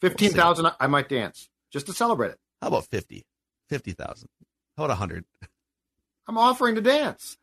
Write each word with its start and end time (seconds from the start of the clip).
15,000, 0.00 0.70
I 0.80 0.86
might 0.86 1.08
dance 1.08 1.48
just 1.72 1.86
to 1.86 1.92
celebrate 1.92 2.30
it. 2.30 2.38
How 2.60 2.68
about 2.68 2.86
50? 2.86 3.24
50,000. 3.68 4.28
How 4.76 4.84
about 4.84 4.92
100? 4.98 5.24
I'm 6.28 6.38
offering 6.38 6.74
to 6.76 6.80
dance. 6.80 7.36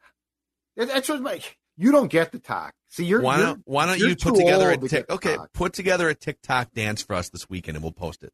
That's 0.75 1.07
what 1.09 1.21
my, 1.21 1.39
you 1.77 1.91
don't 1.91 2.11
get 2.11 2.31
the 2.31 2.39
talk. 2.39 2.73
See, 2.89 3.05
you're, 3.05 3.21
why 3.21 3.37
you're- 3.37 3.45
don't 3.47 3.61
Why 3.65 3.85
don't 3.85 3.99
you're 3.99 4.09
you 4.09 4.15
put 4.15 4.35
together 4.35 4.69
a 4.69 4.71
old 4.73 4.81
to 4.81 4.87
tic- 4.89 4.99
get 4.99 5.07
the 5.07 5.13
okay? 5.15 5.37
Put 5.53 5.73
together 5.73 6.09
a 6.09 6.15
TikTok 6.15 6.71
dance 6.73 7.01
for 7.01 7.15
us 7.15 7.29
this 7.29 7.49
weekend, 7.49 7.77
and 7.77 7.83
we'll 7.83 7.91
post 7.91 8.23
it. 8.23 8.31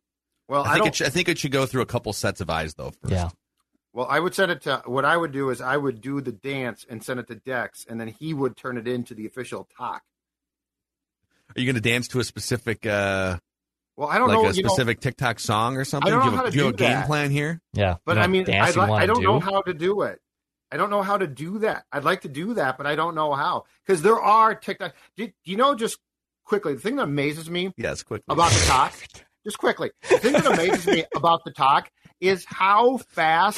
Well, 0.47 0.63
I 0.63 0.69
I, 0.69 0.73
think 0.73 0.77
don't. 0.79 0.87
it 0.87 0.95
should, 0.95 1.07
I 1.07 1.09
think 1.11 1.29
it 1.29 1.37
should 1.37 1.51
go 1.51 1.65
through 1.65 1.81
a 1.81 1.85
couple 1.85 2.11
sets 2.13 2.41
of 2.41 2.49
eyes 2.49 2.73
though. 2.73 2.91
First. 3.01 3.11
Yeah. 3.13 3.29
well, 3.93 4.07
I 4.09 4.19
would 4.19 4.33
send 4.33 4.51
it 4.51 4.61
to. 4.63 4.81
What 4.85 5.05
I 5.05 5.15
would 5.15 5.31
do 5.31 5.49
is 5.51 5.61
I 5.61 5.77
would 5.77 6.01
do 6.01 6.21
the 6.21 6.31
dance 6.31 6.85
and 6.89 7.03
send 7.03 7.19
it 7.19 7.27
to 7.27 7.35
Dex, 7.35 7.85
and 7.87 7.99
then 8.01 8.07
he 8.07 8.33
would 8.33 8.57
turn 8.57 8.77
it 8.77 8.87
into 8.87 9.13
the 9.13 9.25
official 9.25 9.67
talk. 9.77 10.01
Are 11.55 11.59
you 11.59 11.65
going 11.65 11.81
to 11.81 11.89
dance 11.89 12.07
to 12.09 12.19
a 12.19 12.23
specific, 12.23 12.85
uh, 12.85 13.37
Well, 13.99 14.07
I 14.07 14.17
don't 14.17 14.29
like 14.29 14.37
know. 14.41 14.49
a 14.49 14.53
you 14.53 14.63
know, 14.63 14.69
specific 14.69 15.01
TikTok 15.01 15.41
song 15.41 15.75
or 15.75 15.83
something? 15.83 16.07
I 16.07 16.15
don't 16.15 16.21
do 16.21 16.25
you 16.27 16.31
know 16.31 16.37
have, 16.37 16.45
how 16.45 16.47
a- 16.47 16.51
to 16.51 16.53
do 16.53 16.57
you 16.59 16.65
have 16.67 16.73
a 16.73 16.77
do 16.77 16.83
game 16.85 17.01
plan 17.03 17.31
here? 17.31 17.61
Yeah. 17.73 17.95
But 18.05 18.13
You 18.13 18.15
know 18.19 18.21
I 18.23 18.27
mean, 18.27 18.49
I'd 18.49 18.73
you 18.75 18.81
I 18.81 19.05
don't 19.05 19.17
do? 19.17 19.23
know 19.23 19.39
how 19.41 19.61
to 19.61 19.73
do 19.73 20.03
it. 20.03 20.21
I 20.71 20.77
don't 20.77 20.89
know 20.89 21.01
how 21.01 21.17
to 21.17 21.27
do 21.27 21.59
that. 21.59 21.83
I'd 21.91 22.05
like 22.05 22.21
to 22.21 22.29
do 22.29 22.53
that, 22.53 22.77
but 22.77 22.87
I 22.87 22.95
don't 22.95 23.13
know 23.13 23.33
how 23.33 23.65
because 23.85 24.01
there 24.01 24.17
are 24.21 24.55
TikTok. 24.55 24.95
Do, 25.17 25.27
do 25.27 25.33
you 25.43 25.57
know 25.57 25.75
just 25.75 25.97
quickly 26.45 26.75
the 26.75 26.79
thing 26.79 26.95
that 26.95 27.03
amazes 27.03 27.49
me 27.49 27.73
Yes, 27.75 28.01
quickly. 28.03 28.23
about 28.33 28.51
the 28.53 28.65
talk? 28.67 28.93
Just 29.45 29.57
quickly, 29.57 29.89
the 30.09 30.17
thing 30.19 30.33
that 30.33 30.45
amazes 30.45 30.85
me 30.85 31.05
about 31.15 31.45
the 31.45 31.51
talk 31.51 31.89
is 32.19 32.43
how 32.45 32.97
fast 32.97 33.57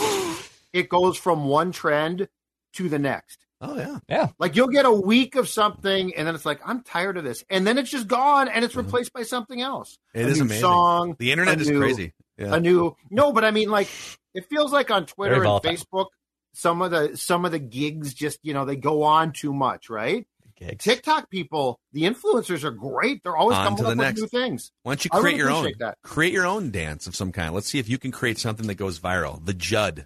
it 0.74 0.90
goes 0.90 1.18
from 1.18 1.46
one 1.46 1.72
trend 1.72 2.28
to 2.74 2.88
the 2.88 3.00
next. 3.00 3.46
Oh 3.62 3.78
yeah, 3.78 4.00
Yeah. 4.10 4.28
Like 4.40 4.56
you'll 4.56 4.68
get 4.68 4.86
a 4.86 4.92
week 4.92 5.36
of 5.36 5.48
something, 5.48 6.14
and 6.16 6.28
then 6.28 6.36
it's 6.36 6.46
like 6.46 6.60
I'm 6.66 6.82
tired 6.84 7.18
of 7.18 7.24
this, 7.24 7.44
and 7.50 7.66
then 7.66 7.78
it's 7.78 7.90
just 7.90 8.08
gone, 8.08 8.48
and 8.50 8.66
it's 8.66 8.76
replaced 8.76 9.14
by 9.14 9.24
something 9.24 9.62
else. 9.62 9.98
Mm-hmm. 10.16 10.20
It 10.20 10.24
a 10.26 10.32
is 10.32 10.38
new 10.40 10.44
amazing. 10.46 10.62
Song, 10.62 11.16
the 11.20 11.32
internet 11.32 11.62
is 11.62 11.70
new- 11.70 11.80
crazy. 11.80 12.14
Yeah. 12.38 12.56
a 12.56 12.60
new 12.60 12.96
no, 13.10 13.32
but 13.34 13.46
I 13.46 13.52
mean, 13.52 13.70
like 13.70 13.88
it 14.34 14.46
feels 14.50 14.74
like 14.74 14.90
on 14.92 15.06
Twitter 15.06 15.36
Very 15.36 15.48
and 15.48 15.62
volatile. 15.64 15.72
Facebook, 15.74 16.06
some 16.54 16.82
of 16.82 16.92
the 16.92 17.16
some 17.16 17.46
of 17.46 17.52
the 17.52 17.60
gigs 17.60 18.14
just 18.14 18.40
you 18.44 18.54
know 18.54 18.66
they 18.66 18.76
go 18.76 19.04
on 19.04 19.32
too 19.32 19.54
much, 19.54 19.90
right? 19.90 20.26
Gigs. 20.58 20.84
TikTok 20.84 21.30
people, 21.32 21.80
the 21.92 22.04
influencers 22.04 22.64
are 22.64 22.70
great. 22.72 23.24
They're 23.24 23.36
always 23.36 23.58
On 23.58 23.64
coming 23.64 23.78
to 23.78 23.84
up 23.84 23.90
the 23.90 23.98
with 23.98 24.08
next. 24.08 24.22
new 24.22 24.28
things. 24.28 24.72
Why 24.84 24.92
don't 24.92 25.06
you 25.06 25.10
create 25.12 25.24
really 25.24 25.38
your 25.38 25.50
own? 25.52 25.72
that. 25.80 25.98
Create 26.04 26.34
your 26.34 26.46
own 26.46 26.70
dance 26.70 27.08
of 27.08 27.16
some 27.16 27.32
kind. 27.32 27.54
Let's 27.54 27.68
see 27.68 27.80
if 27.80 27.90
you 27.90 27.98
can 27.98 28.12
create 28.12 28.38
something 28.38 28.68
that 28.68 28.76
goes 28.76 29.00
viral. 29.00 29.44
The 29.44 29.56
Judd. 29.56 30.06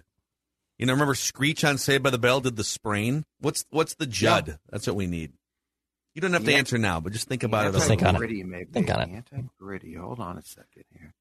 You 0.78 0.86
know, 0.86 0.92
remember 0.92 1.14
Screech 1.14 1.64
on 1.64 1.78
Saved 1.78 2.02
by 2.02 2.10
the 2.10 2.18
Bell 2.18 2.40
did 2.40 2.56
the 2.56 2.64
sprain? 2.64 3.24
What's 3.40 3.64
what's 3.70 3.94
the 3.94 4.06
Judd? 4.06 4.58
That's 4.70 4.86
what 4.86 4.96
we 4.96 5.06
need. 5.06 5.32
You 6.14 6.20
don't 6.22 6.32
have 6.32 6.44
to 6.44 6.54
answer 6.54 6.78
now, 6.78 7.00
but 7.00 7.12
just 7.12 7.28
think 7.28 7.42
about 7.42 7.66
it. 7.66 7.72
Just 7.72 7.88
think 7.88 8.00
little 8.00 8.16
on 8.16 8.22
it. 8.22 8.26
bit. 8.26 8.28
Gritty, 8.28 8.42
maybe. 8.44 8.70
Think 8.72 8.90
on 8.90 9.02
it. 9.02 9.10
Anti-gritty. 9.32 9.94
Hold 9.94 10.18
on 10.18 10.38
a 10.38 10.42
second 10.42 10.84
here. 10.90 11.12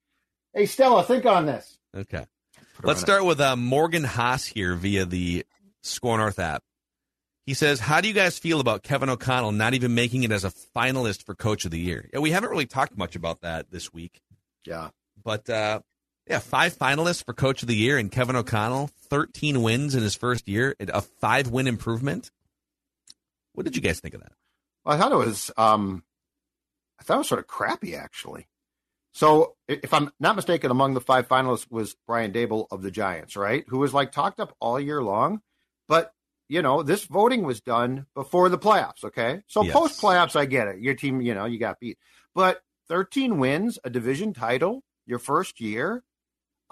Hey, 0.54 0.66
Stella, 0.68 1.04
think 1.04 1.26
on 1.26 1.46
this. 1.46 1.78
Okay. 1.96 2.26
Put 2.78 2.86
Let's 2.86 3.02
on 3.02 3.06
start 3.06 3.26
with 3.26 3.42
uh, 3.42 3.58
Morgan 3.58 4.06
Haas 4.06 4.46
here 4.46 4.74
via 4.74 5.06
the 5.06 5.46
Score 5.84 6.18
North 6.18 6.40
app. 6.40 6.64
He 7.46 7.54
says, 7.54 7.80
"How 7.80 8.00
do 8.02 8.08
you 8.08 8.14
guys 8.14 8.40
feel 8.40 8.60
about 8.62 8.84
Kevin 8.84 9.10
O'Connell 9.10 9.52
not 9.52 9.74
even 9.74 9.94
making 9.96 10.24
it 10.24 10.32
as 10.32 10.46
a 10.46 10.52
finalist 10.76 11.26
for 11.26 11.36
Coach 11.36 11.66
of 11.66 11.72
the 11.72 11.80
Year?" 11.80 12.10
Yeah, 12.14 12.20
we 12.20 12.32
haven't 12.32 12.50
really 12.50 12.66
talked 12.66 12.98
much 12.98 13.16
about 13.16 13.42
that 13.42 13.72
this 13.72 13.94
week. 13.94 14.22
Yeah. 14.66 14.90
but 15.24 15.50
uh, 15.50 15.82
yeah, 16.28 16.40
five 16.40 16.76
finalists 16.78 17.24
for 17.24 17.34
Coach 17.34 17.62
of 17.62 17.68
the 17.68 17.76
Year, 17.76 17.98
and 17.98 18.12
Kevin 18.12 18.36
O'Connell, 18.36 18.90
thirteen 19.10 19.62
wins 19.62 19.96
in 19.96 20.04
his 20.04 20.16
first 20.16 20.48
year, 20.48 20.76
a 20.80 21.02
five-win 21.02 21.68
improvement. 21.68 22.32
What 23.54 23.64
did 23.64 23.76
you 23.76 23.82
guys 23.82 24.00
think 24.00 24.14
of 24.14 24.22
that? 24.22 24.34
Well, 24.84 24.96
I 24.96 25.00
thought 25.00 25.12
it 25.12 25.16
was 25.16 25.52
um 25.58 26.04
I 27.00 27.04
thought 27.04 27.16
it 27.16 27.20
was 27.20 27.28
sort 27.28 27.40
of 27.40 27.48
crappy 27.48 27.96
actually. 27.96 28.48
So 29.14 29.56
if 29.68 29.94
I'm 29.94 30.12
not 30.20 30.36
mistaken, 30.36 30.72
among 30.72 30.94
the 30.94 31.02
five 31.02 31.28
finalists 31.30 31.72
was 31.72 31.96
Brian 32.06 32.34
Daboll 32.34 32.68
of 32.70 32.82
the 32.82 32.92
Giants, 32.92 33.38
right? 33.38 33.64
Who 33.70 33.78
was 33.78 33.94
like 33.94 34.12
talked 34.12 34.40
up 34.42 34.54
all 34.60 34.80
year 34.80 35.02
long. 35.02 35.42
But 35.88 36.12
you 36.50 36.62
know, 36.62 36.84
this 36.84 37.06
voting 37.06 37.44
was 37.44 37.62
done 37.62 38.06
before 38.14 38.50
the 38.50 38.58
playoffs, 38.58 39.04
okay? 39.04 39.42
So 39.48 39.64
Yes. 39.64 39.74
post 39.74 40.00
playoffs, 40.02 40.36
I 40.36 40.46
get 40.46 40.68
it. 40.68 40.80
Your 40.80 40.94
team, 40.94 41.22
you 41.22 41.34
know, 41.34 41.46
you 41.46 41.58
got 41.58 41.80
beat. 41.80 41.98
But 42.36 42.62
13 42.88 43.40
wins, 43.40 43.80
a 43.84 43.90
division 43.90 44.34
title, 44.34 44.84
your 45.06 45.18
first 45.20 45.60
year. 45.60 46.04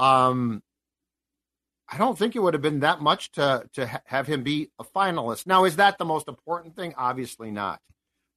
Um 0.04 0.62
I 1.90 1.98
don't 1.98 2.18
think 2.18 2.36
it 2.36 2.40
would 2.40 2.54
have 2.56 2.62
been 2.64 2.80
that 2.80 3.02
much 3.02 3.32
to 3.34 3.70
to 3.74 3.88
ha- 3.88 4.02
have 4.06 4.28
him 4.28 4.44
be 4.44 4.70
a 4.80 4.84
finalist. 4.84 5.46
Now, 5.46 5.66
is 5.66 5.76
that 5.76 5.98
the 5.98 6.06
most 6.06 6.28
important 6.28 6.76
thing? 6.76 6.94
Obviously 6.98 7.52
not. 7.52 7.80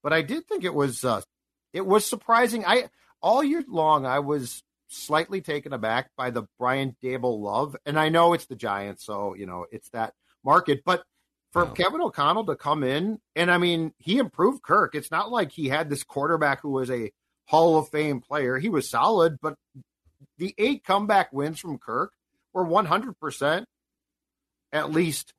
But 0.02 0.12
I 0.12 0.22
did 0.22 0.46
think 0.46 0.64
it 0.64 0.74
was 0.74 1.04
uh, 1.04 1.22
it 1.72 1.86
was 1.86 2.04
surprising. 2.06 2.64
I 2.66 2.88
all 3.22 3.42
year 3.42 3.64
long 3.66 4.04
I 4.04 4.18
was 4.18 4.62
slightly 4.88 5.40
taken 5.40 5.72
aback 5.72 6.10
by 6.16 6.30
the 6.30 6.44
Brian 6.58 6.96
Daboll 7.02 7.40
love, 7.40 7.76
and 7.86 7.98
I 7.98 8.08
know 8.10 8.32
it's 8.34 8.46
the 8.46 8.56
Giants, 8.56 9.04
so 9.04 9.34
you 9.34 9.46
know 9.46 9.66
it's 9.72 9.88
that 9.90 10.12
market. 10.44 10.82
But 10.84 11.02
for 11.52 11.64
No. 11.64 11.70
Kevin 11.72 12.00
O'Connell 12.02 12.46
to 12.46 12.56
come 12.56 12.84
in, 12.84 13.18
and 13.34 13.50
I 13.50 13.58
mean 13.58 13.92
he 13.98 14.18
improved 14.18 14.62
Kirk. 14.62 14.94
It's 14.94 15.10
not 15.10 15.30
like 15.30 15.50
he 15.50 15.68
had 15.68 15.88
this 15.88 16.04
quarterback 16.04 16.60
who 16.60 16.70
was 16.70 16.90
a 16.90 17.10
Hall 17.46 17.78
of 17.78 17.88
Fame 17.88 18.20
player. 18.20 18.58
He 18.58 18.68
was 18.68 18.90
solid, 18.90 19.38
but 19.40 19.54
the 20.38 20.54
eight 20.58 20.84
comeback 20.84 21.32
wins 21.32 21.58
from 21.60 21.78
Kirk 21.78 22.12
were 22.52 22.64
100% 22.64 23.64
at 24.72 24.90
least 24.90 25.32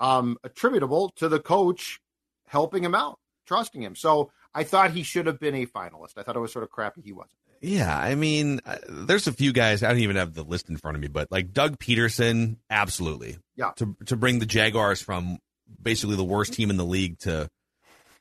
um, 0.00 0.36
attributable 0.44 1.10
to 1.16 1.28
the 1.28 1.40
coach 1.40 2.00
helping 2.46 2.84
him 2.84 2.94
out, 2.94 3.18
trusting 3.46 3.82
him. 3.82 3.94
So 3.96 4.30
I 4.54 4.64
thought 4.64 4.90
he 4.92 5.02
should 5.02 5.26
have 5.26 5.40
been 5.40 5.54
a 5.54 5.66
finalist. 5.66 6.16
I 6.16 6.22
thought 6.22 6.36
it 6.36 6.40
was 6.40 6.52
sort 6.52 6.62
of 6.62 6.70
crappy 6.70 7.02
he 7.02 7.12
wasn't. 7.12 7.32
Yeah, 7.60 7.96
I 7.96 8.14
mean, 8.14 8.60
uh, 8.66 8.76
there's 8.88 9.26
a 9.26 9.32
few 9.32 9.52
guys. 9.52 9.82
I 9.82 9.88
don't 9.88 10.00
even 10.00 10.16
have 10.16 10.34
the 10.34 10.42
list 10.42 10.68
in 10.68 10.76
front 10.76 10.96
of 10.96 11.00
me, 11.00 11.08
but 11.08 11.32
like 11.32 11.52
Doug 11.52 11.78
Pederson, 11.78 12.56
absolutely. 12.68 13.38
Yeah. 13.56 13.70
To 13.76 13.96
to 14.06 14.16
bring 14.16 14.38
the 14.38 14.46
Jaguars 14.46 15.00
from 15.00 15.38
basically 15.82 16.16
the 16.16 16.24
worst 16.24 16.52
team 16.52 16.68
in 16.68 16.76
the 16.76 16.84
league 16.84 17.18
to 17.20 17.48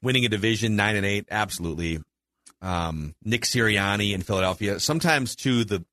winning 0.01 0.24
a 0.24 0.29
division 0.29 0.77
nine 0.77 0.95
and 0.95 1.06
eight, 1.06 1.27
absolutely. 1.29 2.00
um, 2.62 3.15
Nick 3.24 3.41
Sirianni 3.41 4.13
in 4.13 4.21
Philadelphia. 4.21 4.79
Sometimes 4.79 5.36
too 5.36 5.65
the 5.65 5.83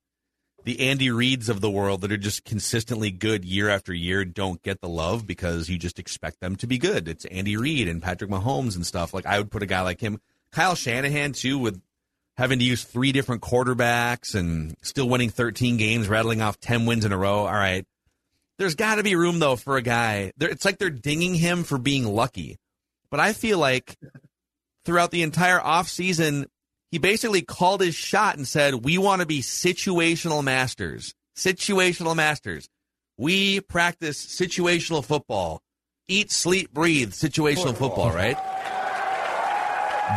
the 0.65 0.89
Andy 0.89 1.09
Reids 1.09 1.49
of 1.49 1.61
the 1.61 1.71
world 1.71 2.03
that 2.03 2.13
are 2.13 2.17
just 2.17 2.45
consistently 2.45 3.11
good 3.11 3.45
year 3.45 3.69
after 3.69 3.93
year 3.93 4.25
don't 4.25 4.63
get 4.63 4.81
the 4.81 4.89
love 4.89 5.27
because 5.27 5.69
you 5.69 5.79
just 5.79 5.99
expect 5.99 6.41
them 6.41 6.57
to 6.57 6.67
be 6.67 6.79
good. 6.79 7.09
It's 7.09 7.25
Andy 7.27 7.57
Reid 7.57 7.89
and 7.89 8.03
Patrick 8.03 8.31
Mahomes 8.31 8.77
and 8.77 8.87
stuff. 8.87 9.15
Like 9.15 9.27
I 9.27 9.39
would 9.39 9.51
put 9.51 9.63
a 9.63 9.67
guy 9.67 9.81
like 9.83 10.01
him, 10.01 10.21
Kyle 10.53 10.75
Shanahan 10.75 11.33
too, 11.33 11.59
with 11.59 11.81
having 12.37 12.59
to 12.59 12.65
use 12.65 12.85
three 12.85 13.13
different 13.13 13.43
quarterbacks 13.43 14.35
and 14.35 14.77
still 14.83 15.09
winning 15.09 15.31
13 15.31 15.77
games, 15.77 16.09
rattling 16.09 16.41
off 16.41 16.61
10 16.61 16.87
wins 16.87 17.05
in 17.05 17.13
a 17.13 17.19
row. 17.19 17.41
All 17.41 17.53
right. 17.53 17.87
There's 18.59 18.75
got 18.75 18.97
to 18.97 19.03
be 19.03 19.17
room 19.17 19.39
though 19.39 19.57
for 19.57 19.77
a 19.77 19.83
guy. 19.83 20.33
It's 20.39 20.65
like 20.65 20.79
they're 20.79 20.91
dinging 20.91 21.35
him 21.35 21.65
for 21.65 21.79
being 21.79 22.05
lucky. 22.05 22.59
But 23.11 23.21
I 23.21 23.33
feel 23.33 23.59
like 23.59 23.97
throughout 24.85 25.11
the 25.11 25.23
entire 25.23 25.59
offseason, 25.59 26.47
he 26.91 26.99
basically 26.99 27.43
called 27.43 27.81
his 27.81 27.95
shot 27.95 28.37
and 28.37 28.47
said, 28.47 28.85
We 28.85 28.99
want 28.99 29.21
to 29.21 29.27
be 29.27 29.43
situational 29.43 30.43
masters. 30.43 31.15
Situational 31.37 32.17
masters. 32.17 32.69
We 33.17 33.61
practice 33.61 34.25
situational 34.25 35.05
football. 35.05 35.63
Eat, 36.09 36.33
sleep, 36.33 36.73
breathe, 36.73 37.13
situational 37.13 37.77
football, 37.77 38.11
right? 38.11 38.37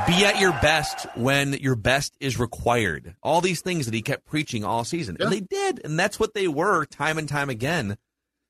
Be 0.07 0.25
at 0.25 0.39
your 0.39 0.53
best 0.53 1.05
when 1.15 1.53
your 1.53 1.75
best 1.75 2.17
is 2.19 2.39
required. 2.39 3.15
All 3.21 3.41
these 3.41 3.61
things 3.61 3.85
that 3.85 3.93
he 3.93 4.01
kept 4.01 4.25
preaching 4.25 4.65
all 4.65 4.83
season. 4.83 5.17
Yeah. 5.19 5.25
And 5.25 5.33
they 5.33 5.41
did. 5.41 5.81
And 5.85 5.99
that's 5.99 6.19
what 6.19 6.33
they 6.33 6.47
were 6.47 6.85
time 6.85 7.19
and 7.19 7.29
time 7.29 7.49
again. 7.49 7.97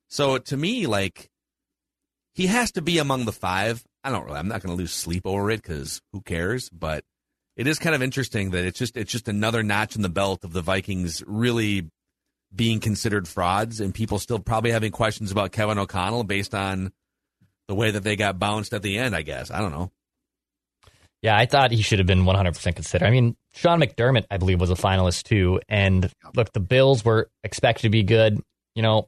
So 0.07 0.37
to 0.37 0.55
me, 0.55 0.87
like, 0.87 1.29
he 2.33 2.47
has 2.47 2.71
to 2.73 2.81
be 2.81 2.97
among 2.97 3.25
the 3.25 3.33
five. 3.33 3.83
I 4.05 4.09
don't 4.09 4.23
really, 4.25 4.37
I'm 4.37 4.47
not 4.47 4.61
going 4.61 4.75
to 4.75 4.81
lose 4.81 4.93
sleep 4.93 5.23
over 5.25 5.51
it 5.51 5.61
because 5.61 6.01
who 6.13 6.21
cares? 6.21 6.69
But 6.69 7.03
it 7.55 7.67
is 7.67 7.79
kind 7.79 7.95
of 7.95 8.01
interesting 8.01 8.51
that 8.51 8.65
it's 8.65 8.79
just 8.79 8.97
it's 8.97 9.11
just 9.11 9.27
another 9.27 9.63
notch 9.63 9.95
in 9.95 10.01
the 10.01 10.09
belt 10.09 10.43
of 10.43 10.53
the 10.53 10.61
Vikings 10.61 11.23
really 11.25 11.89
being 12.55 12.79
considered 12.79 13.27
frauds 13.27 13.79
and 13.79 13.93
people 13.93 14.19
still 14.19 14.39
probably 14.39 14.71
having 14.71 14.91
questions 14.91 15.31
about 15.31 15.51
Kevin 15.51 15.77
O'Connell 15.77 16.23
based 16.23 16.53
on 16.53 16.91
the 17.67 17.75
way 17.75 17.91
that 17.91 18.03
they 18.03 18.15
got 18.15 18.37
bounced 18.39 18.73
at 18.73 18.81
the 18.81 18.97
end, 18.97 19.15
I 19.15 19.21
guess. 19.21 19.49
I 19.49 19.59
don't 19.59 19.71
know. 19.71 19.91
Yeah, 21.21 21.37
I 21.37 21.45
thought 21.45 21.71
he 21.71 21.81
should 21.81 21.99
have 21.99 22.07
been 22.07 22.25
100% 22.25 22.75
considered. 22.75 23.05
I 23.05 23.09
mean, 23.09 23.37
Sean 23.53 23.79
McDermott, 23.79 24.25
I 24.29 24.37
believe, 24.37 24.59
was 24.59 24.69
a 24.69 24.75
finalist 24.75 25.23
too. 25.23 25.61
And 25.69 26.11
look, 26.35 26.51
the 26.51 26.59
Bills 26.59 27.05
were 27.05 27.29
expected 27.45 27.83
to 27.83 27.89
be 27.89 28.03
good. 28.03 28.41
You 28.75 28.83
know, 28.83 29.07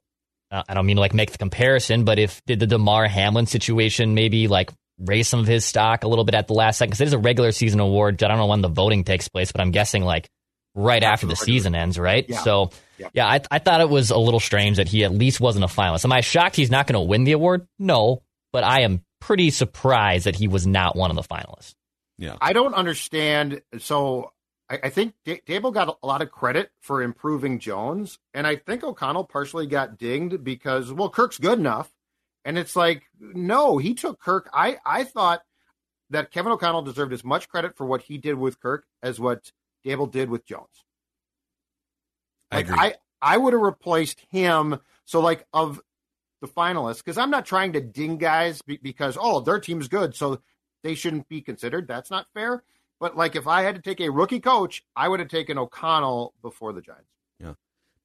uh, 0.50 0.64
I 0.70 0.74
don't 0.74 0.86
mean 0.86 0.96
to 0.96 1.02
like 1.02 1.14
make 1.14 1.32
the 1.32 1.38
comparison, 1.38 2.06
but 2.06 2.18
if 2.18 2.42
did 2.46 2.62
the 2.62 2.68
Damar 2.68 3.08
Hamlin 3.08 3.48
situation 3.48 4.14
maybe 4.14 4.48
like 4.48 4.72
raise 5.00 5.28
some 5.28 5.40
of 5.40 5.48
his 5.48 5.66
stock 5.66 6.04
a 6.04 6.08
little 6.08 6.24
bit 6.26 6.36
at 6.36 6.48
the 6.48 6.54
last 6.54 6.78
second? 6.78 6.92
Because 6.92 7.02
it 7.02 7.08
is 7.08 7.14
a 7.14 7.18
regular 7.20 7.52
season 7.52 7.80
award. 7.80 8.22
I 8.24 8.28
don't 8.28 8.38
know 8.38 8.48
when 8.48 8.62
the 8.62 8.70
voting 8.70 9.04
takes 9.04 9.28
place, 9.28 9.52
but 9.52 9.62
I'm 9.62 9.72
guessing 9.72 10.04
like 10.04 10.30
right 10.74 11.04
after 11.04 11.26
the 11.26 11.34
After 11.34 11.46
the 11.46 11.52
season 11.52 11.74
ends, 11.76 11.98
right? 11.98 12.26
Yeah. 12.28 12.40
So, 12.42 12.72
Yeah. 12.98 13.08
yeah, 13.14 13.28
I, 13.28 13.42
I 13.50 13.60
thought 13.60 13.82
it 13.82 13.90
was 13.90 14.12
a 14.12 14.18
little 14.18 14.40
strange 14.42 14.78
that 14.78 14.88
he 14.90 15.04
at 15.06 15.12
least 15.14 15.40
wasn't 15.40 15.64
a 15.64 15.68
finalist. 15.68 16.04
Am 16.06 16.12
I 16.12 16.22
shocked 16.22 16.56
he's 16.58 16.70
not 16.72 16.86
going 16.88 16.96
to 17.02 17.08
win 17.08 17.24
the 17.24 17.32
award? 17.32 17.66
No, 17.80 18.24
but 18.52 18.64
I 18.66 18.82
am 18.82 19.02
pretty 19.22 19.50
surprised 19.52 20.26
that 20.26 20.36
he 20.36 20.48
was 20.50 20.68
not 20.68 20.96
one 20.96 21.12
of 21.12 21.16
the 21.16 21.24
finalists. 21.24 21.74
Yeah. 22.18 22.36
I 22.42 22.52
don't 22.54 22.74
understand. 22.74 23.62
So 23.80 24.32
I, 24.70 24.80
I 24.84 24.90
think 24.90 25.14
D- 25.24 25.42
Daboll 25.48 25.74
got 25.74 25.98
a 26.02 26.06
lot 26.06 26.22
of 26.22 26.30
credit 26.32 26.72
for 26.82 27.02
improving 27.02 27.60
Jones, 27.60 28.20
and 28.34 28.46
I 28.46 28.58
think 28.58 28.84
O'Connell 28.84 29.24
partially 29.26 29.68
got 29.68 29.98
dinged 29.98 30.44
because 30.44 30.92
well, 30.92 31.10
Kirk's 31.10 31.38
good 31.38 31.58
enough, 31.60 31.90
and 32.46 32.58
it's 32.58 32.76
like 32.76 33.04
no, 33.20 33.78
he 33.78 33.94
took 33.96 34.22
Kirk. 34.22 34.50
I 34.54 34.78
I 34.86 35.04
thought 35.04 35.42
that 36.12 36.32
Kevin 36.32 36.52
O'Connell 36.52 36.84
deserved 36.84 37.12
as 37.12 37.24
much 37.24 37.50
credit 37.50 37.76
for 37.76 37.86
what 37.86 38.04
he 38.04 38.18
did 38.18 38.36
with 38.36 38.62
Kirk 38.62 38.86
as 39.02 39.20
what 39.20 39.52
Daboll 39.86 40.10
did 40.10 40.30
with 40.30 40.46
Jones. 40.46 40.86
I 42.52 42.58
Like 42.58 42.66
agree. 42.68 42.78
I 42.80 42.96
I 43.22 43.38
would 43.38 43.54
have 43.54 43.62
replaced 43.62 44.22
him. 44.30 44.80
So 45.06 45.20
like 45.20 45.46
of 45.52 45.82
the 46.42 46.48
finalists, 46.48 46.98
because 46.98 47.18
I'm 47.18 47.32
not 47.32 47.46
trying 47.46 47.74
to 47.74 47.82
ding 47.82 48.18
guys 48.18 48.62
be, 48.62 48.78
because 48.78 49.18
oh 49.20 49.42
their 49.42 49.60
team's 49.60 49.88
good, 49.88 50.16
so 50.16 50.40
they 50.84 50.94
shouldn't 50.96 51.28
be 51.28 51.42
considered. 51.42 51.88
That's 51.88 52.12
not 52.12 52.28
fair. 52.34 52.64
But 53.00 53.18
like 53.18 53.36
if 53.36 53.48
I 53.48 53.64
had 53.64 53.76
to 53.76 53.82
take 53.82 54.00
a 54.00 54.10
rookie 54.10 54.40
coach, 54.40 54.84
I 54.96 55.10
would 55.10 55.20
have 55.20 55.30
taken 55.30 55.58
O'Connell 55.58 56.34
before 56.42 56.72
the 56.74 56.82
Giants. 56.82 57.10
Yeah. 57.40 57.54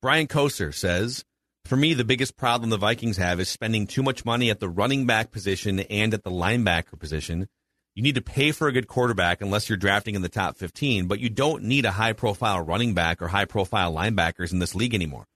Brian 0.01 0.27
Koser 0.27 0.75
says, 0.75 1.25
For 1.65 1.77
me, 1.77 1.95
the 1.95 2.05
biggest 2.05 2.37
problem 2.37 2.71
the 2.71 2.77
Vikings 2.77 3.17
have 3.17 3.39
is 3.39 3.49
spending 3.49 3.87
too 3.87 4.03
much 4.03 4.25
money 4.25 4.51
at 4.51 4.61
the 4.61 4.69
running 4.69 5.07
back 5.07 5.31
position 5.31 5.81
and 5.81 6.13
at 6.15 6.25
the 6.25 6.31
linebacker 6.31 6.99
position. 6.99 7.49
You 7.95 8.03
need 8.03 8.15
to 8.15 8.23
pay 8.23 8.53
for 8.53 8.69
a 8.69 8.73
good 8.73 8.89
quarterback 8.89 9.41
unless 9.41 9.69
you're 9.69 9.77
drafting 9.77 10.15
in 10.15 10.23
the 10.23 10.29
top 10.29 10.57
15, 10.57 11.07
but 11.07 11.21
you 11.21 11.29
don't 11.29 11.65
need 11.65 11.85
a 11.85 11.93
high 11.93 12.13
profile 12.13 12.61
running 12.61 12.95
back 12.95 13.21
or 13.21 13.29
high 13.29 13.45
profile 13.45 13.93
linebackers 13.93 14.53
in 14.53 14.59
this 14.59 14.75
league 14.75 14.95
anymore. 14.95 15.27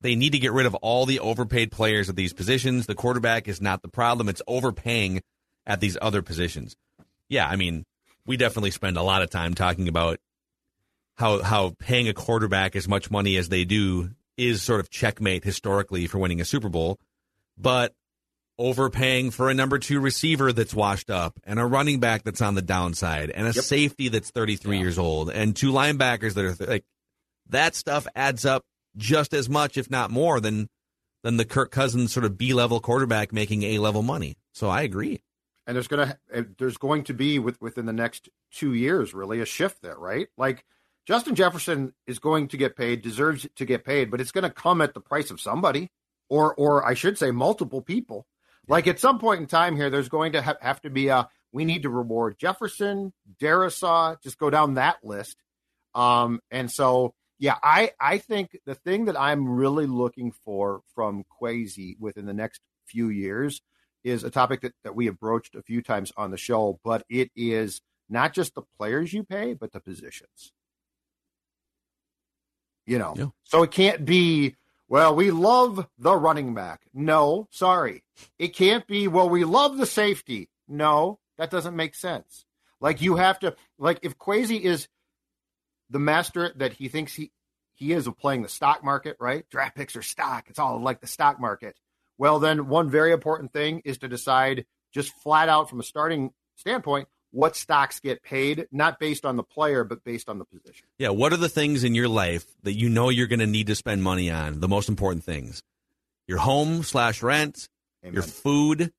They 0.00 0.14
need 0.14 0.32
to 0.32 0.38
get 0.38 0.52
rid 0.52 0.66
of 0.66 0.74
all 0.76 1.06
the 1.06 1.20
overpaid 1.20 1.72
players 1.72 2.08
at 2.10 2.16
these 2.16 2.34
positions. 2.34 2.86
The 2.86 2.94
quarterback 2.94 3.48
is 3.48 3.60
not 3.60 3.82
the 3.82 3.88
problem, 3.88 4.28
it's 4.28 4.42
overpaying 4.46 5.22
at 5.66 5.80
these 5.80 5.96
other 6.00 6.20
positions. 6.20 6.76
Yeah, 7.28 7.48
I 7.48 7.56
mean, 7.56 7.84
we 8.26 8.36
definitely 8.36 8.70
spend 8.70 8.96
a 8.96 9.02
lot 9.02 9.22
of 9.22 9.30
time 9.30 9.54
talking 9.54 9.88
about 9.88 10.18
how 11.16 11.42
how 11.42 11.74
paying 11.78 12.08
a 12.08 12.14
quarterback 12.14 12.76
as 12.76 12.88
much 12.88 13.10
money 13.10 13.36
as 13.36 13.48
they 13.48 13.64
do 13.64 14.10
is 14.36 14.62
sort 14.62 14.80
of 14.80 14.90
checkmate 14.90 15.44
historically 15.44 16.06
for 16.06 16.18
winning 16.18 16.40
a 16.40 16.44
Super 16.44 16.68
Bowl, 16.68 16.98
but 17.56 17.94
overpaying 18.58 19.30
for 19.32 19.50
a 19.50 19.54
number 19.54 19.78
two 19.78 19.98
receiver 19.98 20.52
that's 20.52 20.72
washed 20.74 21.10
up 21.10 21.38
and 21.44 21.58
a 21.58 21.64
running 21.64 21.98
back 21.98 22.22
that's 22.22 22.40
on 22.40 22.54
the 22.54 22.62
downside 22.62 23.30
and 23.30 23.46
a 23.48 23.52
Yep. 23.52 23.64
safety 23.64 24.08
that's 24.08 24.30
33 24.30 24.78
years 24.78 24.96
old 24.96 25.28
and 25.30 25.56
two 25.56 25.72
linebackers 25.72 26.34
that 26.34 26.44
are 26.44 26.54
th- 26.54 26.70
like 26.70 26.84
that 27.48 27.74
stuff 27.74 28.06
adds 28.14 28.44
up 28.44 28.62
just 28.96 29.34
as 29.34 29.48
much 29.48 29.76
if 29.76 29.90
not 29.90 30.10
more 30.10 30.38
than 30.40 30.68
than 31.24 31.36
the 31.36 31.44
Kirk 31.44 31.72
Cousins 31.72 32.12
sort 32.12 32.24
of 32.24 32.38
B 32.38 32.54
level 32.54 32.78
quarterback 32.80 33.32
making 33.32 33.62
A 33.64 33.78
level 33.78 34.02
money. 34.02 34.36
So 34.52 34.68
I 34.68 34.82
agree. 34.82 35.22
and 35.66 35.74
there's 35.74 35.88
gonna 35.88 36.16
uh, 36.32 36.42
there's 36.58 36.76
going 36.76 37.02
to 37.04 37.14
be 37.14 37.40
with 37.40 37.60
within 37.60 37.86
the 37.86 37.92
next 37.92 38.28
two 38.52 38.72
years 38.72 39.12
really 39.14 39.40
a 39.40 39.46
shift 39.46 39.82
there 39.82 39.98
right 39.98 40.28
like 40.38 40.64
justin 41.06 41.34
jefferson 41.34 41.92
is 42.06 42.18
going 42.18 42.48
to 42.48 42.56
get 42.56 42.76
paid 42.76 43.02
deserves 43.02 43.46
to 43.56 43.64
get 43.64 43.84
paid 43.84 44.10
but 44.10 44.20
it's 44.20 44.32
going 44.32 44.42
to 44.42 44.50
come 44.50 44.80
at 44.80 44.94
the 44.94 45.00
price 45.00 45.30
of 45.30 45.40
somebody 45.40 45.90
or 46.28 46.54
or 46.54 46.84
i 46.86 46.94
should 46.94 47.18
say 47.18 47.30
multiple 47.30 47.82
people 47.82 48.26
like 48.68 48.86
at 48.86 49.00
some 49.00 49.18
point 49.18 49.40
in 49.40 49.46
time 49.46 49.76
here 49.76 49.90
there's 49.90 50.08
going 50.08 50.32
to 50.32 50.42
ha- 50.42 50.56
have 50.60 50.80
to 50.80 50.90
be 50.90 51.08
a 51.08 51.28
we 51.52 51.64
need 51.64 51.82
to 51.82 51.90
reward 51.90 52.36
jefferson 52.38 53.12
Darrisaw, 53.40 54.20
just 54.22 54.38
go 54.38 54.50
down 54.50 54.74
that 54.74 54.96
list 55.02 55.36
um 55.94 56.40
and 56.50 56.70
so 56.70 57.14
yeah 57.38 57.56
i 57.62 57.90
i 58.00 58.18
think 58.18 58.58
the 58.66 58.74
thing 58.74 59.06
that 59.06 59.20
i'm 59.20 59.48
really 59.48 59.86
looking 59.86 60.32
for 60.44 60.80
from 60.94 61.24
Kwesi 61.40 61.98
within 61.98 62.26
the 62.26 62.34
next 62.34 62.60
few 62.86 63.08
years 63.08 63.60
is 64.04 64.22
a 64.22 64.30
topic 64.30 64.60
that, 64.60 64.74
that 64.84 64.94
we 64.94 65.06
have 65.06 65.18
broached 65.18 65.54
a 65.54 65.62
few 65.62 65.82
times 65.82 66.12
on 66.16 66.30
the 66.30 66.36
show, 66.36 66.78
but 66.84 67.04
it 67.08 67.30
is 67.34 67.80
not 68.08 68.34
just 68.34 68.54
the 68.54 68.62
players 68.78 69.12
you 69.12 69.24
pay, 69.24 69.54
but 69.54 69.72
the 69.72 69.80
positions. 69.80 70.52
You 72.86 72.98
know, 72.98 73.14
Yeah. 73.16 73.26
so 73.44 73.62
it 73.62 73.70
can't 73.70 74.04
be, 74.04 74.56
well, 74.88 75.14
we 75.14 75.30
love 75.30 75.86
the 75.98 76.14
running 76.14 76.54
back. 76.54 76.82
No, 76.92 77.48
sorry. 77.50 78.04
It 78.38 78.48
can't 78.54 78.86
be, 78.86 79.08
well, 79.08 79.28
we 79.28 79.44
love 79.44 79.78
the 79.78 79.86
safety. 79.86 80.50
No, 80.68 81.18
that 81.38 81.50
doesn't 81.50 81.74
make 81.76 81.94
sense. 81.94 82.44
Like 82.80 83.00
you 83.00 83.16
have 83.16 83.38
to, 83.40 83.54
like 83.78 84.00
if 84.02 84.18
Kwesi 84.18 84.60
is 84.60 84.88
the 85.90 85.98
master 85.98 86.52
that 86.56 86.74
he 86.74 86.88
thinks 86.88 87.14
he, 87.14 87.30
he 87.74 87.92
is 87.92 88.06
of 88.06 88.18
playing 88.18 88.42
the 88.42 88.48
stock 88.48 88.84
market, 88.84 89.16
right? 89.18 89.48
Draft 89.50 89.76
picks 89.76 89.96
are 89.96 90.02
stock. 90.02 90.44
It's 90.48 90.58
all 90.58 90.78
like 90.80 91.00
the 91.00 91.06
stock 91.06 91.40
market. 91.40 91.76
Well, 92.18 92.38
then 92.38 92.68
one 92.68 92.90
very 92.90 93.12
important 93.12 93.52
thing 93.52 93.80
is 93.84 93.98
to 93.98 94.08
decide 94.08 94.66
just 94.92 95.12
flat 95.22 95.48
out 95.48 95.68
from 95.70 95.80
a 95.80 95.82
starting 95.82 96.32
standpoint 96.56 97.08
what 97.34 97.56
stocks 97.56 97.98
get 97.98 98.22
paid, 98.22 98.66
not 98.70 98.98
based 99.00 99.24
on 99.26 99.34
the 99.36 99.42
player, 99.42 99.82
but 99.82 100.04
based 100.04 100.28
on 100.28 100.38
the 100.38 100.44
position. 100.44 100.86
Yeah, 100.98 101.08
what 101.10 101.32
are 101.32 101.36
the 101.36 101.48
things 101.48 101.82
in 101.82 101.94
your 101.94 102.08
life 102.08 102.44
that 102.62 102.74
you 102.74 102.88
know 102.88 103.08
you're 103.08 103.26
going 103.26 103.40
to 103.40 103.46
need 103.46 103.66
to 103.66 103.74
spend 103.74 104.02
money 104.02 104.30
on? 104.30 104.60
The 104.60 104.68
most 104.68 104.88
important 104.88 105.24
things: 105.24 105.62
your 106.28 106.38
home 106.38 106.82
slash 106.84 107.22
rent, 107.22 107.68
Amen. 108.04 108.14
your 108.14 108.22
food, 108.22 108.92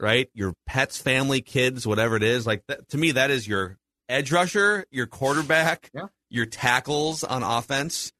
right? 0.00 0.28
Your 0.34 0.54
pets, 0.66 0.98
family, 1.00 1.40
kids, 1.40 1.86
whatever 1.86 2.16
it 2.16 2.22
is. 2.24 2.46
Like 2.46 2.64
that, 2.66 2.88
to 2.90 2.98
me, 2.98 3.12
that 3.12 3.30
is 3.30 3.46
your 3.46 3.78
edge 4.08 4.32
rusher, 4.32 4.84
your 4.90 5.06
quarterback, 5.06 5.90
Yeah. 5.94 6.06
your 6.28 6.46
tackles 6.46 7.22
on 7.22 7.42
offense. 7.44 8.12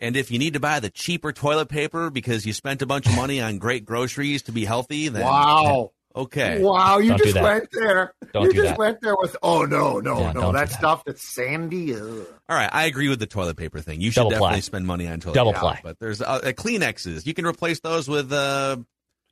And 0.00 0.16
if 0.16 0.30
you 0.30 0.38
need 0.38 0.54
to 0.54 0.60
buy 0.60 0.80
the 0.80 0.90
cheaper 0.90 1.32
toilet 1.32 1.68
paper 1.68 2.08
because 2.10 2.46
you 2.46 2.52
spent 2.52 2.82
a 2.82 2.86
bunch 2.86 3.06
of 3.06 3.14
money 3.16 3.40
on 3.40 3.58
great 3.58 3.84
groceries 3.84 4.42
to 4.42 4.52
be 4.52 4.64
healthy, 4.64 5.08
then 5.08 5.22
Wow. 5.24 5.92
Okay. 6.22 6.62
Wow, 6.62 6.98
you 6.98 7.10
Don't 7.10 7.22
just 7.22 7.40
went 7.40 7.68
there. 7.72 8.12
Don't 8.32 8.44
you 8.46 8.52
just 8.52 8.64
that. 8.68 8.78
went 8.78 9.00
there 9.00 9.16
with, 9.16 9.36
oh, 9.42 9.64
no, 9.64 9.98
no, 10.00 10.20
Yeah, 10.20 10.32
no. 10.32 10.52
That 10.52 10.68
that. 10.68 10.78
stuff 10.78 11.04
that's 11.04 11.22
sandy. 11.22 11.94
ugh. 11.94 12.00
All 12.48 12.56
right, 12.56 12.68
I 12.72 12.84
agree 12.86 13.08
with 13.08 13.18
the 13.20 13.26
toilet 13.26 13.56
paper 13.56 13.80
thing. 13.80 14.00
You 14.00 14.10
should 14.10 14.20
Double 14.20 14.30
definitely 14.30 14.54
ply. 14.56 14.60
spend 14.60 14.86
money 14.86 15.06
on 15.06 15.20
toilet 15.20 15.34
Double 15.34 15.52
paper. 15.52 15.60
ply. 15.60 15.80
But 15.82 15.98
there's 15.98 16.20
uh, 16.20 16.24
uh, 16.26 16.40
Kleenexes. 16.52 17.26
You 17.26 17.34
can 17.34 17.46
replace 17.46 17.80
those 17.80 18.08
with 18.08 18.32
uh, 18.32 18.76
You 18.78 18.84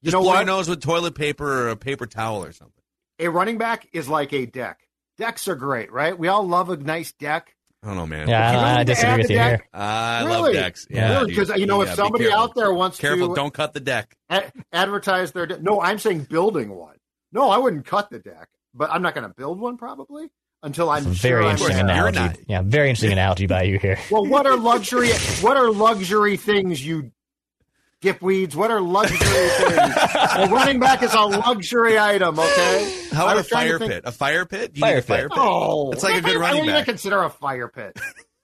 just 0.05 0.12
know 0.14 0.23
blow 0.23 0.35
your 0.35 0.45
nose 0.45 0.69
with 0.69 0.81
toilet 0.81 1.14
paper 1.14 1.47
or 1.64 1.69
a 1.71 1.76
paper 1.76 2.07
towel 2.07 2.45
or 2.45 2.52
something. 2.52 2.73
A 3.19 3.28
running 3.28 3.57
back 3.59 3.88
is 3.93 4.09
like 4.09 4.33
a 4.35 4.47
deck. 4.47 4.81
Decks 5.19 5.49
are 5.49 5.55
great, 5.57 5.90
right? 5.90 6.19
We 6.19 6.28
all 6.28 6.47
love 6.47 6.69
a 6.69 6.76
nice 6.76 7.12
deck. 7.12 7.56
I 7.83 7.88
don't 7.88 7.97
know, 7.97 8.06
man. 8.06 8.28
Yeah, 8.28 8.49
I, 8.49 8.52
you 8.52 8.56
don't- 8.56 8.64
I 8.78 8.85
disagree 8.85 9.16
with 9.23 9.30
you 9.30 9.37
deck? 9.37 9.61
here. 9.61 9.68
I 9.73 10.25
Really? 10.25 10.40
love 10.42 10.52
decks. 10.54 10.87
Yeah, 10.90 11.12
Really? 11.18 11.35
dude. 11.35 11.49
'Cause, 11.49 11.59
you 11.59 11.66
know, 11.66 11.83
if 11.83 11.88
Yeah, 11.88 11.95
be 11.95 11.97
somebody 11.97 12.33
out 12.33 12.54
there 12.54 12.73
wants 12.73 12.97
to 12.97 13.00
careful, 13.02 13.28
to- 13.28 13.35
don't 13.35 13.54
cut 13.54 13.75
the 13.75 13.80
deck. 13.80 14.16
A- 14.30 14.50
advertise 14.73 15.33
their 15.33 15.47
deck. 15.47 15.62
No, 15.62 15.80
I'm 15.80 15.99
saying 15.99 16.26
building 16.30 16.71
one. 16.75 16.97
No, 17.33 17.50
I 17.50 17.59
wouldn't 17.59 17.85
cut 17.87 18.11
the 18.11 18.18
deck, 18.18 18.49
but 18.75 18.90
I'm 18.90 19.02
not 19.02 19.14
going 19.14 19.28
to 19.28 19.35
build 19.35 19.61
one 19.61 19.76
probably 19.76 20.28
until 20.62 20.90
I'm 20.90 20.99
It's 21.06 21.06
a 21.06 21.14
sure 21.14 21.30
very 21.30 21.45
I'm 21.45 21.50
interesting 21.52 21.80
analogy. 21.80 22.45
Yeah, 22.49 22.62
very 22.64 22.88
interesting 22.88 23.12
analogy 23.18 23.47
by 23.47 23.62
you 23.64 23.78
here. 23.78 23.99
Well, 24.11 24.25
what 24.26 24.47
are 24.47 24.56
luxury? 24.56 25.11
what 25.42 25.56
are 25.56 25.71
luxury 25.71 26.37
things 26.37 26.85
you 26.85 27.12
dipweeds? 28.03 28.55
What 28.55 28.71
are 28.71 28.81
luxury 28.81 29.19
things? 29.19 29.95
A 30.37 30.49
running 30.50 30.79
back 30.81 31.03
is 31.03 31.12
a 31.15 31.21
luxury 31.21 31.99
item. 31.99 32.38
Okay. 32.38 32.99
How 33.12 33.25
about 33.25 33.35
a 33.35 33.38
was 33.38 33.49
trying 33.49 33.65
to 33.67 33.71
fire 33.71 33.79
think- 33.79 33.93
pit? 33.93 34.03
A 34.07 34.12
fire 34.12 34.45
pit? 34.47 34.75
Do 34.75 34.79
you 34.81 34.83
Fire 34.87 34.95
need 34.95 34.99
a 34.99 35.03
pit. 35.03 35.07
fire 35.07 35.29
pit? 35.29 35.38
Oh, 35.41 35.93
It's 35.93 36.03
like 36.03 36.15
a 36.17 36.21
good 36.21 36.26
do 36.26 36.33
you- 36.35 36.41
running 36.41 36.59
what 36.61 36.65
do 36.67 36.71
you 36.73 36.76
back. 36.79 36.85
consider 36.87 37.23
a 37.23 37.31
fire 37.31 37.69
pit? 37.69 37.99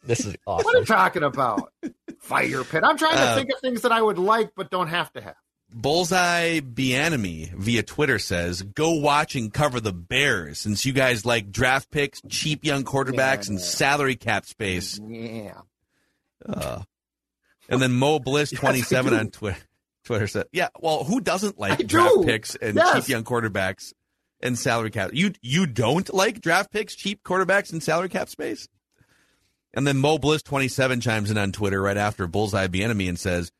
This 0.04 0.20
is 0.26 0.34
awesome. 0.46 0.64
What 0.64 0.76
are 0.76 0.78
you 0.80 0.84
talking 0.84 1.22
about? 1.22 1.72
Fire 2.20 2.64
pit. 2.64 2.82
I'm 2.84 2.96
trying 2.98 3.16
to 3.16 3.22
Uh, 3.22 3.34
think 3.36 3.50
of 3.52 3.60
things 3.60 3.82
that 3.82 3.92
I 3.92 4.00
would 4.02 4.18
like 4.18 4.52
but 4.56 4.70
don't 4.70 4.88
have 4.88 5.12
to 5.12 5.20
have. 5.20 5.34
Bullseye 5.74 6.60
Bieniemy 6.60 7.52
via 7.54 7.82
Twitter 7.82 8.18
says, 8.18 8.60
"Go 8.60 8.92
watch 8.92 9.34
and 9.36 9.50
cover 9.52 9.80
the 9.80 9.92
Bears 9.92 10.58
since 10.58 10.84
you 10.84 10.92
guys 10.92 11.24
like 11.24 11.50
draft 11.50 11.90
picks, 11.90 12.20
cheap 12.28 12.62
young 12.62 12.84
quarterbacks, 12.84 13.48
and 13.48 13.58
salary 13.58 14.14
cap 14.16 14.44
space." 14.44 15.00
Yeah. 15.02 15.62
Uh, 16.46 16.82
and 17.72 17.82
then 17.82 17.92
Mo 17.92 18.18
Bliss 18.20 18.50
twenty 18.54 18.82
seven 18.82 19.12
do. 19.12 19.18
on 19.18 19.30
Twitter 19.30 19.58
Twitter 20.04 20.26
said, 20.26 20.46
"Yeah, 20.52 20.68
well, 20.80 21.02
who 21.04 21.20
doesn't 21.20 21.58
like 21.58 21.72
I 21.80 21.82
draft 21.82 22.14
do. 22.16 22.24
picks 22.24 22.54
and 22.54 22.76
Yes. 22.76 22.94
cheap 23.06 23.08
young 23.08 23.24
quarterbacks 23.24 23.92
and 24.40 24.58
salary 24.58 24.90
cap? 24.90 25.10
You 25.12 25.32
you 25.42 25.66
don't 25.66 26.12
like 26.12 26.40
draft 26.40 26.70
picks, 26.72 26.94
cheap 26.94 27.22
quarterbacks, 27.24 27.72
and 27.72 27.82
salary 27.82 28.08
cap 28.08 28.28
space?" 28.28 28.68
And 29.74 29.86
then 29.86 29.96
Mo 29.98 30.18
Bliss 30.18 30.42
twenty 30.42 30.68
seven 30.68 31.00
chimes 31.00 31.30
in 31.30 31.38
on 31.38 31.50
Twitter 31.52 31.80
right 31.80 31.96
after 31.96 32.26
Bullseye 32.26 32.66
Bieniemy 32.68 33.08
and 33.08 33.18
says, 33.18 33.50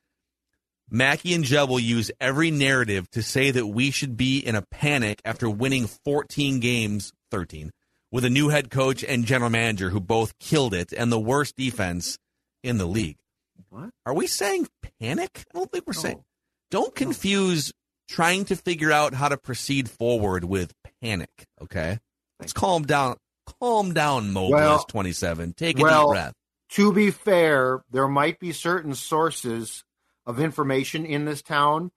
Mackey 0.90 1.32
and 1.32 1.42
Jeb 1.44 1.70
will 1.70 1.80
use 1.80 2.10
every 2.20 2.50
narrative 2.50 3.10
to 3.12 3.22
say 3.22 3.50
that 3.50 3.66
we 3.66 3.90
should 3.90 4.14
be 4.16 4.38
in 4.40 4.54
a 4.54 4.60
panic 4.60 5.22
after 5.24 5.48
winning 5.48 5.86
14 5.86 6.60
games, 6.60 7.14
13, 7.30 7.70
with 8.10 8.26
a 8.26 8.30
new 8.30 8.50
head 8.50 8.68
coach 8.70 9.02
and 9.02 9.24
general 9.24 9.48
manager 9.48 9.88
who 9.88 10.00
both 10.00 10.38
killed 10.38 10.74
it 10.74 10.92
and 10.92 11.10
the 11.10 11.18
worst 11.20 11.56
defense 11.56 12.18
in 12.62 12.76
the 12.76 12.84
league. 12.84 13.16
What? 13.72 13.88
Are 14.04 14.12
we 14.12 14.26
saying 14.26 14.68
panic? 15.00 15.46
I 15.50 15.58
don't 15.58 15.72
think 15.72 15.86
we're 15.86 15.94
No. 15.94 16.00
saying. 16.00 16.24
Don't 16.70 16.94
confuse 16.94 17.72
trying 18.06 18.44
to 18.44 18.56
figure 18.56 18.92
out 18.92 19.14
how 19.14 19.30
to 19.30 19.38
proceed 19.38 19.88
forward 19.88 20.44
with 20.44 20.74
panic, 21.00 21.46
okay? 21.58 21.98
Let's 22.38 22.52
calm 22.52 22.82
down. 22.82 23.16
Calm 23.60 23.94
down, 23.94 24.30
Mo 24.30 24.50
Well- 24.50 24.84
27. 24.84 25.54
Take 25.54 25.78
a 25.78 25.82
well, 25.82 26.08
deep 26.08 26.12
breath. 26.12 26.34
To 26.72 26.92
be 26.92 27.10
fair, 27.10 27.82
there 27.90 28.08
might 28.08 28.38
be 28.38 28.52
certain 28.52 28.94
sources 28.94 29.84
of 30.26 30.38
information 30.38 31.06
in 31.06 31.24
this 31.24 31.40
town 31.40 31.92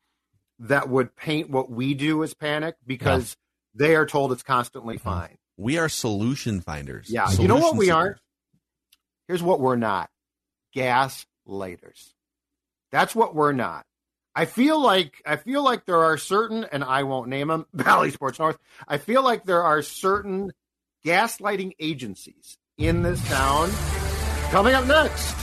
that 0.60 0.88
would 0.88 1.14
paint 1.18 1.50
what 1.50 1.70
we 1.70 1.94
do 1.94 2.24
as 2.24 2.34
panic 2.34 2.76
because 2.86 3.36
they 3.74 3.96
are 3.96 4.06
told 4.06 4.32
it's 4.32 4.44
constantly 4.44 4.96
uh-huh. 4.96 5.28
fine. 5.28 5.38
We 5.58 5.78
are 5.78 5.90
solution 5.90 6.62
finders. 6.62 7.10
Yeah. 7.10 7.30
you 7.32 7.50
know 7.50 7.58
what 7.58 7.76
we 7.76 7.88
seekers. 7.88 7.96
aren't? 7.96 8.18
Here's 9.28 9.44
what 9.44 9.60
we're 9.60 9.76
not 9.76 10.10
gas 10.74 11.26
lighters. 11.46 12.14
That's 12.92 13.16
what 13.16 13.36
we're 13.36 13.52
not. 13.52 13.86
I 14.36 14.46
feel 14.46 14.82
like 14.82 15.22
I 15.26 15.38
feel 15.38 15.64
like 15.64 15.86
there 15.86 16.04
are 16.04 16.18
certain, 16.18 16.66
and 16.66 16.84
I 16.84 17.04
won't 17.04 17.30
name 17.30 17.48
them, 17.48 17.66
Bally 17.74 18.12
Sports 18.12 18.40
North. 18.40 18.58
I 18.88 18.98
feel 18.98 19.24
like 19.24 19.46
there 19.46 19.64
are 19.64 19.82
certain 19.82 20.52
gaslighting 21.06 21.74
agencies 21.80 22.58
in 22.78 23.02
this 23.02 23.26
town. 23.28 23.70
Coming 24.50 24.74
up 24.74 24.86
next 24.86 25.36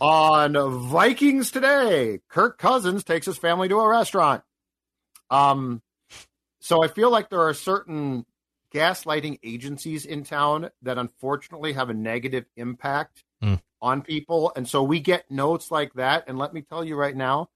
on 0.00 0.54
Vikings 0.88 1.50
today, 1.50 2.20
Kirk 2.28 2.58
Cousins 2.58 3.04
takes 3.04 3.26
his 3.26 3.38
family 3.38 3.68
to 3.68 3.78
a 3.78 3.88
restaurant. 3.88 4.42
Um, 5.30 5.82
so 6.60 6.82
I 6.82 6.88
feel 6.88 7.10
like 7.10 7.30
there 7.30 7.42
are 7.42 7.54
certain 7.54 8.26
gaslighting 8.72 9.38
agencies 9.42 10.04
in 10.04 10.24
town 10.24 10.70
that 10.82 10.98
unfortunately 10.98 11.74
have 11.74 11.90
a 11.90 11.94
negative 11.94 12.44
impact. 12.56 13.23
On 13.84 14.00
people. 14.00 14.50
And 14.56 14.66
so 14.66 14.82
we 14.82 14.98
get 14.98 15.30
notes 15.30 15.70
like 15.70 15.92
that. 15.94 16.24
And 16.26 16.38
let 16.38 16.54
me 16.54 16.62
tell 16.62 16.82
you 16.82 16.96
right 16.96 17.14
now, 17.14 17.50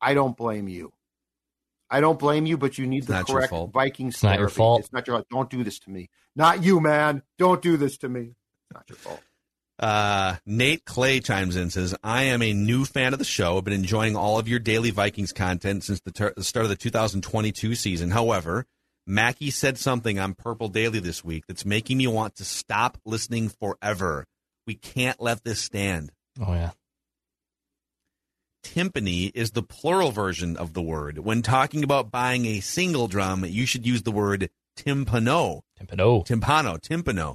I 0.00 0.12
don't 0.14 0.36
blame 0.36 0.68
you. 0.68 0.92
I 1.88 2.00
don't 2.00 2.18
blame 2.18 2.44
you, 2.44 2.58
but 2.58 2.76
you 2.76 2.86
need 2.86 3.04
It's 3.04 3.06
the 3.06 3.24
correct. 3.24 3.54
Vikings 3.72 4.14
It's 4.14 4.22
not 4.22 4.38
your 4.38 4.48
fault. 4.48 4.80
It's 4.80 4.92
not 4.92 5.06
your 5.06 5.16
fault. 5.16 5.28
Don't 5.30 5.48
do 5.48 5.62
this 5.64 5.78
to 5.80 5.90
me. 5.90 6.10
Not 6.34 6.62
you, 6.62 6.80
man. 6.80 7.22
Don't 7.38 7.62
do 7.62 7.76
this 7.76 7.96
to 7.98 8.08
me. 8.08 8.20
It's 8.20 8.74
not 8.74 8.84
your 8.88 8.96
fault. 8.96 9.22
Uh, 9.78 10.34
Nate 10.44 10.84
Clay 10.84 11.20
chimes 11.20 11.54
in 11.54 11.62
and 11.62 11.72
says, 11.72 11.94
I 12.02 12.24
am 12.24 12.42
a 12.42 12.52
new 12.52 12.84
fan 12.84 13.12
of 13.12 13.20
the 13.20 13.24
show. 13.24 13.56
I've 13.56 13.64
been 13.64 13.72
enjoying 13.72 14.16
all 14.16 14.38
of 14.38 14.48
your 14.48 14.58
daily 14.58 14.90
Vikings 14.90 15.32
content 15.32 15.84
since 15.84 16.00
the, 16.00 16.10
ter- 16.10 16.34
the 16.36 16.42
start 16.42 16.64
of 16.64 16.70
the 16.70 16.76
2022 16.76 17.76
season. 17.76 18.10
However, 18.10 18.66
Mackey 19.06 19.52
said 19.52 19.78
something 19.78 20.18
on 20.18 20.34
Purple 20.34 20.68
Daily 20.68 20.98
this 20.98 21.24
week 21.24 21.46
that's 21.46 21.64
making 21.64 21.96
me 21.96 22.08
want 22.08 22.34
to 22.36 22.44
stop 22.44 22.98
listening 23.06 23.48
forever. 23.48 24.26
We 24.68 24.74
can't 24.74 25.18
let 25.18 25.44
this 25.44 25.60
stand. 25.60 26.12
Oh 26.38 26.52
yeah. 26.52 26.72
Timpani 28.62 29.30
is 29.34 29.52
the 29.52 29.62
plural 29.62 30.10
version 30.10 30.58
of 30.58 30.74
the 30.74 30.82
word. 30.82 31.20
When 31.20 31.40
talking 31.40 31.82
about 31.82 32.10
buying 32.10 32.44
a 32.44 32.60
single 32.60 33.08
drum, 33.08 33.46
you 33.46 33.64
should 33.64 33.86
use 33.86 34.02
the 34.02 34.10
word 34.12 34.50
timpano. 34.76 35.62
Timpano. 35.80 36.26
Timpano, 36.26 36.78
timpano. 36.78 37.34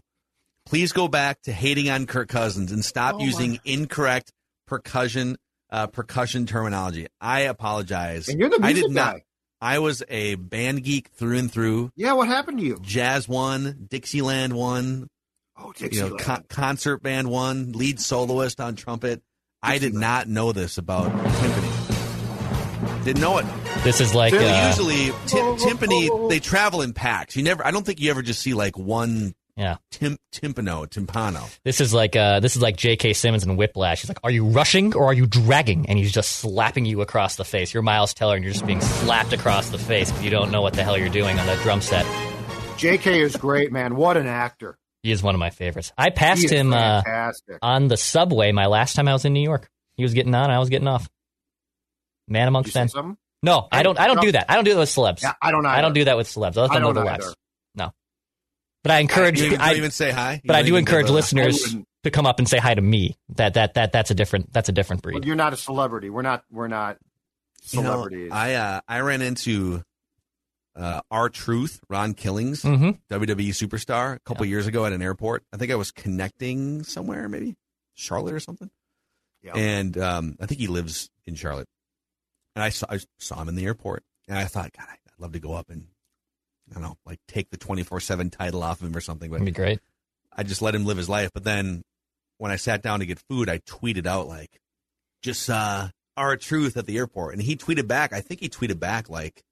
Please 0.68 0.92
go 0.92 1.08
back 1.08 1.42
to 1.42 1.52
hating 1.52 1.90
on 1.90 2.06
Kirk 2.06 2.30
Cousins 2.30 2.72
and 2.72 2.86
stop 2.86 3.16
Oh, 3.16 3.18
my- 3.18 3.24
using 3.26 3.60
incorrect 3.66 4.32
percussion 4.68 5.38
uh, 5.72 5.88
percussion 5.88 6.46
terminology. 6.46 7.08
I 7.20 7.42
apologize. 7.42 8.30
And 8.30 8.40
you're 8.40 8.50
the 8.50 8.60
I 8.62 8.68
music 8.74 8.84
did 8.86 8.92
not. 8.94 9.14
guy. 9.16 9.24
I 9.60 9.80
was 9.80 10.04
a 10.08 10.36
band 10.36 10.84
geek 10.84 11.08
through 11.16 11.40
and 11.40 11.52
through. 11.52 11.90
Yeah, 11.96 12.14
what 12.14 12.28
happened 12.28 12.60
to 12.60 12.64
you? 12.64 12.78
Jazz 12.84 13.28
one, 13.28 13.88
Dixieland 13.90 14.54
one, 14.54 15.08
Oh, 15.58 15.74
you 15.78 16.02
know, 16.02 16.16
con- 16.16 16.46
concert 16.50 17.04
band 17.04 17.30
one, 17.30 17.74
lead 17.74 18.00
soloist 18.00 18.60
on 18.60 18.76
trumpet. 18.76 19.22
I 19.62 19.78
did 19.78 19.94
not 19.94 20.28
know 20.28 20.52
this 20.52 20.78
about 20.78 21.12
timpani. 21.12 23.04
Didn't 23.06 23.22
know 23.22 23.38
it. 23.38 23.46
This 23.84 24.02
is 24.02 24.16
like 24.16 24.34
uh, 24.34 24.68
Usually, 24.68 25.12
tim- 25.28 25.58
timpani 25.58 26.30
they 26.30 26.40
travel 26.40 26.82
in 26.82 26.94
packs. 26.94 27.36
You 27.36 27.44
never. 27.44 27.66
I 27.66 27.72
don't 27.72 27.86
think 27.86 28.00
you 28.00 28.10
ever 28.10 28.22
just 28.22 28.42
see 28.42 28.54
like 28.54 28.78
one 28.78 29.36
yeah. 29.56 29.78
tim- 29.92 30.18
timpano, 30.32 30.88
timpano. 30.88 31.58
This 31.64 31.82
is 31.82 31.94
like 31.94 32.16
uh, 32.16 32.40
this 32.40 32.56
is 32.56 32.62
like 32.62 32.78
J.K. 32.78 33.14
Simmons 33.14 33.44
and 33.44 33.58
Whiplash. 33.58 34.02
He's 34.02 34.10
like, 34.10 34.20
"Are 34.24 34.32
you 34.32 34.46
rushing 34.46 34.96
or 34.96 35.06
are 35.06 35.14
you 35.14 35.28
dragging?" 35.28 35.88
And 35.88 36.00
he's 36.00 36.12
just 36.12 36.32
slapping 36.38 36.86
you 36.86 37.02
across 37.02 37.36
the 37.36 37.46
face. 37.46 37.74
You're 37.74 37.84
Miles 37.84 38.14
Teller, 38.14 38.36
and 38.36 38.44
you're 38.44 38.54
just 38.54 38.66
being 38.66 38.82
slapped 38.82 39.34
across 39.34 39.70
the 39.70 39.78
face 39.78 40.10
because 40.10 40.24
you 40.24 40.32
don't 40.32 40.52
know 40.52 40.62
what 40.62 40.74
the 40.74 40.84
hell 40.84 40.98
you're 40.98 41.10
doing 41.10 41.40
on 41.40 41.46
that 41.46 41.62
drum 41.62 41.82
set. 41.82 42.06
JK 42.78 43.22
is 43.22 43.36
great, 43.36 43.72
man. 43.72 43.96
What 43.96 44.18
an 44.18 44.28
actor. 44.28 44.78
He 45.04 45.12
is 45.12 45.22
one 45.22 45.36
of 45.36 45.40
my 45.40 45.50
favorites. 45.50 45.92
I 45.98 46.10
passed 46.10 46.50
him 46.50 46.74
uh, 46.74 47.02
on 47.62 47.90
the 47.90 47.98
subway 47.98 48.52
my 48.54 48.68
last 48.68 48.96
time 48.96 49.08
I 49.08 49.14
was 49.14 49.26
in 49.26 49.34
New 49.34 49.42
York. 49.44 49.70
He 49.98 50.04
was 50.04 50.14
getting 50.14 50.34
on, 50.34 50.50
I 50.50 50.60
was 50.60 50.70
getting 50.70 50.88
off. 50.88 51.10
Man 52.28 52.48
amongst 52.48 52.72
say 52.72 52.80
men. 52.80 52.88
something? 52.90 53.18
No, 53.44 53.68
I 53.70 53.84
don't. 53.84 54.00
I 54.00 54.08
don't 54.08 54.22
do 54.22 54.32
that. 54.32 54.46
I 54.50 54.56
don't 54.56 54.64
do 54.64 54.74
that 54.74 54.80
with 54.80 54.90
celebs. 54.90 55.22
Yeah, 55.22 55.34
I 55.42 55.52
don't. 55.52 55.66
I 55.66 55.82
don't 55.82 55.94
do 55.94 56.06
that 56.06 56.16
with 56.16 56.28
celebs. 56.28 56.56
I'll 56.56 56.64
let 56.64 56.72
I 56.72 56.76
them 56.76 56.84
know 56.84 56.94
don't 56.94 57.20
the 57.20 57.36
No, 57.76 57.92
but 58.82 58.92
I 58.94 59.00
encourage. 59.00 59.42
You 59.42 59.50
don't 59.52 59.62
I, 59.62 59.74
even 59.76 59.92
say 59.92 60.12
hi. 60.12 60.36
You 60.36 60.42
but 60.46 60.56
I 60.56 60.60
don't 60.60 60.68
do 60.68 60.72
even 60.76 60.80
encourage 60.80 61.10
listeners 61.10 61.76
to 62.04 62.12
come 62.12 62.26
up 62.26 62.40
and 62.40 62.48
say 62.48 62.58
hi 62.60 62.74
to 62.74 62.82
me. 62.82 63.18
That 63.36 63.56
that 63.56 63.74
that 63.74 63.92
that's 63.92 64.10
a 64.12 64.16
different 64.16 64.54
that's 64.54 64.70
a 64.70 64.72
different 64.72 65.04
Well, 65.06 65.12
breed. 65.16 65.26
you're 65.26 65.36
not 65.36 65.52
a 65.52 65.58
celebrity. 65.58 66.10
We're 66.10 66.22
not. 66.22 66.46
We're 66.50 66.70
not 66.70 66.98
You 67.72 67.82
know, 67.84 67.92
celebrities. 67.92 68.32
I 68.32 68.54
uh, 68.54 68.80
I 68.88 69.02
ran 69.02 69.22
into 69.22 69.84
uh, 70.76 71.02
R-Truth, 71.12 71.80
Ron 71.90 72.14
Killings, 72.14 72.64
hmm 72.64 72.92
WWE 73.10 73.50
superstar, 73.50 74.16
a 74.16 74.20
couple 74.20 74.46
years 74.46 74.68
ago 74.68 74.86
at 74.86 74.94
an 74.94 75.02
airport. 75.02 75.44
I 75.54 75.58
think 75.58 75.72
I 75.72 75.76
was 75.76 75.92
connecting 75.92 76.84
somewhere, 76.84 77.30
maybe 77.30 77.56
Charlotte 77.94 78.34
or 78.34 78.40
something. 78.40 78.70
Yeah. 79.44 79.54
And 79.56 79.98
um, 79.98 80.38
I 80.42 80.46
think 80.46 80.60
he 80.60 80.68
lives 80.68 81.10
in 81.26 81.36
Charlotte. 81.36 81.68
And 82.56 82.64
I 82.64 82.70
saw 82.70 82.88
I 82.90 83.00
saw 83.20 83.42
him 83.42 83.50
in 83.50 83.56
the 83.56 83.66
airport, 83.66 84.04
and 84.28 84.38
I 84.38 84.46
thought, 84.46 84.72
God, 84.78 84.88
I'd 84.90 85.20
love 85.20 85.34
to 85.34 85.40
go 85.40 85.54
up 85.54 85.70
and 85.70 85.88
I 86.70 86.74
don't 86.74 86.84
know, 86.84 86.98
like 87.06 87.20
take 87.28 87.50
the 87.50 87.58
twenty 87.58 87.84
four 87.84 88.00
seven 88.00 88.30
title 88.30 88.64
off 88.64 88.82
him 88.82 88.96
or 88.96 89.02
something. 89.02 89.30
But 89.30 89.40
That'd 89.40 89.54
be 89.54 89.58
great. 89.58 89.80
I 90.36 90.44
just 90.44 90.62
let 90.62 90.76
him 90.76 90.86
live 90.86 90.98
his 90.98 91.10
life. 91.10 91.32
But 91.34 91.44
then 91.44 91.84
when 92.38 92.52
I 92.52 92.56
sat 92.56 92.82
down 92.82 93.00
to 93.00 93.06
get 93.06 93.20
food, 93.30 93.50
I 93.50 93.60
tweeted 93.60 94.08
out 94.08 94.28
like, 94.28 94.60
just 95.22 95.44
saw 95.44 95.90
R-Truth 96.18 96.78
at 96.78 96.86
the 96.86 96.98
airport. 96.98 97.34
And 97.34 97.42
he 97.42 97.56
tweeted 97.56 97.88
back, 97.88 98.14
I 98.14 98.22
think 98.22 98.40
he 98.40 98.50
tweeted 98.50 98.80
back 98.80 99.10
like 99.10 99.44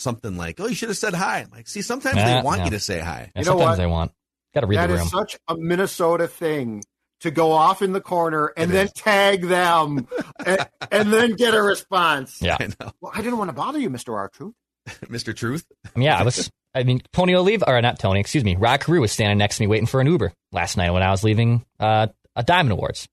something 0.00 0.36
like, 0.36 0.58
Oh, 0.60 0.66
you 0.66 0.74
should 0.74 0.88
have 0.88 0.98
said 0.98 1.14
hi. 1.14 1.40
I'm 1.40 1.50
like, 1.50 1.68
see, 1.68 1.82
sometimes 1.82 2.16
Yeah, 2.16 2.36
they 2.40 2.42
want 2.44 2.58
yeah. 2.60 2.64
you 2.66 2.70
to 2.72 2.80
say 2.80 3.00
hi. 3.00 3.30
Yeah, 3.34 3.40
You 3.40 3.44
know 3.46 3.52
sometimes 3.52 3.68
what? 3.70 3.76
they 3.76 3.86
want. 3.86 4.12
Got 4.54 4.60
to 4.62 4.66
read 4.66 4.76
That 4.78 4.86
the 4.88 4.94
is 4.94 5.00
room. 5.00 5.08
such 5.08 5.38
a 5.48 5.56
Minnesota 5.56 6.26
thing 6.28 6.82
to 7.20 7.30
go 7.30 7.52
off 7.52 7.82
in 7.82 7.92
the 7.92 8.00
corner 8.00 8.52
and 8.56 8.70
It 8.70 8.74
then 8.74 8.86
is. 8.86 8.92
tag 8.94 9.42
them 9.42 10.08
and, 10.46 10.68
and 10.90 11.12
then 11.12 11.34
get 11.34 11.54
a 11.54 11.62
response. 11.62 12.40
Yeah. 12.42 12.56
I 12.58 12.66
know. 12.80 12.90
Well, 13.00 13.12
I 13.14 13.20
didn't 13.22 13.38
want 13.38 13.50
to 13.50 13.54
bother 13.54 13.78
you, 13.78 13.90
Mister 13.90 14.14
R 14.16 14.28
Truth. 14.28 14.54
Mr. 15.04 15.36
Truth. 15.36 15.66
yeah, 15.96 16.18
I 16.18 16.22
was 16.24 16.50
I 16.74 16.82
mean, 16.84 17.02
Tony 17.12 17.34
Oliva, 17.34 17.68
or 17.68 17.80
not 17.82 17.98
Tony, 17.98 18.18
excuse 18.20 18.44
me, 18.44 18.56
Rod 18.56 18.80
Carew 18.80 19.00
was 19.00 19.12
standing 19.12 19.38
next 19.38 19.56
to 19.58 19.62
me 19.62 19.66
waiting 19.66 19.86
for 19.86 20.00
an 20.00 20.06
Uber 20.06 20.32
last 20.52 20.76
night 20.76 20.90
when 20.90 21.02
I 21.02 21.10
was 21.10 21.22
leaving 21.22 21.64
uh, 21.78 22.06
a 22.34 22.42
Diamond 22.42 22.72
Awards. 22.72 23.06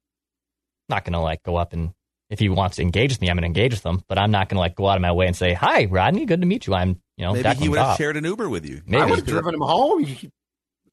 Not 0.89 1.03
gonna 1.05 1.21
like 1.21 1.43
go 1.43 1.55
up 1.57 1.73
and 1.73 1.91
if 2.29 2.39
he 2.39 2.49
wants 2.49 2.75
to 2.77 2.81
engage 2.81 3.11
with 3.11 3.21
me, 3.21 3.29
I'm 3.29 3.37
gonna 3.37 3.47
engage 3.47 3.73
with 3.73 3.85
him, 3.85 4.01
but 4.07 4.17
I'm 4.17 4.31
not 4.31 4.49
gonna 4.49 4.59
like 4.59 4.75
go 4.75 4.87
out 4.87 4.95
of 4.97 5.01
my 5.01 5.11
way 5.11 5.27
and 5.27 5.35
say, 5.35 5.53
"Hi, 5.53 5.85
Rodney, 5.85 6.25
good 6.25 6.41
to 6.41 6.47
meet 6.47 6.67
you." 6.67 6.73
I'm, 6.73 6.99
you 7.17 7.25
know, 7.25 7.33
Maybe 7.33 7.47
Declan 7.47 7.55
he 7.61 7.69
would 7.69 7.77
have 7.79 7.87
Goff. 7.89 7.97
shared 7.97 8.17
an 8.17 8.23
Uber 8.25 8.49
with 8.49 8.65
you. 8.65 8.81
Maybe. 8.85 9.01
I 9.01 9.05
would 9.05 9.19
have 9.19 9.27
driven 9.27 9.53
him 9.55 9.61
home. 9.61 10.03
He- 10.03 10.29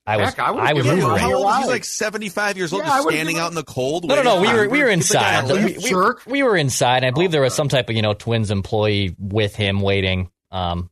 I 0.06 0.18
was, 0.18 0.34
Heck, 0.34 0.38
I 0.40 0.50
would've 0.50 0.66
I 0.68 0.72
was 0.74 0.82
given 0.84 0.98
him 0.98 1.04
a 1.06 1.08
Ubering. 1.14 1.18
How 1.18 1.32
old 1.34 1.48
is 1.48 1.54
he? 1.54 1.60
He's 1.62 1.70
like 1.70 1.84
75 1.84 2.56
years 2.58 2.72
old, 2.74 2.82
Yeah, 2.82 2.90
I 2.90 2.96
just 2.96 3.04
would've 3.06 3.16
standing 3.16 3.34
given- 3.36 3.44
out 3.46 3.50
in 3.52 3.54
the 3.54 3.62
cold. 3.64 4.04
No, 4.04 4.16
no, 4.16 4.22
no. 4.22 4.34
We 4.42 4.48
waiting 4.48 4.56
were 4.56 4.68
we 4.68 4.78
were 4.84 4.90
Uber. 4.90 5.02
The 5.02 5.14
guy 5.14 5.38
inside. 5.38 5.44
lift. 5.46 5.64
We, 5.78 5.82
we- 5.82 5.88
jerk. 5.90 6.22
we 6.26 6.42
were 6.42 6.56
inside. 6.58 7.04
I 7.04 7.10
believe 7.10 7.30
there 7.30 7.40
was 7.40 7.54
Oh, 7.54 7.56
some 7.56 7.68
type 7.68 7.88
of 7.88 7.96
you 7.96 8.02
know 8.02 8.12
Twins 8.12 8.50
employee 8.50 9.16
with 9.18 9.56
him 9.56 9.80
waiting. 9.80 10.28
Um, 10.50 10.90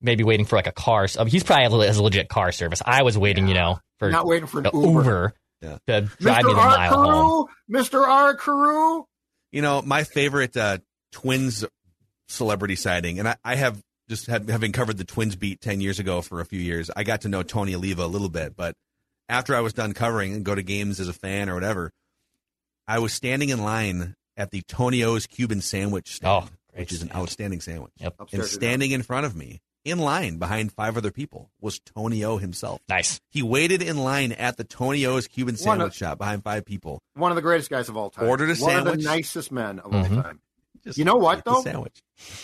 maybe 0.00 0.22
waiting 0.24 0.46
for 0.46 0.54
like 0.56 0.68
a 0.68 0.72
car. 0.72 1.08
So 1.08 1.24
he's 1.24 1.42
probably 1.42 1.88
has 1.88 1.96
a 1.96 2.02
legit 2.04 2.28
car 2.28 2.52
service. 2.52 2.80
I 2.86 3.02
was 3.02 3.18
waiting, 3.18 3.48
you 3.48 3.54
know, 3.54 3.78
for 3.98 4.10
Not 4.10 4.26
waiting 4.26 4.46
for 4.46 4.58
an 4.58 4.64
the 4.64 4.70
Uber. 4.72 4.86
Uber 4.86 5.34
Yeah. 5.60 5.78
to 5.88 6.00
drive 6.20 6.44
me 6.44 6.52
Mr. 6.52 6.54
the 6.54 6.60
R. 6.60 6.68
mile 6.76 6.94
home. 6.94 7.46
Carew, 7.68 7.82
Mr. 7.82 8.06
R. 8.06 8.34
Carew. 8.36 9.04
You 9.52 9.62
know, 9.62 9.82
my 9.82 10.04
favorite 10.04 10.56
uh, 10.56 10.78
Twins 11.12 11.64
celebrity 12.28 12.76
sighting, 12.76 13.18
and 13.18 13.28
I, 13.28 13.36
I 13.44 13.54
have 13.56 13.80
just 14.08 14.26
had, 14.26 14.48
having 14.48 14.72
covered 14.72 14.96
the 14.98 15.04
Twins 15.04 15.36
beat 15.36 15.60
10 15.60 15.80
years 15.80 15.98
ago 15.98 16.22
for 16.22 16.40
a 16.40 16.44
few 16.44 16.58
years, 16.60 16.90
I 16.96 17.04
got 17.04 17.20
to 17.22 17.28
know 17.28 17.42
Tony 17.42 17.74
Oliva 17.74 18.04
a 18.04 18.06
little 18.06 18.28
bit. 18.28 18.56
But 18.56 18.74
after 19.28 19.54
I 19.54 19.60
was 19.60 19.72
done 19.72 19.92
covering 19.92 20.32
and 20.34 20.44
go 20.44 20.54
to 20.54 20.62
games 20.62 20.98
as 21.00 21.08
a 21.08 21.12
fan 21.12 21.48
or 21.48 21.54
whatever, 21.54 21.92
I 22.88 22.98
was 22.98 23.12
standing 23.12 23.50
in 23.50 23.62
line 23.62 24.14
at 24.36 24.50
the 24.50 24.62
Tony 24.66 25.04
O's 25.04 25.26
Cuban 25.26 25.60
sandwich 25.60 26.14
stand, 26.16 26.30
Oh, 26.44 26.48
great 26.72 26.80
which 26.80 26.92
is 26.92 27.02
an 27.02 27.08
stand. 27.08 27.22
outstanding 27.22 27.60
sandwich. 27.60 27.92
Yep. 27.98 28.14
And 28.32 28.44
standing 28.44 28.90
in 28.90 29.02
front 29.02 29.26
of 29.26 29.36
me, 29.36 29.60
in 29.84 29.98
line 29.98 30.38
behind 30.38 30.72
five 30.72 30.96
other 30.96 31.10
people, 31.10 31.50
was 31.60 31.78
Tony 31.80 32.24
O 32.24 32.36
himself. 32.36 32.80
Nice. 32.88 33.20
He 33.30 33.42
waited 33.42 33.82
in 33.82 33.98
line 33.98 34.32
at 34.32 34.56
the 34.56 34.64
Tony 34.64 35.04
O's 35.06 35.26
Cuban 35.28 35.56
sandwich 35.56 35.88
of- 35.88 35.94
shop 35.96 36.18
behind 36.18 36.44
five 36.44 36.64
people. 36.64 37.00
One 37.14 37.30
of 37.32 37.36
the 37.36 37.42
greatest 37.42 37.70
guys 37.70 37.88
of 37.88 37.96
all 37.96 38.10
time. 38.10 38.28
Ordered 38.28 38.50
a 38.50 38.54
One 38.62 38.76
of 38.86 38.96
the 38.96 39.02
nicest 39.02 39.50
men 39.52 39.78
of 39.80 39.90
Mhm. 39.92 40.16
all 40.16 40.22
time. 40.22 40.40
Just 40.84 40.98
You 40.98 41.04
know 41.04 41.16
what, 41.16 41.44
though? 41.44 41.62
Sandwich. 41.62 42.02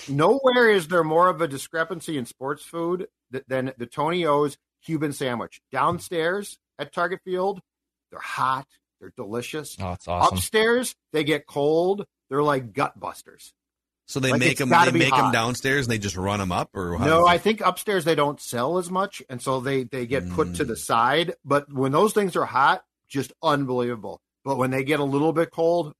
Nowhere 0.08 0.70
is 0.70 0.88
there 0.88 1.02
more 1.04 1.28
of 1.28 1.40
a 1.40 1.48
discrepancy 1.48 2.16
in 2.16 2.24
sports 2.26 2.62
food 2.64 3.08
th- 3.32 3.44
than 3.48 3.72
the 3.78 3.86
Tony 3.86 4.24
O's 4.24 4.56
Cuban 4.84 5.12
sandwich. 5.12 5.60
Downstairs 5.72 6.58
at 6.78 6.92
Target 6.92 7.20
Field, 7.24 7.60
they're 8.10 8.20
hot, 8.20 8.66
they're 9.00 9.12
delicious. 9.16 9.76
Oh, 9.80 9.92
it's 9.92 10.06
awesome. 10.06 10.38
Upstairs, 10.38 10.94
they 11.12 11.24
get 11.24 11.46
cold. 11.46 12.06
They're 12.30 12.42
like 12.42 12.72
gut 12.72 12.98
busters. 13.00 13.52
So 14.08 14.20
they 14.20 14.30
Like, 14.30 14.40
make 14.40 14.56
them. 14.56 14.70
They 14.70 14.90
make 14.90 15.10
them 15.14 15.32
downstairs 15.32 15.84
and 15.86 15.92
they 15.92 15.98
just 15.98 16.16
run 16.16 16.38
them 16.40 16.50
up, 16.50 16.74
or 16.74 16.96
how 16.96 17.04
no, 17.04 17.26
I 17.26 17.36
think 17.36 17.60
upstairs 17.60 18.04
they 18.06 18.14
don't 18.14 18.40
sell 18.40 18.78
as 18.78 18.90
much, 18.90 19.22
and 19.28 19.40
so 19.42 19.60
they 19.60 19.84
they 19.84 20.06
get 20.06 20.30
put 20.30 20.54
to 20.56 20.64
Mm. 20.64 20.68
the 20.68 20.76
side. 20.76 21.34
But 21.44 21.70
when 21.70 21.92
those 21.92 22.14
things 22.14 22.34
are 22.34 22.46
hot, 22.46 22.84
just 23.06 23.32
unbelievable. 23.42 24.22
But 24.44 24.56
when 24.56 24.70
they 24.70 24.82
get 24.82 24.98
a 25.00 25.04
little 25.04 25.34
bit 25.34 25.50
cold, 25.50 25.92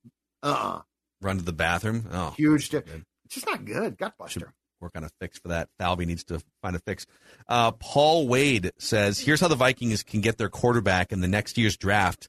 uh, 0.42 0.46
uh 0.46 0.80
run 1.20 1.36
to 1.36 1.42
the 1.44 1.52
bathroom. 1.52 2.08
Oh, 2.10 2.30
huge. 2.30 2.70
Di- 2.70 2.78
it's 2.78 3.34
just 3.34 3.46
not 3.46 3.64
good. 3.66 3.98
Gut 3.98 4.14
buster. 4.18 4.54
work 4.80 4.92
on 4.94 5.02
a 5.04 5.10
fix 5.20 5.38
for 5.40 5.48
that. 5.48 5.68
Falvey 5.80 6.06
needs 6.06 6.22
to 6.22 6.40
find 6.62 6.76
a 6.76 6.78
fix. 6.78 7.04
Uh, 7.48 7.72
Paul 7.72 8.28
Wade 8.28 8.70
says, 8.78 9.18
"Here's 9.18 9.40
how 9.40 9.48
the 9.48 9.56
Vikings 9.56 10.02
can 10.04 10.20
get 10.20 10.38
their 10.38 10.48
quarterback 10.48 11.10
in 11.12 11.20
the 11.20 11.26
next 11.28 11.58
year's 11.58 11.76
draft." 11.76 12.28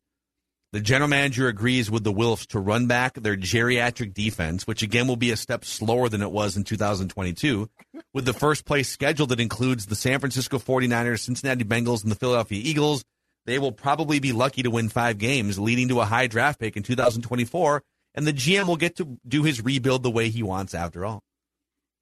The 0.72 0.80
general 0.80 1.10
manager 1.10 1.48
agrees 1.48 1.90
with 1.90 2.04
the 2.04 2.14
Wilfs 2.14 2.46
to 2.48 2.60
run 2.60 2.86
back 2.86 3.16
their 3.16 3.36
geriatric 3.36 4.14
defense, 4.14 4.68
which 4.68 4.84
again 4.84 5.08
will 5.08 5.16
be 5.16 5.32
a 5.32 5.38
step 5.38 5.66
slower 5.66 6.10
than 6.10 6.22
it 6.22 6.30
was 6.32 6.56
in 6.56 6.64
2022, 6.64 7.68
with 8.14 8.26
the 8.26 8.34
first 8.34 8.66
place 8.66 8.88
schedule 8.88 9.26
that 9.28 9.40
includes 9.40 9.88
the 9.88 9.96
San 9.96 10.20
Francisco 10.20 10.60
49ers, 10.60 11.22
Cincinnati 11.22 11.64
Bengals, 11.64 12.04
and 12.04 12.12
the 12.12 12.16
Philadelphia 12.16 12.62
Eagles. 12.64 13.04
They 13.48 13.58
will 13.58 13.72
probably 13.72 14.20
be 14.20 14.32
lucky 14.32 14.62
to 14.62 14.70
win 14.70 14.90
five 14.90 15.18
games, 15.18 15.58
leading 15.58 15.88
to 15.88 16.02
a 16.02 16.06
high 16.06 16.28
draft 16.28 16.60
pick 16.60 16.78
in 16.78 16.84
2024, 16.84 17.82
and 18.14 18.28
the 18.28 18.34
GM 18.34 18.68
will 18.68 18.78
get 18.78 18.98
to 18.98 19.18
do 19.28 19.42
his 19.42 19.62
rebuild 19.64 20.04
the 20.04 20.12
way 20.12 20.30
he 20.30 20.44
wants 20.44 20.76
after 20.76 21.04
all. 21.04 21.24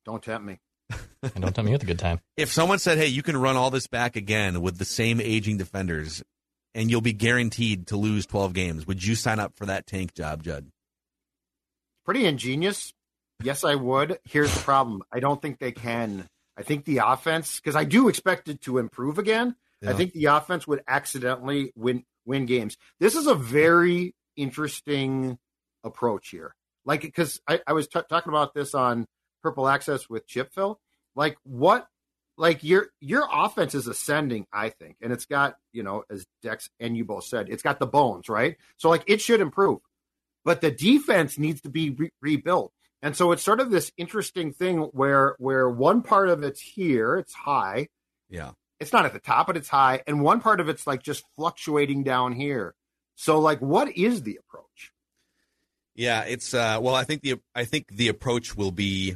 Don't 0.03 0.21
tempt 0.21 0.45
me. 0.45 0.59
And 1.21 1.41
don't 1.41 1.53
tell 1.55 1.63
me 1.63 1.71
you 1.71 1.75
had 1.75 1.83
a 1.83 1.85
good 1.85 1.99
time. 1.99 2.19
if 2.35 2.51
someone 2.51 2.79
said, 2.79 2.97
"Hey, 2.97 3.07
you 3.07 3.23
can 3.23 3.37
run 3.37 3.55
all 3.55 3.71
this 3.71 3.87
back 3.87 4.15
again 4.17 4.61
with 4.61 4.77
the 4.77 4.85
same 4.85 5.21
aging 5.21 5.57
defenders, 5.57 6.21
and 6.77 6.89
you'll 6.89 7.01
be 7.01 7.13
guaranteed 7.13 7.87
to 7.87 7.97
lose 7.97 8.25
12 8.25 8.53
games," 8.53 8.87
would 8.87 9.03
you 9.03 9.15
sign 9.15 9.39
up 9.39 9.57
for 9.57 9.65
that 9.65 9.85
tank 9.85 10.13
job, 10.13 10.43
Judd? 10.43 10.71
Pretty 12.05 12.25
ingenious. 12.25 12.93
Yes, 13.43 13.63
I 13.63 13.75
would. 13.75 14.19
Here's 14.23 14.53
the 14.53 14.61
problem. 14.61 15.03
I 15.11 15.19
don't 15.19 15.41
think 15.41 15.59
they 15.59 15.73
can. 15.73 16.27
I 16.57 16.63
think 16.63 16.85
the 16.85 17.01
offense, 17.03 17.59
because 17.59 17.75
I 17.75 17.83
do 17.83 18.07
expect 18.07 18.47
it 18.47 18.61
to 18.61 18.77
improve 18.77 19.19
again. 19.19 19.55
I 19.85 19.93
think 19.93 20.13
the 20.13 20.25
offense 20.25 20.65
would 20.65 20.83
accidentally 20.87 21.71
win 21.75 22.03
win 22.25 22.45
games. 22.45 22.77
This 22.99 23.15
is 23.15 23.27
a 23.27 23.35
very 23.35 24.15
interesting 24.35 25.37
approach 25.83 26.29
here. 26.29 26.55
Like, 26.85 27.01
because 27.01 27.39
I, 27.47 27.61
I 27.67 27.73
was 27.73 27.87
t- 27.87 27.99
talking 28.09 28.31
about 28.31 28.53
this 28.53 28.73
on 28.73 29.05
Purple 29.43 29.67
Access 29.67 30.09
with 30.09 30.25
Chip 30.27 30.51
Phil. 30.53 30.79
Like, 31.15 31.37
what? 31.43 31.87
Like 32.37 32.63
your 32.63 32.89
your 32.99 33.27
offense 33.31 33.73
is 33.73 33.87
ascending, 33.87 34.45
I 34.53 34.69
think, 34.69 34.97
and 35.01 35.11
it's 35.11 35.25
got 35.25 35.57
you 35.73 35.81
know, 35.83 36.03
as 36.09 36.25
Dex 36.43 36.69
and 36.79 36.95
you 36.95 37.03
both 37.03 37.23
said, 37.25 37.49
it's 37.49 37.63
got 37.63 37.79
the 37.79 37.87
bones, 37.87 38.29
right? 38.29 38.57
So 38.77 38.89
like, 38.89 39.03
it 39.07 39.21
should 39.21 39.41
improve, 39.41 39.79
but 40.45 40.61
the 40.61 40.69
defense 40.71 41.37
needs 41.39 41.61
to 41.61 41.69
be 41.69 41.89
re- 41.91 42.11
rebuilt. 42.21 42.71
And 43.01 43.15
so 43.15 43.31
it's 43.31 43.43
sort 43.43 43.59
of 43.59 43.71
this 43.71 43.91
interesting 43.97 44.51
thing 44.53 44.77
where 44.79 45.35
where 45.39 45.67
one 45.69 46.01
part 46.03 46.29
of 46.29 46.43
it's 46.43 46.59
here, 46.61 47.15
it's 47.17 47.33
high, 47.33 47.87
Yeah. 48.29 48.51
it's 48.79 48.93
not 48.93 49.05
at 49.05 49.13
the 49.13 49.19
top, 49.19 49.47
but 49.47 49.57
it's 49.57 49.69
high, 49.69 50.03
and 50.05 50.21
one 50.21 50.39
part 50.39 50.59
of 50.59 50.69
it's 50.69 50.85
like 50.85 51.01
just 51.01 51.23
fluctuating 51.35 52.03
down 52.03 52.33
here. 52.33 52.75
So, 53.15 53.39
like, 53.39 53.59
what 53.61 53.97
is 53.97 54.21
the 54.21 54.37
approach? 54.37 54.91
Yeah, 55.95 56.21
it's 56.25 56.53
uh 56.53 56.77
well, 56.81 56.93
I 56.93 57.03
think 57.03 57.23
the 57.23 57.39
I 57.55 57.65
think 57.65 57.87
the 57.89 58.09
approach 58.09 58.55
will 58.55 58.71
be 58.71 59.15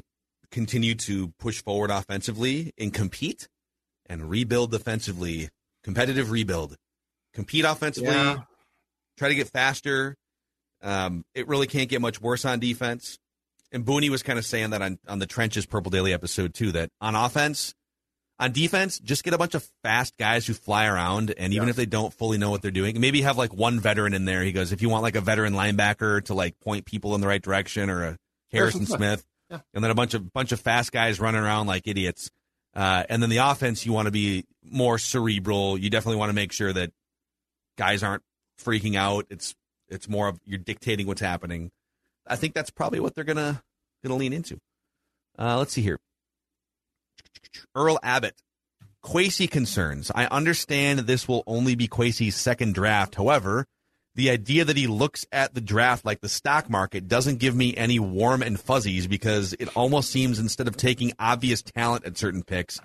continue 0.52 0.96
to 0.96 1.30
push 1.40 1.62
forward 1.64 1.90
offensively 1.90 2.74
and 2.78 2.94
compete 2.94 3.48
and 4.08 4.30
rebuild 4.30 4.72
defensively. 4.72 5.50
Competitive 5.84 6.30
rebuild. 6.30 6.76
Compete 7.34 7.66
offensively, 7.66 8.10
Yeah. 8.14 8.40
try 9.18 9.30
to 9.30 9.36
get 9.36 9.50
faster. 9.50 10.16
Um, 10.82 11.24
it 11.34 11.48
really 11.48 11.68
can't 11.68 11.90
get 11.90 12.02
much 12.02 12.20
worse 12.22 12.44
on 12.46 12.60
defense. 12.60 13.18
And 13.72 13.86
Booney 13.86 14.10
was 14.10 14.22
kind 14.24 14.38
of 14.38 14.46
saying 14.46 14.72
that 14.72 14.82
on, 14.82 15.00
on 15.08 15.20
the 15.20 15.26
Trenches 15.26 15.66
Purple 15.66 15.90
Daily 15.92 16.14
episode 16.14 16.54
too, 16.54 16.72
that 16.74 16.90
on 17.00 17.16
offense, 17.16 17.74
on 18.40 18.52
defense, 18.52 19.00
just 19.00 19.24
get 19.24 19.34
a 19.34 19.38
bunch 19.38 19.54
of 19.56 19.64
fast 19.84 20.18
guys 20.18 20.46
who 20.48 20.54
fly 20.54 20.88
around, 20.88 21.34
and 21.38 21.54
even 21.54 21.68
Yes. 21.68 21.74
if 21.74 21.76
they 21.78 21.86
don't 21.86 22.14
fully 22.14 22.38
know 22.40 22.50
what 22.50 22.62
they're 22.64 22.72
doing, 22.72 23.00
maybe 23.00 23.22
have 23.22 23.38
like 23.38 23.54
one 23.54 23.80
veteran 23.80 24.14
in 24.14 24.26
there. 24.26 24.44
He 24.44 24.52
goes, 24.52 24.72
if 24.72 24.82
you 24.82 24.90
want 24.90 25.04
like 25.04 25.16
a 25.16 25.22
veteran 25.22 25.54
linebacker 25.54 26.24
to 26.26 26.34
like 26.34 26.60
point 26.60 26.86
people 26.86 27.14
in 27.16 27.22
the 27.22 27.28
right 27.28 27.42
direction, 27.42 27.90
or 27.90 28.04
a 28.04 28.18
Harrison 28.52 28.82
Harrison 28.82 28.86
Smith. 28.88 29.24
Yeah. 29.52 29.60
and 29.74 29.84
then 29.84 29.92
a 29.92 29.96
bunch 29.96 30.14
of 30.14 30.32
bunch 30.32 30.52
of 30.54 30.62
fast 30.62 30.92
guys 30.92 31.20
running 31.20 31.42
around 31.42 31.68
like 31.68 31.88
idiots. 31.88 32.32
Uh, 32.74 33.04
and 33.10 33.22
then 33.22 33.30
the 33.30 33.38
offense, 33.38 33.86
you 33.86 33.92
want 33.92 34.06
to 34.06 34.12
be 34.12 34.46
more 34.64 34.98
cerebral. 34.98 35.78
You 35.78 35.90
definitely 35.90 36.20
want 36.20 36.30
to 36.30 36.34
make 36.34 36.54
sure 36.54 36.72
that 36.72 36.92
guys 37.78 38.02
aren't 38.02 38.24
freaking 38.64 38.96
out. 38.96 39.26
It's 39.30 39.54
it's 39.90 40.08
more 40.08 40.30
of 40.30 40.40
you're 40.46 40.58
dictating 40.58 41.06
what's 41.06 41.22
happening. 41.22 41.70
I 42.26 42.38
think 42.38 42.54
that's 42.54 42.70
probably 42.70 43.02
what 43.02 43.14
they're 43.14 43.26
gonna 43.26 43.62
gonna 44.04 44.16
lean 44.16 44.32
into. 44.34 44.60
Uh, 45.38 45.58
let's 45.58 45.74
see 45.74 45.82
here. 45.82 46.00
Earl 47.76 48.00
Abbott, 48.02 48.36
Kwesi 49.04 49.50
concerns. 49.50 50.12
I 50.14 50.28
understand 50.28 51.00
this 51.00 51.28
will 51.28 51.44
only 51.48 51.76
be 51.76 51.88
Kwesi's 51.88 52.36
second 52.36 52.74
draft. 52.74 53.16
However, 53.16 53.66
the 54.16 54.30
idea 54.30 54.66
that 54.66 54.78
he 54.78 54.88
looks 54.88 55.26
at 55.32 55.54
the 55.54 55.62
draft 55.62 56.06
like 56.06 56.22
the 56.22 56.30
stock 56.30 56.70
market 56.70 57.08
doesn't 57.08 57.40
give 57.40 57.56
me 57.56 57.76
any 57.78 58.00
warm 58.00 58.42
and 58.42 58.60
fuzzies 58.60 59.08
because 59.08 59.54
it 59.54 59.76
almost 59.76 60.12
seems 60.12 60.40
instead 60.40 60.68
of 60.68 60.76
taking 60.76 61.14
obvious 61.18 61.62
talent 61.62 62.06
at 62.06 62.18
certain 62.18 62.44
picks, 62.44 62.80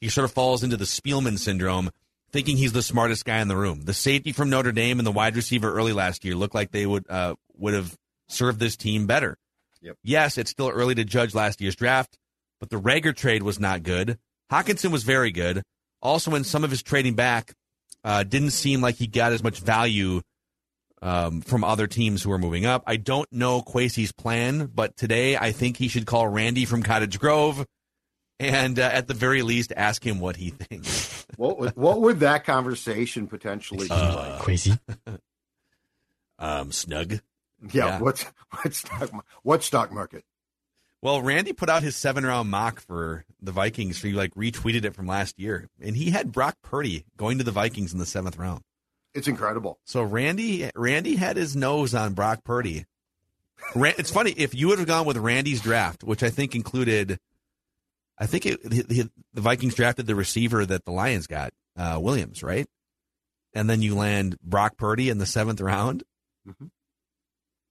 he 0.00 0.08
sort 0.08 0.26
of 0.26 0.32
falls 0.32 0.62
into 0.62 0.76
the 0.76 0.84
Spielman 0.84 1.38
syndrome, 1.38 1.90
thinking 2.30 2.56
he's 2.56 2.72
the 2.72 2.82
smartest 2.82 3.24
guy 3.24 3.40
in 3.40 3.48
the 3.48 3.56
room. 3.56 3.82
The 3.82 3.94
safety 3.94 4.32
from 4.32 4.50
Notre 4.50 4.72
Dame 4.72 4.98
and 5.00 5.06
the 5.06 5.12
wide 5.12 5.36
receiver 5.36 5.72
early 5.72 5.92
last 5.92 6.24
year 6.24 6.34
looked 6.34 6.54
like 6.54 6.70
they 6.70 6.86
would 6.86 7.08
uh, 7.08 7.36
would 7.56 7.74
have 7.74 7.96
served 8.28 8.60
this 8.60 8.76
team 8.76 9.06
better. 9.06 9.38
Yep. 9.80 9.96
Yes, 10.02 10.36
it's 10.36 10.50
still 10.50 10.68
early 10.68 10.94
to 10.94 11.04
judge 11.04 11.34
last 11.34 11.60
year's 11.60 11.76
draft, 11.76 12.18
but 12.60 12.70
the 12.70 12.80
Rager 12.80 13.16
trade 13.16 13.42
was 13.42 13.58
not 13.58 13.82
good. 13.82 14.18
Hockenson 14.50 14.90
was 14.90 15.04
very 15.04 15.30
good. 15.30 15.62
Also, 16.02 16.34
in 16.34 16.44
some 16.44 16.64
of 16.64 16.70
his 16.70 16.82
trading 16.82 17.14
back, 17.14 17.54
uh, 18.04 18.22
didn't 18.22 18.50
seem 18.50 18.80
like 18.80 18.96
he 18.96 19.06
got 19.06 19.32
as 19.32 19.42
much 19.42 19.60
value 19.60 20.20
um, 21.02 21.40
from 21.40 21.64
other 21.64 21.86
teams 21.86 22.22
who 22.22 22.32
are 22.32 22.38
moving 22.38 22.66
up. 22.66 22.82
I 22.86 22.96
don't 22.96 23.30
know 23.32 23.62
Kwesi's 23.62 24.12
plan, 24.12 24.70
but 24.74 24.96
today 24.96 25.36
I 25.36 25.52
think 25.52 25.76
he 25.76 25.88
should 25.88 26.06
call 26.06 26.28
Randy 26.28 26.64
from 26.64 26.82
Cottage 26.82 27.18
Grove 27.18 27.66
and 28.38 28.78
uh, 28.78 28.82
at 28.82 29.08
the 29.08 29.14
very 29.14 29.42
least 29.42 29.72
ask 29.76 30.06
him 30.06 30.20
what 30.20 30.36
he 30.36 30.50
thinks. 30.50 31.14
What 31.36 31.58
would, 31.58 31.76
what 31.76 32.00
would 32.00 32.20
that 32.20 32.44
conversation 32.44 33.26
potentially 33.26 33.88
be 33.88 33.94
like? 33.94 34.40
Crazy. 34.40 34.78
Um, 36.38 36.70
snug. 36.70 37.20
Yeah, 37.72 37.86
yeah. 37.86 37.98
what's 37.98 38.26
what 38.62 38.74
stock 38.74 39.12
mar- 39.12 39.24
what 39.42 39.62
stock 39.62 39.90
market? 39.90 40.22
Well, 41.02 41.22
Randy 41.22 41.52
put 41.52 41.68
out 41.68 41.82
his 41.82 41.96
seven 41.96 42.26
round 42.26 42.50
mock 42.50 42.80
for 42.80 43.24
the 43.40 43.52
Vikings. 43.52 44.02
He 44.02 44.12
like 44.12 44.34
retweeted 44.34 44.84
it 44.84 44.94
from 44.94 45.06
last 45.06 45.38
year, 45.38 45.68
and 45.80 45.96
he 45.96 46.10
had 46.10 46.32
Brock 46.32 46.56
Purdy 46.62 47.04
going 47.16 47.38
to 47.38 47.44
the 47.44 47.52
Vikings 47.52 47.92
in 47.92 47.98
the 47.98 48.06
seventh 48.06 48.36
round. 48.36 48.62
It's 49.16 49.28
incredible. 49.28 49.78
So 49.84 50.02
Randy, 50.02 50.70
Randy 50.74 51.16
had 51.16 51.36
his 51.36 51.56
nose 51.56 51.94
on 51.94 52.14
Brock 52.14 52.44
Purdy. 52.44 52.84
It's 53.74 54.10
funny 54.10 54.32
if 54.32 54.54
you 54.54 54.68
would 54.68 54.78
have 54.78 54.86
gone 54.86 55.06
with 55.06 55.16
Randy's 55.16 55.62
draft, 55.62 56.04
which 56.04 56.22
I 56.22 56.28
think 56.28 56.54
included, 56.54 57.18
I 58.18 58.26
think 58.26 58.44
it, 58.44 58.62
the, 58.62 59.10
the 59.32 59.40
Vikings 59.40 59.74
drafted 59.74 60.06
the 60.06 60.14
receiver 60.14 60.66
that 60.66 60.84
the 60.84 60.92
Lions 60.92 61.26
got, 61.26 61.52
uh, 61.76 61.98
Williams, 62.00 62.42
right? 62.42 62.66
And 63.54 63.70
then 63.70 63.80
you 63.80 63.94
land 63.94 64.36
Brock 64.42 64.76
Purdy 64.76 65.08
in 65.08 65.16
the 65.16 65.26
seventh 65.26 65.62
round. 65.62 66.04
Mm-hmm. 66.46 66.66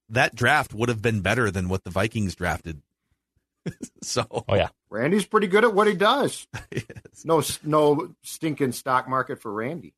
That 0.10 0.36
draft 0.36 0.74
would 0.74 0.90
have 0.90 1.02
been 1.02 1.22
better 1.22 1.52
than 1.52 1.70
what 1.70 1.84
the 1.84 1.92
Vikings 1.92 2.36
drafted 2.36 2.82
so, 4.02 4.26
oh 4.32 4.56
yeah, 4.56 4.70
Randy's 4.90 5.26
pretty 5.26 5.48
good 5.48 5.64
at 5.64 5.74
what 5.74 5.88
he 5.88 5.96
does. 5.96 6.48
yes. 6.72 7.26
No, 7.26 7.44
no 7.64 8.16
stinking 8.24 8.72
stock 8.72 9.08
market 9.08 9.42
for 9.42 9.52
Randy. 9.52 9.94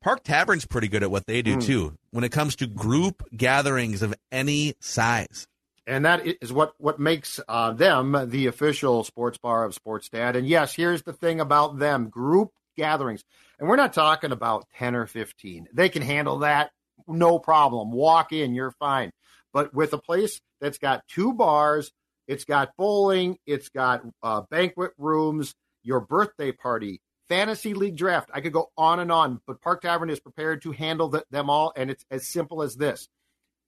Park 0.00 0.22
Tavern's 0.22 0.66
pretty 0.66 0.88
good 0.88 1.02
at 1.02 1.10
what 1.10 1.26
they 1.26 1.42
do 1.42 1.56
mm. 1.56 1.62
too 1.62 1.96
when 2.10 2.24
it 2.24 2.32
comes 2.32 2.56
to 2.56 2.66
group 2.66 3.22
gatherings 3.36 4.02
of 4.02 4.14
any 4.30 4.74
size. 4.80 5.46
And 5.86 6.04
that 6.04 6.22
is 6.42 6.52
what 6.52 6.74
what 6.78 7.00
makes 7.00 7.40
uh, 7.48 7.72
them 7.72 8.16
the 8.28 8.46
official 8.46 9.04
sports 9.04 9.38
bar 9.38 9.64
of 9.64 9.74
Sports 9.74 10.08
Dad. 10.08 10.36
And 10.36 10.46
yes, 10.46 10.74
here's 10.74 11.02
the 11.02 11.12
thing 11.12 11.40
about 11.40 11.78
them: 11.78 12.08
group 12.08 12.50
gatherings. 12.76 13.24
And 13.58 13.68
we're 13.68 13.76
not 13.76 13.92
talking 13.92 14.32
about 14.32 14.66
ten 14.76 14.94
or 14.94 15.06
fifteen. 15.06 15.66
They 15.72 15.88
can 15.88 16.02
handle 16.02 16.40
that, 16.40 16.70
no 17.06 17.38
problem. 17.38 17.90
Walk 17.90 18.32
in, 18.32 18.54
you're 18.54 18.72
fine. 18.72 19.10
But 19.52 19.74
with 19.74 19.94
a 19.94 19.98
place 19.98 20.40
that's 20.60 20.78
got 20.78 21.06
two 21.08 21.32
bars 21.32 21.90
it's 22.28 22.44
got 22.44 22.76
bowling, 22.76 23.38
it's 23.46 23.70
got 23.70 24.02
uh, 24.22 24.42
banquet 24.50 24.92
rooms, 24.98 25.54
your 25.82 26.00
birthday 26.00 26.52
party, 26.52 27.00
fantasy 27.28 27.74
league 27.74 27.96
draft. 27.96 28.30
I 28.32 28.40
could 28.40 28.52
go 28.52 28.70
on 28.76 29.00
and 29.00 29.12
on, 29.12 29.40
but 29.46 29.60
Park 29.60 29.82
Tavern 29.82 30.10
is 30.10 30.20
prepared 30.20 30.62
to 30.62 30.72
handle 30.72 31.08
the, 31.08 31.24
them 31.30 31.50
all, 31.50 31.72
and 31.76 31.90
it's 31.90 32.04
as 32.10 32.26
simple 32.26 32.62
as 32.62 32.76
this. 32.76 33.08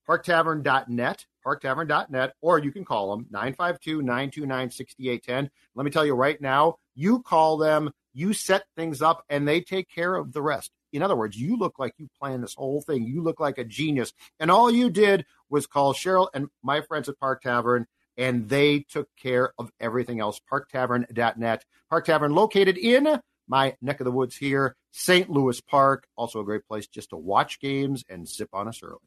ParkTavern.net, 0.09 1.27
ParkTavern.net, 1.47 2.35
or 2.41 2.59
you 2.59 2.73
can 2.73 2.85
call 2.85 3.11
them 3.11 3.27
952 3.31 4.03
929 4.03 4.71
6810. 4.71 5.51
Let 5.75 5.85
me 5.85 5.91
tell 5.91 6.07
you 6.07 6.15
right 6.15 6.41
now, 6.41 6.77
you 6.95 7.23
call 7.23 7.59
them, 7.59 7.93
you 8.13 8.33
set 8.33 8.65
things 8.77 9.03
up, 9.03 9.25
and 9.29 9.47
they 9.47 9.61
take 9.61 9.89
care 9.89 10.17
of 10.17 10.33
the 10.33 10.43
rest. 10.43 10.73
In 10.93 11.03
other 11.03 11.15
words, 11.15 11.37
you 11.37 11.57
look 11.57 11.79
like 11.79 11.95
you 11.99 12.09
planned 12.19 12.43
this 12.43 12.55
whole 12.55 12.81
thing. 12.81 13.05
You 13.05 13.23
look 13.23 13.39
like 13.39 13.59
a 13.59 13.65
genius. 13.65 14.13
And 14.41 14.51
all 14.51 14.71
you 14.71 14.91
did 14.91 15.25
was 15.49 15.69
call 15.69 15.95
Cheryl 15.95 16.29
and 16.35 16.49
my 16.65 16.81
friends 16.81 17.09
at 17.09 17.21
Park 17.21 17.43
Tavern 17.43 17.87
and 18.17 18.49
they 18.49 18.81
took 18.81 19.09
care 19.17 19.53
of 19.59 19.73
everything 19.81 20.21
else. 20.21 20.41
ParkTavern.net. 20.51 21.65
Park 21.89 22.05
Tavern 22.05 22.35
located 22.35 22.77
in 22.77 23.21
my 23.51 23.77
neck 23.83 24.01
of 24.01 24.05
the 24.05 24.13
woods 24.13 24.37
here, 24.37 24.77
St. 24.93 25.29
Louis 25.29 25.61
Park. 25.61 26.07
Also 26.17 26.41
a 26.41 26.45
great 26.45 26.67
place 26.67 26.87
just 26.87 27.11
to 27.11 27.17
watch 27.17 27.61
games 27.61 28.05
and 28.09 28.29
sip 28.29 28.49
on 28.53 28.69
us 28.69 28.81
early. 28.83 28.99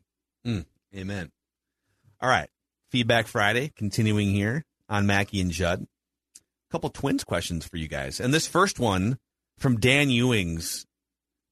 Mm, 0.46 0.66
amen. 0.96 1.32
All 2.22 2.30
right. 2.30 2.50
Feedback 2.92 3.28
Friday, 3.28 3.72
continuing 3.76 4.30
here 4.30 4.66
on 4.90 5.08
Mackey 5.08 5.42
and 5.42 5.50
Judd. 5.50 5.88
A 6.38 6.72
couple 6.72 6.90
twins 6.90 7.24
questions 7.24 7.66
for 7.66 7.78
you 7.78 7.88
guys. 7.88 8.20
And 8.20 8.34
this 8.34 8.46
first 8.46 8.80
one 8.80 9.18
from 9.58 9.80
Dan 9.80 10.10
Ewings. 10.10 10.86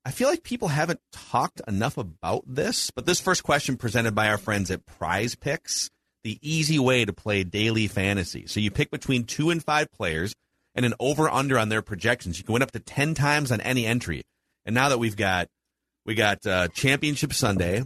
I 0.03 0.11
feel 0.11 0.27
like 0.27 0.43
people 0.43 0.67
haven't 0.67 0.99
talked 1.11 1.61
enough 1.67 1.97
about 1.97 2.43
this, 2.45 2.91
but 2.91 3.05
this 3.05 3.19
first 3.19 3.43
question 3.43 3.77
presented 3.77 4.13
by 4.13 4.27
our 4.29 4.37
friends 4.37 4.69
at 4.69 4.85
Prize 4.85 5.35
Picks 5.35 5.89
the 6.23 6.37
easy 6.41 6.77
way 6.79 7.05
to 7.05 7.13
play 7.13 7.43
daily 7.43 7.87
fantasy. 7.87 8.45
So 8.47 8.59
you 8.59 8.71
pick 8.71 8.91
between 8.91 9.23
two 9.23 9.49
and 9.49 9.63
five 9.63 9.91
players 9.91 10.35
and 10.75 10.85
an 10.85 10.93
over 10.99 11.29
under 11.29 11.57
on 11.57 11.69
their 11.69 11.81
projections. 11.81 12.37
You 12.37 12.43
can 12.43 12.53
win 12.53 12.61
up 12.61 12.71
to 12.71 12.79
10 12.79 13.13
times 13.13 13.51
on 13.51 13.61
any 13.61 13.85
entry. 13.85 14.23
And 14.65 14.73
now 14.73 14.89
that 14.89 14.99
we've 14.99 15.15
got, 15.15 15.47
we 16.05 16.15
got 16.15 16.45
uh, 16.45 16.67
Championship 16.69 17.33
Sunday, 17.33 17.83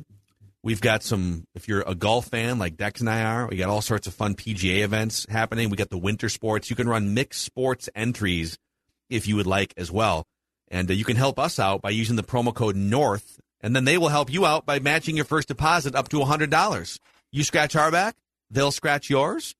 we've 0.63 0.81
got 0.81 1.03
some, 1.03 1.45
if 1.55 1.67
you're 1.67 1.83
a 1.85 1.95
golf 1.95 2.27
fan 2.27 2.59
like 2.59 2.77
Dex 2.77 2.99
and 2.99 3.09
I 3.09 3.23
are, 3.23 3.47
we 3.47 3.57
got 3.57 3.69
all 3.69 3.81
sorts 3.81 4.07
of 4.07 4.13
fun 4.13 4.35
PGA 4.35 4.83
events 4.83 5.25
happening. 5.29 5.69
We 5.69 5.77
got 5.77 5.89
the 5.89 5.97
winter 5.97 6.29
sports. 6.29 6.69
You 6.69 6.75
can 6.75 6.87
run 6.87 7.13
mixed 7.13 7.43
sports 7.43 7.89
entries 7.95 8.57
if 9.09 9.27
you 9.27 9.35
would 9.35 9.47
like 9.47 9.73
as 9.77 9.91
well. 9.91 10.25
And 10.69 10.89
uh, 10.89 10.93
you 10.93 11.05
can 11.05 11.17
help 11.17 11.39
us 11.39 11.59
out 11.59 11.81
by 11.81 11.91
using 11.91 12.15
the 12.15 12.23
promo 12.23 12.53
code 12.53 12.75
NORTH, 12.75 13.39
and 13.61 13.75
then 13.75 13.85
they 13.85 13.97
will 13.97 14.09
help 14.09 14.31
you 14.31 14.45
out 14.45 14.65
by 14.65 14.79
matching 14.79 15.15
your 15.15 15.25
first 15.25 15.47
deposit 15.47 15.95
up 15.95 16.09
to 16.09 16.17
$100. 16.17 16.99
You 17.31 17.43
scratch 17.43 17.75
our 17.75 17.91
back, 17.91 18.15
They'll 18.49 18.71
scratch 18.71 19.09
yours. 19.09 19.55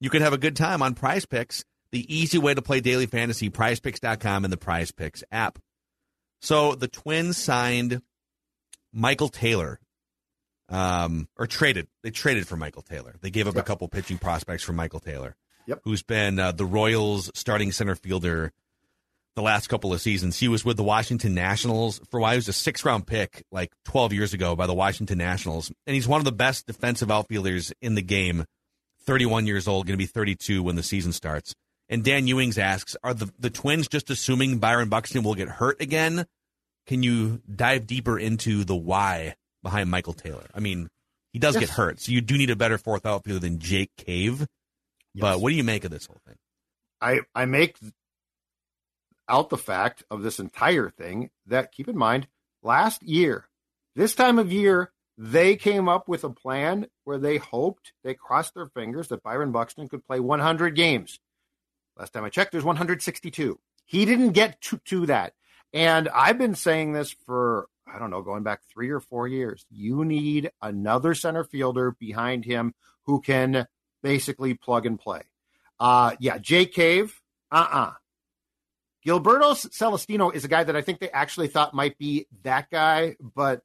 You 0.00 0.10
can 0.10 0.22
have 0.22 0.32
a 0.32 0.38
good 0.38 0.56
time 0.56 0.82
on 0.82 0.94
Prize 0.94 1.26
Picks, 1.26 1.64
the 1.92 2.14
easy 2.14 2.38
way 2.38 2.54
to 2.54 2.62
play 2.62 2.80
daily 2.80 3.06
fantasy, 3.06 3.50
prizepicks.com 3.50 4.44
and 4.44 4.52
the 4.52 4.56
Prize 4.56 4.90
Picks 4.90 5.22
app. 5.30 5.58
So 6.40 6.74
the 6.74 6.88
Twins 6.88 7.36
signed 7.36 8.02
Michael 8.92 9.28
Taylor, 9.28 9.78
um, 10.68 11.28
or 11.38 11.46
traded. 11.46 11.86
They 12.02 12.10
traded 12.10 12.48
for 12.48 12.56
Michael 12.56 12.82
Taylor. 12.82 13.14
They 13.20 13.30
gave 13.30 13.46
up 13.46 13.54
yep. 13.54 13.64
a 13.64 13.66
couple 13.66 13.86
pitching 13.88 14.18
prospects 14.18 14.64
for 14.64 14.72
Michael 14.72 15.00
Taylor, 15.00 15.36
yep. 15.66 15.80
who's 15.84 16.02
been 16.02 16.38
uh, 16.38 16.52
the 16.52 16.64
Royals' 16.64 17.30
starting 17.34 17.70
center 17.70 17.94
fielder 17.94 18.52
the 19.34 19.42
last 19.42 19.68
couple 19.68 19.92
of 19.92 20.00
seasons. 20.00 20.38
He 20.38 20.48
was 20.48 20.64
with 20.64 20.76
the 20.76 20.82
Washington 20.82 21.34
Nationals 21.34 22.00
for 22.10 22.20
why. 22.20 22.32
He 22.32 22.36
was 22.36 22.48
a 22.48 22.52
six 22.52 22.84
round 22.84 23.06
pick 23.06 23.44
like 23.50 23.72
12 23.84 24.12
years 24.12 24.34
ago 24.34 24.56
by 24.56 24.66
the 24.66 24.74
Washington 24.74 25.18
Nationals. 25.18 25.72
And 25.86 25.94
he's 25.94 26.08
one 26.08 26.20
of 26.20 26.24
the 26.24 26.32
best 26.32 26.66
defensive 26.66 27.10
outfielders 27.10 27.72
in 27.80 27.94
the 27.94 28.02
game. 28.02 28.44
31 29.04 29.46
years 29.46 29.66
old, 29.66 29.86
going 29.86 29.94
to 29.94 30.02
be 30.02 30.06
32 30.06 30.62
when 30.62 30.76
the 30.76 30.82
season 30.82 31.12
starts. 31.12 31.54
And 31.92 32.02
Dan 32.02 32.26
Ewings 32.26 32.56
asks, 32.56 32.96
are 33.04 33.12
the, 33.12 33.30
the 33.38 33.50
Twins 33.50 33.86
just 33.86 34.08
assuming 34.08 34.56
Byron 34.56 34.88
Buxton 34.88 35.22
will 35.22 35.34
get 35.34 35.48
hurt 35.48 35.78
again? 35.82 36.24
Can 36.86 37.02
you 37.02 37.42
dive 37.54 37.86
deeper 37.86 38.18
into 38.18 38.64
the 38.64 38.74
why 38.74 39.34
behind 39.62 39.90
Michael 39.90 40.14
Taylor? 40.14 40.46
I 40.54 40.60
mean, 40.60 40.88
he 41.34 41.38
does 41.38 41.54
yes. 41.54 41.64
get 41.64 41.68
hurt, 41.68 42.00
so 42.00 42.10
you 42.10 42.22
do 42.22 42.38
need 42.38 42.48
a 42.48 42.56
better 42.56 42.78
fourth 42.78 43.04
outfielder 43.04 43.40
than 43.40 43.58
Jake 43.58 43.90
Cave. 43.98 44.40
Yes. 44.40 45.20
But 45.20 45.42
what 45.42 45.50
do 45.50 45.54
you 45.54 45.64
make 45.64 45.84
of 45.84 45.90
this 45.90 46.06
whole 46.06 46.20
thing? 46.26 46.36
I, 47.02 47.20
I 47.34 47.44
make 47.44 47.76
out 49.28 49.50
the 49.50 49.58
fact 49.58 50.02
of 50.10 50.22
this 50.22 50.40
entire 50.40 50.88
thing 50.88 51.28
that 51.46 51.72
keep 51.72 51.88
in 51.88 51.98
mind 51.98 52.26
last 52.62 53.02
year, 53.02 53.50
this 53.96 54.14
time 54.14 54.38
of 54.38 54.50
year, 54.50 54.92
they 55.18 55.56
came 55.56 55.90
up 55.90 56.08
with 56.08 56.24
a 56.24 56.30
plan 56.30 56.86
where 57.04 57.18
they 57.18 57.36
hoped, 57.36 57.92
they 58.02 58.14
crossed 58.14 58.54
their 58.54 58.68
fingers 58.68 59.08
that 59.08 59.22
Byron 59.22 59.52
Buxton 59.52 59.90
could 59.90 60.06
play 60.06 60.20
100 60.20 60.74
games. 60.74 61.20
Last 61.96 62.12
time 62.12 62.24
I 62.24 62.30
checked, 62.30 62.52
there's 62.52 62.64
162. 62.64 63.58
He 63.84 64.04
didn't 64.04 64.30
get 64.32 64.60
to, 64.62 64.78
to 64.86 65.06
that. 65.06 65.34
And 65.72 66.08
I've 66.08 66.38
been 66.38 66.54
saying 66.54 66.92
this 66.92 67.14
for, 67.26 67.68
I 67.86 67.98
don't 67.98 68.10
know, 68.10 68.22
going 68.22 68.42
back 68.42 68.60
three 68.72 68.90
or 68.90 69.00
four 69.00 69.28
years. 69.28 69.66
You 69.70 70.04
need 70.04 70.50
another 70.60 71.14
center 71.14 71.44
fielder 71.44 71.92
behind 71.98 72.44
him 72.44 72.74
who 73.04 73.20
can 73.20 73.66
basically 74.02 74.54
plug 74.54 74.86
and 74.86 74.98
play. 74.98 75.22
Uh, 75.80 76.12
yeah, 76.20 76.38
Jake 76.38 76.72
Cave, 76.72 77.20
uh 77.50 77.56
uh-uh. 77.56 77.80
uh 77.80 77.92
Gilberto 79.04 79.54
Celestino 79.54 80.30
is 80.32 80.44
a 80.44 80.48
guy 80.48 80.62
that 80.62 80.76
I 80.76 80.82
think 80.82 81.00
they 81.00 81.10
actually 81.10 81.48
thought 81.48 81.74
might 81.74 81.98
be 81.98 82.28
that 82.44 82.70
guy, 82.70 83.16
but 83.20 83.62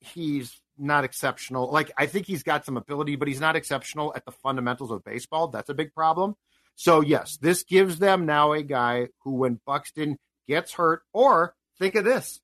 he's 0.00 0.58
not 0.78 1.04
exceptional. 1.04 1.70
Like 1.70 1.92
I 1.98 2.06
think 2.06 2.26
he's 2.26 2.42
got 2.42 2.64
some 2.64 2.76
ability, 2.76 3.16
but 3.16 3.28
he's 3.28 3.40
not 3.40 3.56
exceptional 3.56 4.12
at 4.16 4.24
the 4.24 4.32
fundamentals 4.32 4.90
of 4.90 5.04
baseball. 5.04 5.48
That's 5.48 5.68
a 5.68 5.74
big 5.74 5.92
problem. 5.92 6.34
So 6.76 7.00
yes, 7.00 7.38
this 7.40 7.62
gives 7.64 7.98
them 7.98 8.26
now 8.26 8.52
a 8.52 8.62
guy 8.62 9.08
who, 9.22 9.32
when 9.32 9.60
Buxton 9.66 10.18
gets 10.48 10.72
hurt, 10.72 11.02
or 11.12 11.54
think 11.78 11.94
of 11.94 12.04
this, 12.04 12.40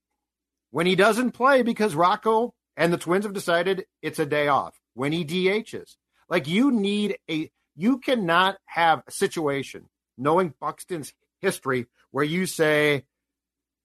when 0.71 0.87
he 0.87 0.95
doesn't 0.95 1.33
play 1.33 1.63
because 1.63 1.95
Rocco 1.95 2.55
and 2.77 2.93
the 2.93 2.99
Twins 2.99 3.25
have 3.25 3.35
decided 3.35 3.87
it's 4.03 4.19
a 4.19 4.27
day 4.27 4.49
off. 4.49 4.75
When 4.95 5.13
he 5.13 5.25
DHs, 5.25 5.97
like 6.29 6.49
you 6.49 6.71
need 6.71 7.17
a, 7.31 7.51
you 7.77 7.99
cannot 7.99 8.57
have 8.67 9.03
a 9.07 9.11
situation 9.11 9.89
knowing 10.17 10.55
Buxton's 10.61 11.13
history 11.41 11.87
where 12.11 12.25
you 12.25 12.47
say, 12.47 13.05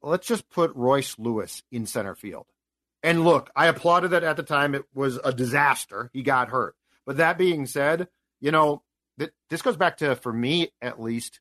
let's 0.02 0.28
just 0.28 0.50
put 0.50 0.76
Royce 0.76 1.18
Lewis 1.18 1.64
in 1.72 1.86
center 1.86 2.16
field. 2.16 2.46
And 3.04 3.24
look, 3.24 3.52
I 3.56 3.68
applauded 3.68 4.12
that 4.12 4.24
at 4.24 4.36
the 4.38 4.44
time. 4.44 4.76
It 4.76 4.84
was 4.94 5.20
a 5.24 5.32
disaster. 5.32 6.10
He 6.14 6.24
got 6.24 6.50
hurt. 6.50 6.76
But 7.06 7.18
that 7.18 7.38
being 7.38 7.68
said, 7.68 8.08
you 8.42 8.52
know, 8.52 8.82
th- 9.19 9.32
this 9.49 9.62
goes 9.62 9.78
back 9.78 9.97
to, 9.97 10.15
for 10.15 10.34
me 10.34 10.71
at 10.82 11.01
least, 11.01 11.39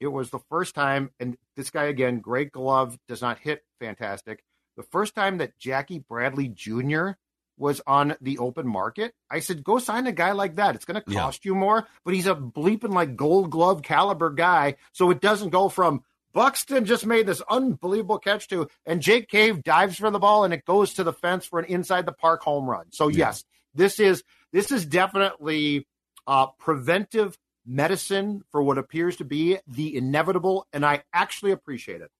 it 0.00 0.08
was 0.08 0.30
the 0.30 0.40
first 0.50 0.74
time, 0.74 1.10
and 1.20 1.36
this 1.56 1.70
guy 1.70 1.84
again, 1.84 2.20
great 2.20 2.52
glove, 2.52 2.98
does 3.08 3.22
not 3.22 3.38
hit 3.38 3.64
fantastic. 3.80 4.42
The 4.76 4.82
first 4.82 5.14
time 5.14 5.38
that 5.38 5.58
Jackie 5.58 6.00
Bradley 6.00 6.48
Jr. 6.48 7.10
was 7.56 7.80
on 7.86 8.16
the 8.20 8.38
open 8.38 8.66
market, 8.66 9.14
I 9.30 9.40
said, 9.40 9.62
go 9.62 9.78
sign 9.78 10.06
a 10.06 10.12
guy 10.12 10.32
like 10.32 10.56
that. 10.56 10.74
It's 10.74 10.84
going 10.84 11.00
to 11.00 11.14
cost 11.14 11.44
yeah. 11.44 11.50
you 11.50 11.54
more, 11.54 11.86
but 12.04 12.14
he's 12.14 12.26
a 12.26 12.34
bleeping 12.34 12.92
like 12.92 13.16
gold 13.16 13.50
glove 13.50 13.82
caliber 13.82 14.30
guy. 14.30 14.74
So 14.92 15.10
it 15.10 15.20
doesn't 15.20 15.50
go 15.50 15.68
from 15.68 16.02
Buxton 16.34 16.84
just 16.84 17.06
made 17.06 17.26
this 17.26 17.40
unbelievable 17.48 18.18
catch 18.18 18.48
too, 18.48 18.68
and 18.84 19.00
Jake 19.00 19.28
Cave 19.28 19.62
dives 19.62 19.96
for 19.96 20.10
the 20.10 20.18
ball 20.18 20.44
and 20.44 20.52
it 20.52 20.64
goes 20.64 20.94
to 20.94 21.04
the 21.04 21.12
fence 21.12 21.46
for 21.46 21.60
an 21.60 21.66
inside 21.66 22.06
the 22.06 22.12
park 22.12 22.42
home 22.42 22.68
run. 22.68 22.86
So 22.90 23.08
yeah. 23.08 23.18
yes, 23.18 23.44
this 23.72 24.00
is 24.00 24.24
this 24.52 24.72
is 24.72 24.84
definitely 24.84 25.86
uh, 26.26 26.46
preventive 26.58 27.38
medicine 27.66 28.42
for 28.50 28.62
what 28.62 28.78
appears 28.78 29.16
to 29.16 29.24
be 29.24 29.58
the 29.66 29.96
inevitable, 29.96 30.66
and 30.72 30.84
I 30.84 31.02
actually 31.12 31.50
appreciate 31.52 32.00
it. 32.00 32.10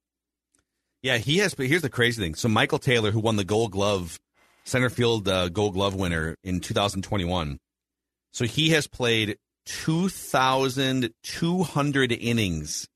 Yeah, 1.02 1.18
he 1.18 1.38
has. 1.38 1.54
But 1.54 1.66
here's 1.66 1.82
the 1.82 1.90
crazy 1.90 2.22
thing. 2.22 2.34
So 2.34 2.48
Michael 2.48 2.78
Taylor, 2.78 3.10
who 3.10 3.20
won 3.20 3.36
the 3.36 3.44
Gold 3.44 3.72
Glove, 3.72 4.18
center 4.64 4.88
field 4.88 5.28
uh, 5.28 5.50
Gold 5.50 5.74
Glove 5.74 5.94
winner 5.94 6.36
in 6.42 6.60
2021, 6.60 7.58
so 8.32 8.46
he 8.46 8.70
has 8.70 8.86
played 8.86 9.36
2,200 9.66 12.12
innings 12.12 12.88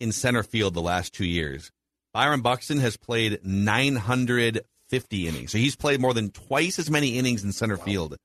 in 0.00 0.12
center 0.12 0.42
field 0.42 0.72
the 0.74 0.82
last 0.82 1.12
two 1.12 1.26
years. 1.26 1.70
Byron 2.12 2.42
Buxton 2.42 2.78
has 2.78 2.96
played 2.96 3.40
950 3.44 5.28
innings, 5.28 5.52
so 5.52 5.58
he's 5.58 5.76
played 5.76 6.00
more 6.00 6.12
than 6.12 6.30
twice 6.30 6.78
as 6.78 6.90
many 6.90 7.18
innings 7.18 7.44
in 7.44 7.52
center 7.52 7.76
field 7.76 8.16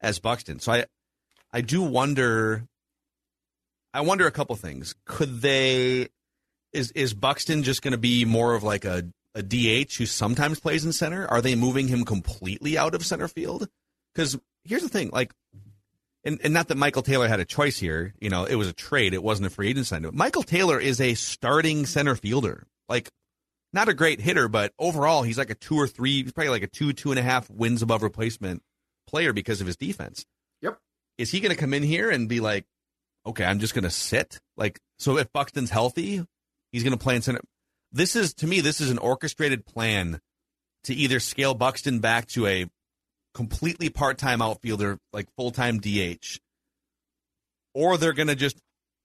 as 0.00 0.18
Buxton. 0.18 0.60
So 0.60 0.72
I, 0.72 0.84
I 1.52 1.60
do 1.60 1.82
wonder. 1.82 2.66
I 3.94 4.02
wonder 4.02 4.26
a 4.26 4.30
couple 4.30 4.54
things. 4.56 4.94
Could 5.04 5.40
they 5.40 6.08
is 6.72 6.90
is 6.92 7.14
Buxton 7.14 7.62
just 7.62 7.82
going 7.82 7.92
to 7.92 7.98
be 7.98 8.24
more 8.24 8.54
of 8.54 8.62
like 8.62 8.84
a 8.84 9.08
a 9.34 9.42
DH 9.42 9.94
who 9.94 10.06
sometimes 10.06 10.60
plays 10.60 10.84
in 10.84 10.92
center? 10.92 11.26
Are 11.26 11.40
they 11.40 11.54
moving 11.54 11.88
him 11.88 12.04
completely 12.04 12.76
out 12.76 12.94
of 12.94 13.06
center 13.06 13.28
field? 13.28 13.68
Because 14.14 14.38
here's 14.64 14.82
the 14.82 14.88
thing, 14.88 15.10
like, 15.12 15.32
and, 16.24 16.40
and 16.42 16.52
not 16.52 16.68
that 16.68 16.76
Michael 16.76 17.02
Taylor 17.02 17.28
had 17.28 17.38
a 17.38 17.44
choice 17.44 17.78
here. 17.78 18.14
You 18.20 18.30
know, 18.30 18.44
it 18.44 18.56
was 18.56 18.68
a 18.68 18.72
trade. 18.72 19.14
It 19.14 19.22
wasn't 19.22 19.46
a 19.46 19.50
free 19.50 19.68
agent 19.68 19.86
sign. 19.86 20.08
Michael 20.12 20.42
Taylor 20.42 20.80
is 20.80 21.00
a 21.00 21.14
starting 21.14 21.86
center 21.86 22.16
fielder. 22.16 22.66
Like, 22.88 23.10
not 23.72 23.88
a 23.88 23.94
great 23.94 24.20
hitter, 24.20 24.48
but 24.48 24.72
overall, 24.78 25.22
he's 25.22 25.38
like 25.38 25.50
a 25.50 25.54
two 25.54 25.76
or 25.76 25.86
three, 25.86 26.22
he's 26.22 26.32
probably 26.32 26.50
like 26.50 26.62
a 26.62 26.68
two, 26.68 26.92
two 26.92 27.10
and 27.10 27.18
a 27.18 27.22
half 27.22 27.48
wins 27.50 27.82
above 27.82 28.02
replacement 28.02 28.62
player 29.06 29.32
because 29.32 29.60
of 29.60 29.66
his 29.66 29.76
defense. 29.76 30.24
Is 31.18 31.30
he 31.30 31.40
going 31.40 31.54
to 31.54 31.60
come 31.60 31.74
in 31.74 31.82
here 31.82 32.10
and 32.10 32.28
be 32.28 32.40
like, 32.40 32.64
okay, 33.26 33.44
I'm 33.44 33.58
just 33.58 33.74
going 33.74 33.84
to 33.84 33.90
sit? 33.90 34.40
Like, 34.56 34.80
so 34.98 35.18
if 35.18 35.32
Buxton's 35.32 35.70
healthy, 35.70 36.24
He's 36.72 36.82
going 36.82 36.96
to 36.96 37.02
play 37.02 37.16
in 37.16 37.22
center. 37.22 37.40
This 37.92 38.16
is 38.16 38.34
to 38.34 38.46
me, 38.46 38.60
this 38.60 38.80
is 38.80 38.90
an 38.90 38.98
orchestrated 38.98 39.64
plan 39.64 40.20
to 40.84 40.94
either 40.94 41.20
scale 41.20 41.54
Buxton 41.54 42.00
back 42.00 42.26
to 42.28 42.46
a 42.46 42.66
completely 43.34 43.88
part-time 43.88 44.42
outfielder, 44.42 44.98
like 45.12 45.28
full-time 45.36 45.78
DH, 45.78 46.38
or 47.74 47.96
they're 47.96 48.12
going 48.12 48.28
to 48.28 48.34
just 48.34 48.58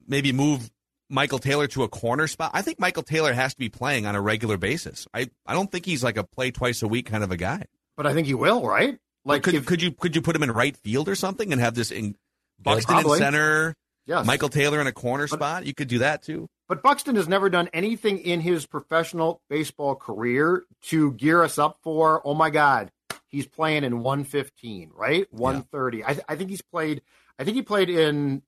maybe 0.06 0.32
move 0.32 0.70
Michael 1.10 1.40
Taylor 1.40 1.68
to 1.68 1.84
a 1.84 1.88
corner 1.88 2.28
spot. 2.28 2.52
I 2.54 2.62
think 2.62 2.80
Michael 2.80 3.04
Taylor 3.04 3.34
has 3.34 3.54
to 3.54 3.60
be 3.60 3.70
playing 3.70 4.06
on 4.06 4.16
a 4.16 4.22
regular 4.22 4.58
basis. 4.58 5.08
I, 5.14 5.30
I 5.46 5.54
don't 5.54 5.72
think 5.72 5.86
he's 5.86 6.04
like 6.04 6.18
a 6.18 6.24
play 6.24 6.52
twice 6.52 6.82
a 6.82 6.88
week 6.88 7.06
kind 7.06 7.24
of 7.24 7.32
a 7.32 7.38
guy. 7.38 7.66
But 7.96 8.08
I 8.08 8.14
think 8.14 8.28
he 8.28 8.34
will, 8.34 8.66
right? 8.68 8.98
Like 9.26 9.44
could, 9.44 9.54
if, 9.54 9.66
could 9.66 9.82
you 9.82 9.92
could 9.92 10.16
you 10.16 10.22
put 10.22 10.36
him 10.36 10.44
in 10.44 10.52
right 10.52 10.76
field 10.76 11.08
or 11.08 11.16
something 11.16 11.52
and 11.52 11.62
have 11.62 11.76
this 11.76 11.92
in 11.92 12.16
Buxton 12.60 13.00
in 13.00 13.18
center, 13.18 13.76
yes. 14.06 14.26
Michael 14.26 14.50
Taylor 14.50 14.82
in 14.82 14.88
a 14.88 14.92
corner 14.92 15.28
but, 15.28 15.38
spot? 15.38 15.66
You 15.66 15.74
could 15.74 15.88
do 15.88 16.00
that 16.00 16.24
too. 16.24 16.50
But 16.68 16.82
Buxton 16.82 17.16
has 17.18 17.28
never 17.28 17.50
done 17.50 17.70
anything 17.74 18.20
in 18.20 18.42
his 18.42 18.66
professional 18.66 19.42
baseball 19.50 19.96
career 19.96 20.64
to 20.84 21.12
gear 21.14 21.44
us 21.44 21.58
up 21.58 21.78
for, 21.84 22.26
oh 22.26 22.34
my 22.34 22.50
God, 22.50 22.90
he's 23.28 23.46
playing 23.46 23.84
in 23.84 24.02
115, 24.02 24.92
right? 24.96 25.28
130. 25.32 25.98
Yeah. 25.98 26.04
I, 26.08 26.14
th- 26.14 26.26
I 26.28 26.36
think 26.36 26.50
he's 26.50 26.62
played, 26.62 27.02
I 27.38 27.44
think 27.44 27.56
he 27.56 27.62
played 27.62 27.90
in, 27.90 28.42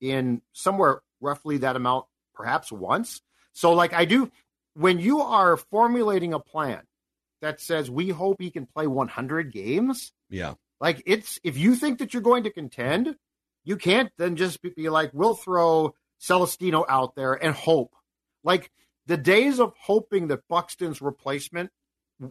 in 0.00 0.42
somewhere 0.52 1.02
roughly 1.20 1.58
that 1.58 1.76
amount, 1.76 2.06
perhaps 2.34 2.72
once. 2.72 3.20
So, 3.52 3.74
like, 3.74 3.92
I 3.92 4.06
do, 4.06 4.30
when 4.74 4.98
you 4.98 5.20
are 5.20 5.56
formulating 5.56 6.32
a 6.32 6.40
plan 6.40 6.82
that 7.40 7.60
says 7.60 7.90
we 7.90 8.08
hope 8.08 8.40
he 8.40 8.50
can 8.50 8.66
play 8.66 8.86
100 8.86 9.52
games, 9.52 10.12
yeah, 10.30 10.54
like 10.80 11.02
it's, 11.06 11.38
if 11.42 11.56
you 11.56 11.74
think 11.74 11.98
that 11.98 12.12
you're 12.12 12.22
going 12.22 12.44
to 12.44 12.52
contend, 12.52 13.16
you 13.64 13.76
can't 13.76 14.10
then 14.18 14.36
just 14.36 14.60
be 14.62 14.88
like, 14.88 15.10
we'll 15.12 15.34
throw 15.34 15.94
Celestino 16.20 16.84
out 16.88 17.14
there 17.14 17.34
and 17.34 17.54
hope. 17.54 17.94
Like 18.44 18.70
the 19.06 19.16
days 19.16 19.60
of 19.60 19.74
hoping 19.80 20.28
that 20.28 20.46
Buxton's 20.48 21.02
replacement 21.02 21.70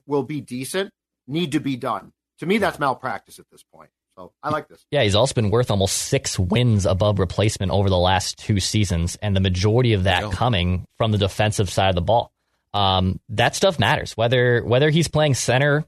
will 0.06 0.24
be 0.24 0.42
decent 0.42 0.92
need 1.28 1.52
to 1.52 1.60
be 1.60 1.76
done. 1.76 2.14
To 2.40 2.46
me, 2.46 2.58
that's 2.58 2.80
malpractice 2.80 3.40
at 3.40 3.46
this 3.52 3.64
point. 3.64 3.90
So 4.16 4.32
I 4.42 4.50
like 4.50 4.68
this. 4.68 4.84
Yeah, 4.90 5.04
he's 5.04 5.16
also 5.16 5.36
been 5.36 5.52
worth 5.52 5.70
almost 5.70 5.96
six 5.96 6.40
wins 6.40 6.88
above 6.88 7.20
replacement 7.20 7.72
over 7.72 7.88
the 7.90 7.98
last 7.98 8.40
two 8.40 8.60
seasons, 8.60 9.16
and 9.22 9.36
the 9.36 9.40
majority 9.40 9.94
of 9.94 10.06
that 10.06 10.32
coming 10.32 10.86
from 10.98 11.12
the 11.12 11.20
defensive 11.20 11.70
side 11.70 11.90
of 11.90 11.96
the 11.96 12.02
ball. 12.02 12.32
Um, 12.74 13.20
that 13.30 13.56
stuff 13.56 13.80
matters. 13.80 14.16
Whether 14.16 14.64
whether 14.64 14.90
he's 14.90 15.08
playing 15.08 15.36
center 15.36 15.86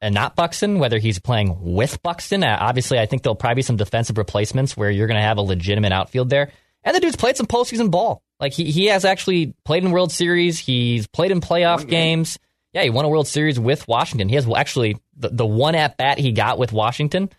and 0.00 0.14
not 0.14 0.36
Buxton, 0.36 0.78
whether 0.78 0.98
he's 0.98 1.18
playing 1.18 1.56
with 1.60 2.02
Buxton. 2.02 2.42
Uh, 2.42 2.56
obviously, 2.58 2.98
I 2.98 3.06
think 3.06 3.22
there'll 3.22 3.36
probably 3.36 3.56
be 3.56 3.62
some 3.62 3.76
defensive 3.76 4.18
replacements 4.18 4.76
where 4.76 4.90
you're 4.90 5.06
going 5.06 5.20
to 5.20 5.26
have 5.26 5.38
a 5.38 5.42
legitimate 5.42 5.92
outfield 5.92 6.30
there. 6.30 6.50
And 6.82 6.96
the 6.96 7.00
dude's 7.00 7.16
played 7.16 7.36
some 7.36 7.46
postseason 7.46 7.90
ball. 7.90 8.22
Like 8.38 8.54
he, 8.54 8.70
he 8.70 8.86
has 8.86 9.04
actually 9.04 9.54
played 9.64 9.84
in 9.84 9.90
World 9.90 10.12
Series. 10.12 10.58
He's 10.58 11.06
played 11.06 11.30
in 11.30 11.40
playoff 11.42 11.86
games. 11.86 12.38
Yeah, 12.72 12.82
he 12.82 12.90
won 12.90 13.04
a 13.04 13.08
World 13.08 13.28
Series 13.28 13.60
with 13.60 13.86
Washington. 13.86 14.28
He 14.28 14.36
has 14.36 14.48
actually 14.48 14.96
the, 15.16 15.28
the 15.28 15.46
one 15.46 15.74
at 15.74 15.98
bat 15.98 16.18
he 16.18 16.32
got 16.32 16.58
with 16.58 16.72
Washington, 16.72 17.30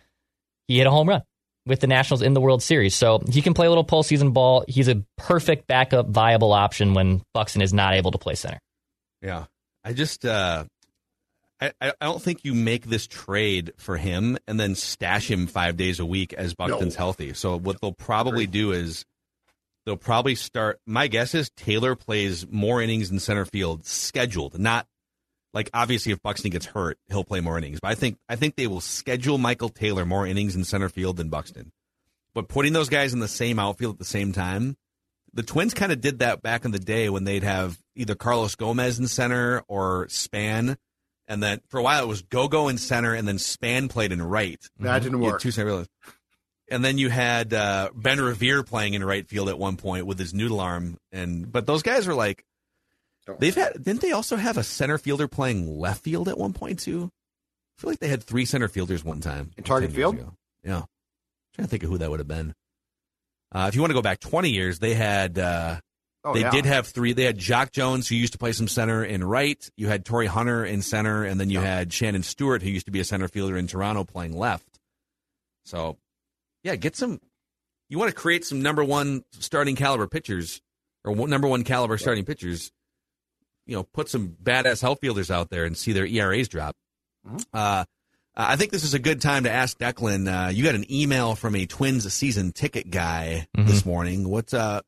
he 0.68 0.78
hit 0.78 0.86
a 0.86 0.90
home 0.90 1.08
run 1.08 1.22
with 1.66 1.80
the 1.80 1.86
Nationals 1.86 2.22
in 2.22 2.34
the 2.34 2.40
World 2.40 2.62
Series. 2.62 2.94
So 2.94 3.20
he 3.28 3.42
can 3.42 3.54
play 3.54 3.66
a 3.66 3.68
little 3.68 3.84
postseason 3.84 4.32
ball. 4.32 4.64
He's 4.68 4.88
a 4.88 5.02
perfect 5.16 5.66
backup, 5.66 6.08
viable 6.08 6.52
option 6.52 6.94
when 6.94 7.22
Buxton 7.34 7.62
is 7.62 7.72
not 7.72 7.94
able 7.94 8.12
to 8.12 8.18
play 8.18 8.34
center. 8.34 8.60
Yeah, 9.22 9.44
I 9.84 9.92
just 9.92 10.24
uh, 10.24 10.64
I, 11.60 11.72
I 11.80 11.92
don't 12.00 12.20
think 12.20 12.44
you 12.44 12.54
make 12.54 12.86
this 12.86 13.06
trade 13.06 13.72
for 13.76 13.96
him 13.96 14.36
and 14.48 14.58
then 14.58 14.74
stash 14.74 15.30
him 15.30 15.46
five 15.46 15.76
days 15.76 16.00
a 16.00 16.06
week 16.06 16.32
as 16.32 16.54
Buxton's 16.54 16.94
no. 16.94 16.98
healthy. 16.98 17.34
So 17.34 17.56
what 17.56 17.80
they'll 17.80 17.92
probably 17.92 18.46
do 18.46 18.72
is 18.72 19.04
they'll 19.86 19.96
probably 19.96 20.34
start. 20.34 20.80
My 20.86 21.06
guess 21.06 21.34
is 21.34 21.50
Taylor 21.50 21.94
plays 21.94 22.46
more 22.50 22.82
innings 22.82 23.10
in 23.10 23.20
center 23.20 23.44
field 23.44 23.86
scheduled, 23.86 24.58
not 24.58 24.86
like 25.54 25.70
obviously 25.72 26.12
if 26.12 26.20
Buxton 26.20 26.50
gets 26.50 26.66
hurt, 26.66 26.98
he'll 27.08 27.24
play 27.24 27.40
more 27.40 27.58
innings. 27.58 27.78
But 27.80 27.92
I 27.92 27.94
think 27.94 28.18
I 28.28 28.34
think 28.34 28.56
they 28.56 28.66
will 28.66 28.80
schedule 28.80 29.38
Michael 29.38 29.68
Taylor 29.68 30.04
more 30.04 30.26
innings 30.26 30.56
in 30.56 30.64
center 30.64 30.88
field 30.88 31.16
than 31.16 31.28
Buxton. 31.28 31.70
But 32.34 32.48
putting 32.48 32.72
those 32.72 32.88
guys 32.88 33.12
in 33.12 33.20
the 33.20 33.28
same 33.28 33.58
outfield 33.58 33.94
at 33.94 33.98
the 33.98 34.04
same 34.04 34.32
time, 34.32 34.76
the 35.34 35.42
Twins 35.42 35.74
kind 35.74 35.92
of 35.92 36.00
did 36.00 36.20
that 36.20 36.42
back 36.42 36.64
in 36.64 36.70
the 36.70 36.78
day 36.78 37.08
when 37.08 37.24
they'd 37.24 37.42
have 37.42 37.78
either 37.96 38.14
Carlos 38.14 38.54
Gomez 38.54 38.98
in 38.98 39.08
center 39.08 39.62
or 39.68 40.08
Span. 40.08 40.76
And 41.28 41.42
then 41.42 41.60
for 41.68 41.78
a 41.78 41.82
while 41.82 42.02
it 42.02 42.08
was 42.08 42.22
Gogo 42.22 42.68
in 42.68 42.78
center, 42.78 43.14
and 43.14 43.26
then 43.26 43.38
Span 43.38 43.88
played 43.88 44.12
in 44.12 44.20
right. 44.20 44.60
That 44.80 45.02
didn't 45.02 45.20
work. 45.20 45.40
Two 45.40 45.50
center 45.50 45.86
and 46.72 46.82
then 46.82 46.96
you 46.96 47.10
had 47.10 47.52
uh, 47.52 47.90
Ben 47.94 48.18
Revere 48.20 48.62
playing 48.62 48.94
in 48.94 49.04
right 49.04 49.28
field 49.28 49.50
at 49.50 49.58
one 49.58 49.76
point 49.76 50.06
with 50.06 50.18
his 50.18 50.32
noodle 50.32 50.58
arm, 50.58 50.96
and 51.12 51.52
but 51.52 51.66
those 51.66 51.82
guys 51.82 52.06
were 52.06 52.14
like 52.14 52.44
they've 53.38 53.54
had. 53.54 53.74
Didn't 53.74 54.00
they 54.00 54.12
also 54.12 54.36
have 54.36 54.56
a 54.56 54.62
center 54.62 54.96
fielder 54.96 55.28
playing 55.28 55.78
left 55.78 56.02
field 56.02 56.28
at 56.28 56.38
one 56.38 56.54
point 56.54 56.78
too? 56.78 57.10
I 57.76 57.80
feel 57.80 57.90
like 57.90 57.98
they 57.98 58.08
had 58.08 58.22
three 58.22 58.46
center 58.46 58.68
fielders 58.68 59.04
one 59.04 59.20
time 59.20 59.50
in 59.58 59.64
Target 59.64 59.92
Field. 59.92 60.14
Ago. 60.14 60.32
Yeah, 60.64 60.78
I'm 60.78 60.86
trying 61.54 61.66
to 61.66 61.70
think 61.70 61.82
of 61.82 61.90
who 61.90 61.98
that 61.98 62.10
would 62.10 62.20
have 62.20 62.28
been. 62.28 62.54
Uh, 63.54 63.66
if 63.68 63.74
you 63.74 63.80
want 63.80 63.90
to 63.90 63.94
go 63.94 64.02
back 64.02 64.20
20 64.20 64.50
years, 64.50 64.78
they 64.78 64.94
had. 64.94 65.38
Uh, 65.38 65.78
oh, 66.24 66.34
they 66.34 66.40
yeah. 66.40 66.50
did 66.50 66.66
have 66.66 66.86
three. 66.86 67.12
They 67.12 67.24
had 67.24 67.38
Jacque 67.38 67.72
Jones, 67.72 68.08
who 68.08 68.14
used 68.14 68.32
to 68.32 68.38
play 68.38 68.52
some 68.52 68.68
center 68.68 69.04
in 69.04 69.22
right. 69.22 69.68
You 69.76 69.88
had 69.88 70.04
Torii 70.04 70.26
Hunter 70.26 70.64
in 70.64 70.82
center, 70.82 71.24
and 71.24 71.38
then 71.38 71.50
you 71.50 71.60
yeah. 71.60 71.66
had 71.66 71.92
Shannon 71.92 72.22
Stewart, 72.22 72.62
who 72.62 72.70
used 72.70 72.86
to 72.86 72.92
be 72.92 73.00
a 73.00 73.04
center 73.04 73.28
fielder 73.28 73.56
in 73.56 73.66
Toronto, 73.66 74.04
playing 74.04 74.36
left. 74.36 74.80
So 75.64 75.98
yeah, 76.64 76.76
get 76.76 76.96
some. 76.96 77.20
You 77.88 77.98
want 77.98 78.10
to 78.10 78.14
create 78.14 78.44
some 78.44 78.62
number 78.62 78.82
one 78.82 79.22
starting 79.32 79.76
caliber 79.76 80.06
pitchers 80.06 80.62
or 81.04 81.14
number 81.14 81.48
one 81.48 81.64
caliber 81.64 81.98
starting 81.98 82.24
pitchers. 82.24 82.72
You 83.66 83.76
know, 83.76 83.82
put 83.82 84.08
some 84.08 84.36
badass 84.42 84.82
outfielders 84.82 85.30
out 85.30 85.50
there 85.50 85.64
and 85.64 85.76
see 85.76 85.92
their 85.92 86.06
ERAs 86.06 86.48
drop. 86.48 86.74
Mm-hmm. 87.26 87.38
Uh, 87.52 87.84
I 88.34 88.56
think 88.56 88.70
this 88.70 88.84
is 88.84 88.94
a 88.94 88.98
good 88.98 89.20
time 89.20 89.44
to 89.44 89.50
ask 89.50 89.78
Declan. 89.78 90.26
Uh, 90.26 90.50
you 90.50 90.64
got 90.64 90.74
an 90.74 90.90
email 90.90 91.34
from 91.34 91.54
a 91.54 91.66
Twins 91.66 92.10
season 92.12 92.52
ticket 92.52 92.90
guy 92.90 93.46
mm-hmm. 93.56 93.68
this 93.68 93.84
morning. 93.84 94.28
What's 94.28 94.54
uh, 94.54 94.80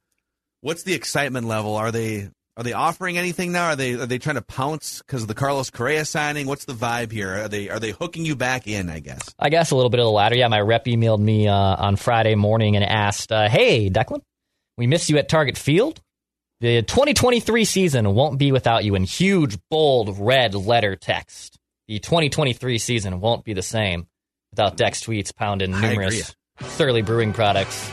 what's 0.63 0.83
the 0.83 0.95
excitement 0.95 1.47
level? 1.47 1.77
Are 1.77 1.93
they 1.93 2.31
are 2.57 2.63
they 2.63 2.73
offering 2.73 3.19
anything 3.19 3.53
now? 3.53 3.67
Are 3.67 3.77
they 3.77 3.95
are 3.95 4.07
they 4.07 4.19
trying 4.19 4.37
to 4.37 4.43
pounce 4.43 5.03
because 5.03 5.23
of 5.23 5.29
the 5.29 5.35
Carlos 5.35 5.71
Correa 5.71 6.05
signing? 6.05 6.47
What's 6.47 6.65
the 6.65 6.73
vibe 6.73 7.13
here? 7.13 7.45
Are 7.45 7.49
they 7.49 7.69
are 7.69 7.81
they 7.81 7.91
hooking 7.91 8.25
you 8.25 8.37
back 8.37 8.67
in? 8.67 8.89
I 8.89 9.01
guess. 9.01 9.35
I 9.39 9.51
guess 9.51 9.73
a 9.73 9.77
little 9.77 9.91
bit 9.91 10.01
of 10.01 10.05
the 10.05 10.11
latter. 10.11 10.37
Yeah, 10.37 10.49
my 10.49 10.61
rep 10.61 10.87
emailed 10.87 11.21
me 11.21 11.49
uh, 11.49 11.55
on 11.55 11.97
Friday 11.97 12.37
morning 12.37 12.77
and 12.77 12.85
asked, 12.85 13.31
uh, 13.31 13.49
"Hey, 13.49 13.91
Declan, 13.91 14.21
we 14.79 14.87
miss 14.87 15.11
you 15.11 15.19
at 15.19 15.29
Target 15.29 15.59
Field. 15.59 16.01
The 16.61 16.83
2023 16.83 17.65
season 17.65 18.15
won't 18.15 18.39
be 18.39 18.53
without 18.53 18.85
you." 18.85 18.95
In 18.95 19.05
huge 19.05 19.59
bold 19.69 20.17
red 20.19 20.55
letter 20.55 20.97
text, 20.97 21.59
the 21.89 21.99
2023 21.99 22.79
season 22.79 23.21
won't 23.21 23.45
be 23.45 23.53
the 23.53 23.63
same 23.63 24.07
without 24.51 24.77
Dex 24.77 25.03
tweets 25.05 25.35
pounding 25.35 25.73
numerous 25.73 26.35
Surly 26.61 27.03
Brewing 27.03 27.33
products 27.33 27.91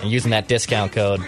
and 0.00 0.10
using 0.10 0.30
that 0.30 0.48
discount 0.48 0.92
code 0.92 1.20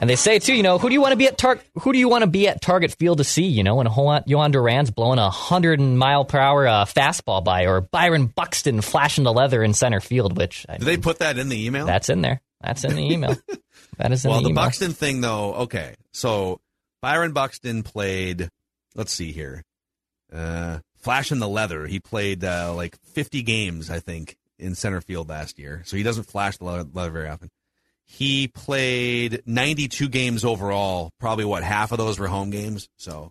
and 0.00 0.10
they 0.10 0.16
say 0.16 0.38
too, 0.38 0.54
you 0.54 0.62
know, 0.62 0.78
who 0.78 0.88
do 0.88 0.92
you 0.92 1.00
want 1.00 1.12
to 1.12 1.16
be 1.16 1.26
at 1.26 1.38
Target? 1.38 1.66
Who 1.80 1.92
do 1.92 1.98
you 1.98 2.08
want 2.08 2.22
to 2.22 2.26
be 2.26 2.48
at 2.48 2.60
Target 2.60 2.92
Field 2.92 3.18
to 3.18 3.24
see? 3.24 3.46
You 3.46 3.62
know, 3.64 3.76
when 3.76 3.86
Jhoan 3.86 4.52
Duran's 4.52 4.90
blowing 4.90 5.18
a 5.18 5.30
hundred 5.30 5.80
mile 5.80 6.24
per 6.24 6.38
hour 6.38 6.66
uh, 6.66 6.84
fastball 6.84 7.42
by, 7.42 7.66
or 7.66 7.80
Byron 7.80 8.26
Buxton 8.26 8.80
flashing 8.80 9.24
the 9.24 9.32
leather 9.32 9.62
in 9.62 9.74
center 9.74 10.00
field. 10.00 10.36
Which 10.36 10.66
I 10.68 10.78
mean, 10.78 10.84
they 10.84 10.96
put 10.96 11.18
that 11.20 11.38
in 11.38 11.48
the 11.48 11.66
email? 11.66 11.86
That's 11.86 12.08
in 12.08 12.20
there. 12.20 12.40
That's 12.60 12.84
in 12.84 12.94
the 12.94 13.12
email. 13.12 13.36
that 13.98 14.12
is 14.12 14.24
in 14.24 14.30
well, 14.30 14.40
the, 14.40 14.44
the 14.44 14.50
email. 14.50 14.64
Buxton 14.64 14.92
thing, 14.92 15.20
though. 15.20 15.54
Okay, 15.54 15.94
so 16.12 16.60
Byron 17.00 17.32
Buxton 17.32 17.82
played. 17.82 18.48
Let's 18.94 19.12
see 19.12 19.32
here. 19.32 19.62
Uh, 20.32 20.78
Flash 21.06 21.30
in 21.30 21.38
the 21.38 21.48
leather. 21.48 21.86
He 21.86 22.00
played 22.00 22.42
uh, 22.42 22.74
like 22.74 22.98
50 23.12 23.42
games, 23.42 23.90
I 23.90 24.00
think, 24.00 24.36
in 24.58 24.74
center 24.74 25.00
field 25.00 25.28
last 25.28 25.56
year. 25.56 25.82
So 25.84 25.96
he 25.96 26.02
doesn't 26.02 26.24
flash 26.24 26.56
the 26.56 26.64
leather, 26.64 27.10
very 27.10 27.28
often. 27.28 27.48
He 28.04 28.48
played 28.48 29.42
92 29.46 30.08
games 30.08 30.44
overall. 30.44 31.12
Probably 31.20 31.44
what 31.44 31.62
half 31.62 31.92
of 31.92 31.98
those 31.98 32.18
were 32.18 32.26
home 32.26 32.50
games. 32.50 32.88
So 32.96 33.30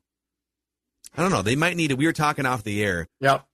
I 1.18 1.22
don't 1.22 1.32
know. 1.32 1.42
They 1.42 1.56
might 1.56 1.76
need 1.76 1.92
it. 1.92 1.98
We 1.98 2.06
were 2.06 2.14
talking 2.14 2.46
off 2.46 2.64
the 2.64 2.84
air. 2.84 3.08
Yep. 3.20 3.46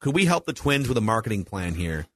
Could 0.00 0.14
we 0.14 0.24
help 0.24 0.46
the 0.46 0.52
Twins 0.52 0.88
with 0.88 0.96
a 0.96 1.02
marketing 1.02 1.44
plan 1.44 1.74
here? 1.74 2.06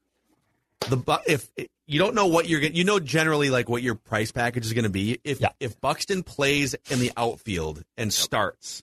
The 0.89 1.21
if 1.27 1.51
you 1.87 1.99
don't 1.99 2.15
know 2.15 2.27
what 2.27 2.49
you're 2.49 2.61
going, 2.61 2.75
you 2.75 2.85
know 2.85 2.99
generally 2.99 3.51
like 3.51 3.69
what 3.69 3.83
your 3.83 3.95
price 3.95 4.33
package 4.33 4.67
is 4.67 4.73
going 4.73 4.85
to 4.85 4.91
be. 4.91 5.21
If 5.23 5.43
if 5.61 5.81
Buxton 5.81 6.23
plays 6.23 6.75
in 6.91 6.99
the 6.99 7.13
outfield 7.17 7.83
and 7.97 8.13
starts, 8.13 8.83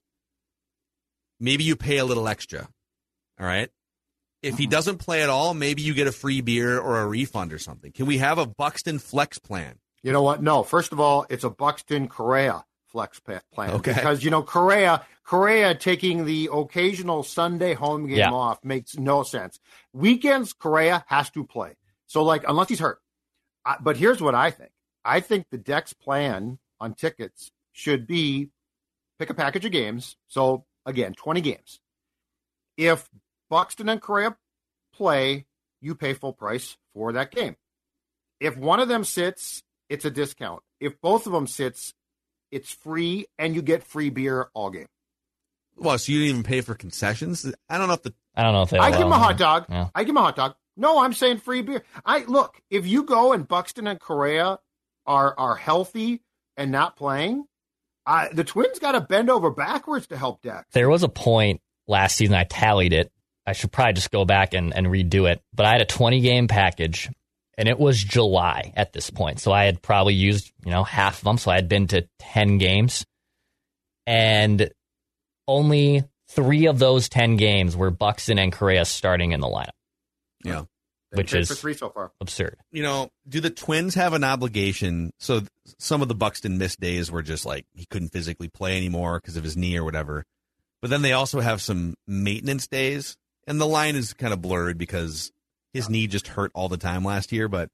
maybe 1.40 1.64
you 1.64 1.76
pay 1.76 1.98
a 1.98 2.06
little 2.06 2.28
extra. 2.28 2.68
All 3.40 3.46
right. 3.46 3.70
If 4.42 4.58
he 4.58 4.64
mm-hmm. 4.64 4.72
doesn't 4.72 4.98
play 4.98 5.24
at 5.24 5.30
all, 5.30 5.54
maybe 5.54 5.82
you 5.82 5.94
get 5.94 6.08
a 6.08 6.12
free 6.12 6.42
beer 6.42 6.80
or 6.80 7.02
a 7.02 7.08
refund 7.08 7.52
or 7.52 7.60
something. 7.60 7.92
Can 7.92 8.06
we 8.06 8.20
have 8.20 8.38
a 8.38 8.46
Buxton 8.46 9.00
flex 9.00 9.38
plan? 9.38 9.76
You 10.02 10.14
know 10.14 10.22
what? 10.22 10.42
No. 10.42 10.64
First 10.64 10.94
of 10.94 11.00
all, 11.00 11.26
it's 11.30 11.44
a 11.44 11.50
Buxton 11.50 12.08
Correa 12.08 12.64
flex 12.88 13.20
plan 13.20 13.42
Okay. 13.58 13.94
because 13.94 14.24
you 14.24 14.32
know 14.32 14.42
Correa 14.42 15.06
Correa 15.24 15.76
taking 15.76 16.26
the 16.26 16.50
occasional 16.52 17.22
Sunday 17.22 17.74
home 17.76 18.08
game 18.08 18.18
Yeah. 18.18 18.32
off 18.32 18.64
makes 18.64 18.98
no 18.98 19.24
sense. 19.24 19.60
Weekends 19.94 20.54
Correa 20.54 21.06
has 21.08 21.30
to 21.32 21.44
play. 21.44 21.76
So 22.08 22.24
like 22.24 22.44
unless 22.48 22.70
he's 22.70 22.80
hurt. 22.80 23.00
I, 23.64 23.78
but 23.80 23.98
here's 23.98 24.22
what 24.22 24.34
I 24.36 24.50
think. 24.52 24.72
I 25.06 25.20
think 25.20 25.48
the 25.52 25.58
Dex 25.58 25.94
plan 25.94 26.58
on 26.80 26.94
tickets 26.94 27.52
should 27.74 28.08
be 28.08 28.50
pick 29.20 29.30
a 29.30 29.34
package 29.34 29.66
of 29.66 29.72
games. 29.72 30.16
So 30.28 30.66
again, 30.86 31.14
20 31.14 31.42
games. 31.42 31.80
If 32.78 33.10
Buxton 33.50 33.90
and 33.90 34.02
Correa 34.02 34.36
play, 34.94 35.46
you 35.82 35.96
pay 35.96 36.14
full 36.14 36.34
price 36.34 36.78
for 36.94 37.14
that 37.14 37.32
game. 37.32 37.56
If 38.40 38.58
one 38.58 38.80
of 38.80 38.88
them 38.88 39.04
sits, 39.04 39.64
it's 39.90 40.06
a 40.06 40.12
discount. 40.12 40.62
If 40.80 41.00
both 41.02 41.26
of 41.28 41.34
them 41.34 41.48
sits, 41.48 41.94
it's 42.52 42.72
free 42.72 43.26
and 43.38 43.56
you 43.56 43.62
get 43.62 43.84
free 43.84 44.10
beer 44.10 44.50
all 44.54 44.70
game. 44.70 44.88
Well, 45.76 45.98
so 45.98 46.12
you 46.12 46.20
didn't 46.20 46.30
even 46.30 46.44
pay 46.44 46.62
for 46.62 46.76
concessions. 46.76 47.52
I 47.70 47.78
don't 47.78 47.88
know 47.88 47.94
if 47.94 48.04
the 48.04 48.14
I 48.36 48.44
don't 48.44 48.54
know 48.54 48.64
if 48.64 48.70
they. 48.70 48.78
I 48.78 48.92
give 48.92 49.02
him 49.02 49.12
a 49.12 49.18
hot 49.18 49.38
dog. 49.38 49.66
Yeah. 49.70 49.90
I 49.96 50.04
give 50.04 50.12
him 50.12 50.18
a 50.18 50.22
hot 50.22 50.36
dog. 50.36 50.56
No, 50.76 51.00
I'm 51.00 51.14
saying 51.14 51.40
free 51.40 51.62
beer. 51.62 51.84
I 52.06 52.20
look, 52.26 52.62
if 52.70 52.86
you 52.86 53.04
go 53.04 53.34
and 53.34 53.48
Buxton 53.48 53.88
and 53.88 54.00
Correa 54.00 54.60
are 55.06 55.36
are 55.38 55.56
healthy 55.56 56.22
and 56.58 56.72
not 56.72 56.96
playing, 56.96 57.46
I, 58.10 58.30
the 58.34 58.44
Twins 58.44 58.80
got 58.80 58.94
to 58.94 59.02
bend 59.02 59.30
over 59.30 59.52
backwards 59.52 60.08
to 60.08 60.18
help 60.18 60.42
Dex. 60.42 60.66
There 60.72 60.90
was 60.90 61.04
a 61.04 61.10
point 61.10 61.62
last 61.88 62.18
season. 62.18 62.34
I 62.34 62.44
tallied 62.44 62.92
it. 62.92 63.12
I 63.46 63.54
should 63.54 63.72
probably 63.72 63.94
just 63.94 64.10
go 64.10 64.26
back 64.26 64.56
and, 64.56 64.76
and 64.76 64.88
redo 64.88 65.30
it. 65.30 65.44
But 65.54 65.68
I 65.68 65.74
had 65.74 65.82
a 65.82 65.86
20 65.86 66.20
game 66.22 66.48
package, 66.48 67.08
and 67.56 67.70
it 67.70 67.80
was 67.80 68.04
July 68.04 68.74
at 68.76 68.94
this 68.94 69.12
point. 69.12 69.40
So 69.40 69.52
I 69.52 69.66
had 69.66 69.84
probably 69.84 70.16
used 70.16 70.52
you 70.66 70.72
know 70.72 70.84
half 70.84 71.20
of 71.20 71.24
them. 71.24 71.38
So 71.38 71.52
I 71.52 71.56
had 71.56 71.70
been 71.70 71.86
to 71.88 72.08
10 72.18 72.58
games, 72.58 73.06
and 74.08 74.72
only 75.48 76.04
three 76.30 76.66
of 76.66 76.80
those 76.80 77.10
10 77.10 77.38
games 77.38 77.78
were 77.78 77.92
Buxton 77.92 78.40
and 78.40 78.52
Correa 78.52 78.86
starting 78.86 79.34
in 79.34 79.40
the 79.40 79.48
lineup. 79.48 79.70
yeah. 80.44 80.64
Which 81.12 81.34
is- 81.34 81.48
for 81.48 81.56
three 81.56 81.74
so 81.74 81.90
far. 81.90 82.12
Absurd. 82.22 82.58
you 82.72 82.84
know, 82.84 83.10
do 83.28 83.40
the 83.42 83.50
Twins 83.50 83.96
have 83.96 84.14
an 84.14 84.24
obligation? 84.24 85.12
So 85.20 85.42
some 85.78 86.02
of 86.02 86.08
the 86.08 86.16
Buxton 86.16 86.58
missed 86.58 86.80
days 86.80 87.12
were 87.12 87.24
just 87.24 87.46
like 87.46 87.66
he 87.74 87.86
couldn't 87.86 88.10
physically 88.10 88.48
play 88.48 88.78
anymore 88.78 89.20
because 89.20 89.36
of 89.38 89.44
his 89.44 89.58
knee 89.58 89.76
or 89.78 89.84
whatever. 89.84 90.26
But 90.82 90.90
then 90.92 91.02
they 91.02 91.14
also 91.14 91.40
have 91.40 91.62
some 91.62 91.96
maintenance 92.08 92.68
days, 92.68 93.18
and 93.48 93.60
the 93.60 93.66
line 93.68 93.96
is 93.96 94.14
kind 94.14 94.32
of 94.34 94.42
blurred 94.42 94.78
because 94.78 95.32
his 95.74 95.90
knee 95.90 96.08
just 96.08 96.28
hurt 96.28 96.52
all 96.54 96.70
the 96.70 96.78
time 96.78 97.04
last 97.04 97.32
year. 97.32 97.48
But 97.48 97.70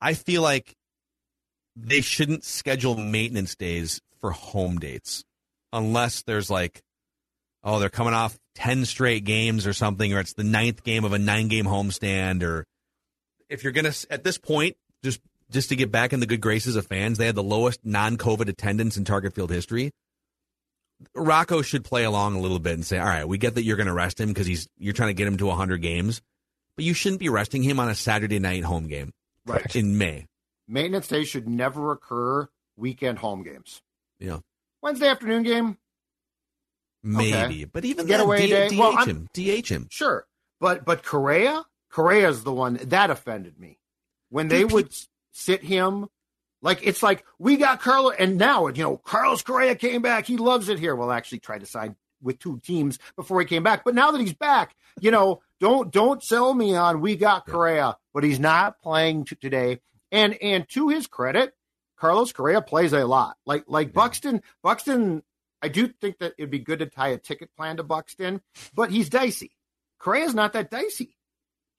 I 0.00 0.14
feel 0.14 0.42
like 0.42 0.74
they 1.76 2.00
shouldn't 2.00 2.44
schedule 2.44 2.96
maintenance 2.96 3.54
days 3.54 4.00
for 4.20 4.30
home 4.32 4.78
dates 4.78 5.24
unless 5.72 6.22
there's 6.22 6.50
like, 6.50 6.82
oh, 7.64 7.78
they're 7.80 7.88
coming 7.90 8.14
off 8.14 8.38
10 8.56 8.84
straight 8.84 9.24
games 9.24 9.66
or 9.66 9.72
something, 9.72 10.12
or 10.12 10.20
it's 10.20 10.34
the 10.34 10.44
ninth 10.44 10.84
game 10.84 11.04
of 11.04 11.12
a 11.12 11.18
nine 11.18 11.48
game 11.48 11.64
homestand, 11.64 12.42
or 12.42 12.64
if 13.48 13.64
you're 13.64 13.72
going 13.72 13.90
to, 13.90 14.06
at 14.12 14.22
this 14.24 14.38
point, 14.38 14.76
just 15.02 15.20
just 15.50 15.68
to 15.70 15.76
get 15.76 15.90
back 15.92 16.12
in 16.12 16.20
the 16.20 16.26
good 16.26 16.40
graces 16.40 16.76
of 16.76 16.86
fans, 16.86 17.18
they 17.18 17.26
had 17.26 17.34
the 17.34 17.42
lowest 17.42 17.80
non 17.84 18.16
COVID 18.16 18.48
attendance 18.48 18.96
in 18.96 19.04
Target 19.04 19.34
Field 19.34 19.50
history. 19.50 19.90
Rocco 21.14 21.60
should 21.62 21.84
play 21.84 22.04
along 22.04 22.34
a 22.36 22.40
little 22.40 22.58
bit 22.58 22.74
and 22.74 22.86
say, 22.86 22.98
all 22.98 23.04
right, 23.06 23.26
we 23.28 23.36
get 23.38 23.56
that 23.56 23.64
you're 23.64 23.76
going 23.76 23.88
to 23.88 23.92
rest 23.92 24.20
him 24.20 24.28
because 24.28 24.46
he's 24.46 24.68
you're 24.78 24.94
trying 24.94 25.10
to 25.10 25.14
get 25.14 25.26
him 25.26 25.36
to 25.38 25.46
100 25.46 25.78
games, 25.82 26.22
but 26.76 26.84
you 26.84 26.94
shouldn't 26.94 27.20
be 27.20 27.28
resting 27.28 27.62
him 27.62 27.78
on 27.80 27.88
a 27.88 27.94
Saturday 27.94 28.38
night 28.38 28.64
home 28.64 28.86
game 28.86 29.12
Right. 29.46 29.74
in 29.76 29.98
May. 29.98 30.26
Maintenance 30.66 31.08
days 31.08 31.28
should 31.28 31.48
never 31.48 31.92
occur 31.92 32.48
weekend 32.76 33.18
home 33.18 33.42
games. 33.42 33.82
Yeah. 34.18 34.38
Wednesday 34.80 35.08
afternoon 35.08 35.42
game, 35.42 35.76
Maybe, 37.04 37.64
but 37.64 37.84
even 37.84 38.06
Getaway 38.06 38.48
then, 38.48 38.48
day. 38.48 38.68
D- 38.70 38.78
Well, 38.78 38.92
DH 38.92 38.96
I'm- 38.98 39.08
him, 39.08 39.28
DH 39.34 39.68
him. 39.68 39.86
Sure, 39.90 40.26
but 40.60 40.84
but 40.84 41.04
Correa, 41.04 41.64
Correa's 41.90 42.42
the 42.44 42.52
one 42.52 42.78
that 42.82 43.10
offended 43.10 43.58
me 43.60 43.78
when 44.30 44.48
they 44.48 44.60
Dude, 44.62 44.72
would 44.72 44.94
sit 45.32 45.62
him. 45.62 46.08
Like 46.62 46.80
it's 46.82 47.02
like 47.02 47.24
we 47.38 47.56
got 47.58 47.80
Carlos, 47.82 48.14
and 48.18 48.38
now 48.38 48.68
you 48.68 48.82
know 48.82 48.96
Carlos 48.96 49.42
Correa 49.42 49.74
came 49.74 50.00
back. 50.00 50.26
He 50.26 50.38
loves 50.38 50.68
it 50.70 50.78
here. 50.78 50.96
Well, 50.96 51.12
actually, 51.12 51.40
tried 51.40 51.60
to 51.60 51.66
sign 51.66 51.94
with 52.22 52.38
two 52.38 52.58
teams 52.64 52.98
before 53.16 53.38
he 53.40 53.46
came 53.46 53.62
back, 53.62 53.84
but 53.84 53.94
now 53.94 54.10
that 54.10 54.20
he's 54.20 54.32
back, 54.32 54.74
you 54.98 55.10
know, 55.10 55.42
don't 55.60 55.92
don't 55.92 56.22
sell 56.22 56.54
me 56.54 56.74
on 56.74 57.02
we 57.02 57.16
got 57.16 57.46
Correa, 57.46 57.98
but 58.14 58.24
he's 58.24 58.40
not 58.40 58.80
playing 58.80 59.26
t- 59.26 59.36
today. 59.36 59.80
And 60.10 60.38
and 60.40 60.66
to 60.70 60.88
his 60.88 61.06
credit, 61.06 61.52
Carlos 61.98 62.32
Correa 62.32 62.62
plays 62.62 62.94
a 62.94 63.04
lot. 63.04 63.36
Like 63.44 63.64
like 63.66 63.92
Buxton, 63.92 64.40
Buxton. 64.62 65.22
I 65.64 65.68
do 65.68 65.88
think 65.88 66.18
that 66.18 66.34
it'd 66.36 66.50
be 66.50 66.58
good 66.58 66.80
to 66.80 66.86
tie 66.86 67.08
a 67.08 67.16
ticket 67.16 67.48
plan 67.56 67.78
to 67.78 67.82
Buxton, 67.82 68.42
but 68.74 68.90
he's 68.90 69.08
dicey. 69.08 69.52
Correa's 69.98 70.34
not 70.34 70.52
that 70.52 70.70
dicey. 70.70 71.16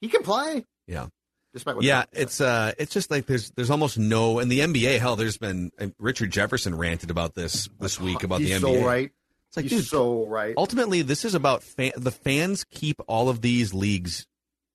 He 0.02 0.10
can 0.10 0.24
play. 0.24 0.66
Yeah. 0.88 1.08
Despite 1.54 1.76
what 1.76 1.86
Yeah, 1.86 2.06
it's 2.12 2.42
uh, 2.42 2.74
it's 2.80 2.92
just 2.92 3.12
like 3.12 3.28
there's 3.28 3.52
there's 3.52 3.70
almost 3.70 4.00
no 4.00 4.40
in 4.40 4.50
the 4.50 4.62
NBA. 4.62 5.00
Hell, 5.00 5.16
there's 5.16 5.38
been 5.38 5.72
uh, 5.80 5.88
Richard 6.00 6.32
Jefferson 6.32 6.76
ranted 6.76 7.12
about 7.12 7.36
this 7.36 7.70
this 7.80 8.02
week 8.02 8.24
about 8.24 8.42
He's 8.42 8.60
the 8.60 8.68
NBA. 8.68 8.80
so 8.80 8.86
right. 8.86 9.12
It's 9.50 9.58
like, 9.58 9.64
He's 9.66 9.72
dude, 9.72 9.86
so 9.86 10.26
right. 10.26 10.56
ultimately, 10.58 11.04
this 11.04 11.24
is 11.24 11.36
about 11.36 11.62
fan, 11.62 11.92
the 11.96 12.12
fans 12.12 12.66
keep 12.72 13.00
all 13.08 13.30
of 13.30 13.42
these 13.42 13.72
leagues 13.72 14.26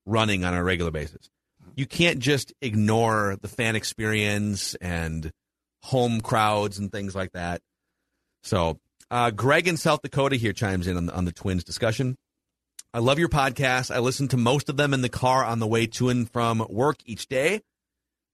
running 0.07 0.45
on 0.45 0.55
a 0.55 0.63
regular 0.63 0.93
basis. 0.93 1.29
You 1.75 1.85
can't 1.85 2.21
just 2.21 2.55
ignore 2.63 3.37
the 3.43 3.49
fan 3.49 3.75
experience 3.75 4.77
and 4.77 5.33
home 5.83 6.21
crowds 6.21 6.79
and 6.79 6.93
things 6.93 7.15
like 7.15 7.33
that. 7.33 7.61
So, 8.43 8.79
uh, 9.11 9.31
Greg 9.31 9.69
in 9.69 9.77
South 9.77 10.03
Dakota 10.03 10.37
here 10.37 10.53
chimes 10.53 10.87
in 10.87 10.97
on 10.97 11.07
the, 11.07 11.15
on 11.15 11.25
the 11.25 11.33
Twins 11.33 11.65
discussion. 11.65 12.17
I 12.93 12.99
love 12.99 13.19
your 13.19 13.29
podcast. 13.29 13.95
I 13.95 14.01
listen 14.01 14.29
to 14.29 14.37
most 14.37 14.69
of 14.69 14.77
them 14.77 14.93
in 14.93 15.03
the 15.03 15.09
car 15.09 15.45
on 15.45 15.59
the 15.59 15.67
way 15.67 15.87
to 15.87 16.09
and 16.09 16.31
from 16.31 16.67
work 16.69 16.97
each 17.05 17.29
day. 17.29 17.61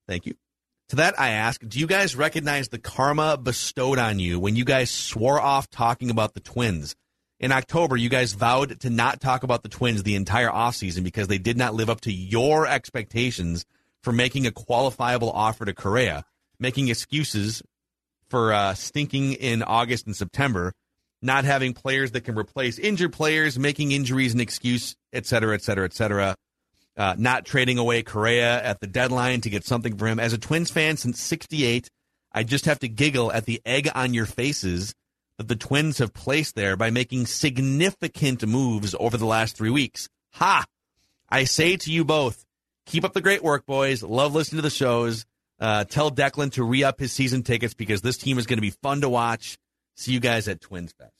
Thank 0.08 0.26
you. 0.26 0.34
To 0.90 0.96
that, 0.96 1.18
I 1.18 1.30
ask, 1.30 1.60
do 1.66 1.80
you 1.80 1.86
guys 1.86 2.14
recognize 2.14 2.68
the 2.68 2.78
karma 2.78 3.36
bestowed 3.36 3.98
on 3.98 4.18
you 4.18 4.38
when 4.38 4.54
you 4.54 4.64
guys 4.64 4.90
swore 4.90 5.40
off 5.40 5.68
talking 5.68 6.10
about 6.10 6.34
the 6.34 6.40
Twins? 6.40 6.94
In 7.38 7.52
October, 7.52 7.96
you 7.96 8.08
guys 8.08 8.32
vowed 8.32 8.80
to 8.80 8.88
not 8.88 9.20
talk 9.20 9.42
about 9.42 9.62
the 9.62 9.68
Twins 9.68 10.04
the 10.04 10.14
entire 10.14 10.48
offseason 10.48 11.02
because 11.02 11.28
they 11.28 11.38
did 11.38 11.58
not 11.58 11.74
live 11.74 11.90
up 11.90 12.00
to 12.02 12.12
your 12.12 12.66
expectations 12.66 13.66
for 14.02 14.12
making 14.12 14.46
a 14.46 14.52
qualifiable 14.52 15.32
offer 15.32 15.64
to 15.64 15.74
Correa, 15.74 16.24
making 16.58 16.88
excuses 16.88 17.62
for 18.28 18.52
uh, 18.52 18.74
stinking 18.74 19.32
in 19.34 19.62
August 19.62 20.06
and 20.06 20.16
September, 20.16 20.72
not 21.22 21.44
having 21.44 21.72
players 21.72 22.12
that 22.12 22.22
can 22.22 22.36
replace 22.36 22.78
injured 22.78 23.12
players, 23.12 23.58
making 23.58 23.92
injuries 23.92 24.34
an 24.34 24.40
excuse, 24.40 24.96
et 25.12 25.26
cetera, 25.26 25.54
et 25.54 25.62
cetera, 25.62 25.84
et 25.84 25.94
cetera. 25.94 26.34
Uh, 26.96 27.14
not 27.18 27.44
trading 27.44 27.76
away 27.76 28.02
Correa 28.02 28.62
at 28.62 28.80
the 28.80 28.86
deadline 28.86 29.42
to 29.42 29.50
get 29.50 29.64
something 29.64 29.98
for 29.98 30.06
him. 30.06 30.18
As 30.18 30.32
a 30.32 30.38
Twins 30.38 30.70
fan 30.70 30.96
since 30.96 31.20
68, 31.20 31.90
I 32.32 32.42
just 32.42 32.64
have 32.64 32.78
to 32.78 32.88
giggle 32.88 33.30
at 33.32 33.44
the 33.44 33.60
egg 33.66 33.90
on 33.94 34.14
your 34.14 34.26
faces 34.26 34.94
that 35.36 35.48
the 35.48 35.56
Twins 35.56 35.98
have 35.98 36.14
placed 36.14 36.54
there 36.54 36.76
by 36.76 36.90
making 36.90 37.26
significant 37.26 38.46
moves 38.46 38.94
over 38.98 39.16
the 39.16 39.26
last 39.26 39.56
three 39.56 39.70
weeks. 39.70 40.08
Ha! 40.34 40.64
I 41.28 41.44
say 41.44 41.76
to 41.76 41.92
you 41.92 42.04
both, 42.04 42.44
keep 42.86 43.04
up 43.04 43.12
the 43.12 43.20
great 43.20 43.42
work, 43.42 43.66
boys. 43.66 44.02
Love 44.02 44.34
listening 44.34 44.58
to 44.58 44.62
the 44.62 44.70
shows. 44.70 45.26
Uh, 45.58 45.84
tell 45.84 46.10
Declan 46.10 46.52
to 46.52 46.64
re 46.64 46.84
up 46.84 47.00
his 47.00 47.12
season 47.12 47.42
tickets 47.42 47.74
because 47.74 48.02
this 48.02 48.18
team 48.18 48.38
is 48.38 48.46
going 48.46 48.58
to 48.58 48.62
be 48.62 48.70
fun 48.70 49.00
to 49.00 49.08
watch. 49.08 49.58
See 49.96 50.12
you 50.12 50.20
guys 50.20 50.48
at 50.48 50.60
Twins 50.60 50.92
Fest. 50.92 51.12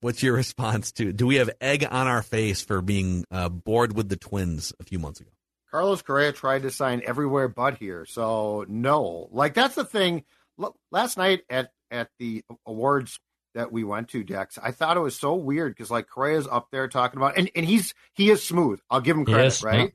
What's 0.00 0.22
your 0.22 0.34
response 0.36 0.92
to? 0.92 1.12
Do 1.12 1.26
we 1.26 1.36
have 1.36 1.50
egg 1.60 1.86
on 1.90 2.06
our 2.06 2.22
face 2.22 2.62
for 2.62 2.80
being 2.80 3.24
uh, 3.30 3.48
bored 3.48 3.96
with 3.96 4.08
the 4.08 4.16
Twins 4.16 4.72
a 4.78 4.84
few 4.84 4.98
months 4.98 5.20
ago? 5.20 5.30
Carlos 5.70 6.02
Correa 6.02 6.32
tried 6.32 6.62
to 6.62 6.70
sign 6.70 7.02
everywhere 7.04 7.48
but 7.48 7.76
here. 7.76 8.06
So 8.06 8.64
no, 8.68 9.28
like 9.32 9.54
that's 9.54 9.74
the 9.74 9.84
thing. 9.84 10.24
Last 10.90 11.18
night 11.18 11.42
at 11.50 11.72
at 11.90 12.08
the 12.18 12.42
awards 12.66 13.18
that 13.54 13.72
we 13.72 13.84
went 13.84 14.08
to, 14.10 14.22
Dex, 14.22 14.58
I 14.62 14.70
thought 14.70 14.96
it 14.96 15.00
was 15.00 15.18
so 15.18 15.34
weird 15.34 15.74
because 15.74 15.90
like 15.90 16.08
Correa's 16.08 16.46
up 16.46 16.68
there 16.70 16.88
talking 16.88 17.18
about, 17.18 17.36
and 17.36 17.50
and 17.54 17.66
he's 17.66 17.94
he 18.14 18.30
is 18.30 18.42
smooth. 18.42 18.80
I'll 18.90 19.00
give 19.00 19.16
him 19.16 19.24
credit, 19.24 19.46
is, 19.46 19.62
right? 19.62 19.80
Yeah. 19.80 19.88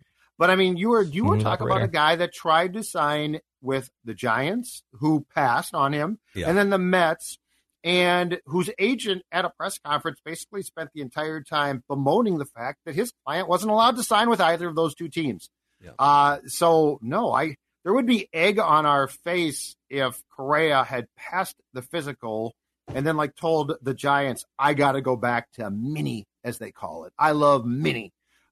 But 0.44 0.50
I 0.50 0.58
mean, 0.58 0.76
you 0.76 0.90
were 0.90 1.04
you 1.04 1.24
were 1.24 1.40
talking 1.40 1.66
about 1.68 1.84
a 1.84 1.88
guy 1.88 2.18
that 2.18 2.34
tried 2.34 2.74
to 2.74 2.84
sign 2.84 3.40
with 3.62 3.90
the 4.04 4.14
Giants, 4.14 4.84
who 4.92 5.26
passed 5.34 5.74
on 5.74 5.94
him, 5.94 6.20
yeah. 6.36 6.50
and 6.50 6.58
then 6.58 6.70
the 6.70 6.78
Mets, 6.78 7.38
and 7.82 8.42
whose 8.48 8.70
agent 8.78 9.24
at 9.32 9.46
a 9.46 9.50
press 9.52 9.78
conference 9.78 10.20
basically 10.26 10.62
spent 10.62 10.90
the 10.94 11.00
entire 11.00 11.40
time 11.40 11.86
bemoaning 11.88 12.40
the 12.40 12.46
fact 12.46 12.80
that 12.86 12.94
his 12.94 13.14
client 13.26 13.48
wasn't 13.48 13.72
allowed 13.72 13.96
to 13.96 14.04
sign 14.04 14.30
with 14.30 14.42
either 14.42 14.68
of 14.68 14.76
those 14.76 14.94
two 14.96 15.08
teams. 15.08 15.50
Yeah. 15.82 15.92
Uh, 15.98 16.40
so 16.48 17.00
no, 17.02 17.32
I 17.32 17.56
there 17.86 17.94
would 17.94 18.06
be 18.06 18.28
egg 18.34 18.60
on 18.60 18.86
our 18.86 19.08
face 19.08 19.78
if 19.90 20.22
Correa 20.30 20.84
had 20.84 21.08
passed 21.16 21.56
the 21.72 21.84
physical 21.84 22.54
and 22.94 23.08
then 23.08 23.16
like 23.16 23.38
told 23.38 23.78
the 23.82 23.94
Giants, 23.94 24.44
I 24.60 24.74
got 24.74 24.92
to 24.92 25.02
go 25.02 25.16
back 25.16 25.54
to 25.54 25.70
mini 25.72 26.28
as 26.44 26.58
they 26.58 26.72
call 26.72 27.06
it. 27.06 27.14
I 27.18 27.32
love 27.32 27.66
mini. 27.66 28.12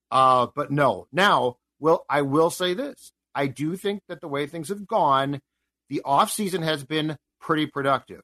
Uh, 0.09 0.47
but 0.55 0.71
no, 0.71 1.07
now, 1.11 1.57
well, 1.81 2.05
I 2.09 2.21
will 2.21 2.49
say 2.49 2.73
this. 2.73 3.11
I 3.35 3.47
do 3.47 3.75
think 3.75 4.03
that 4.07 4.21
the 4.21 4.29
way 4.29 4.47
things 4.47 4.69
have 4.69 4.87
gone, 4.87 5.41
the 5.89 6.01
offseason 6.05 6.63
has 6.63 6.85
been 6.85 7.17
pretty 7.41 7.65
productive 7.65 8.21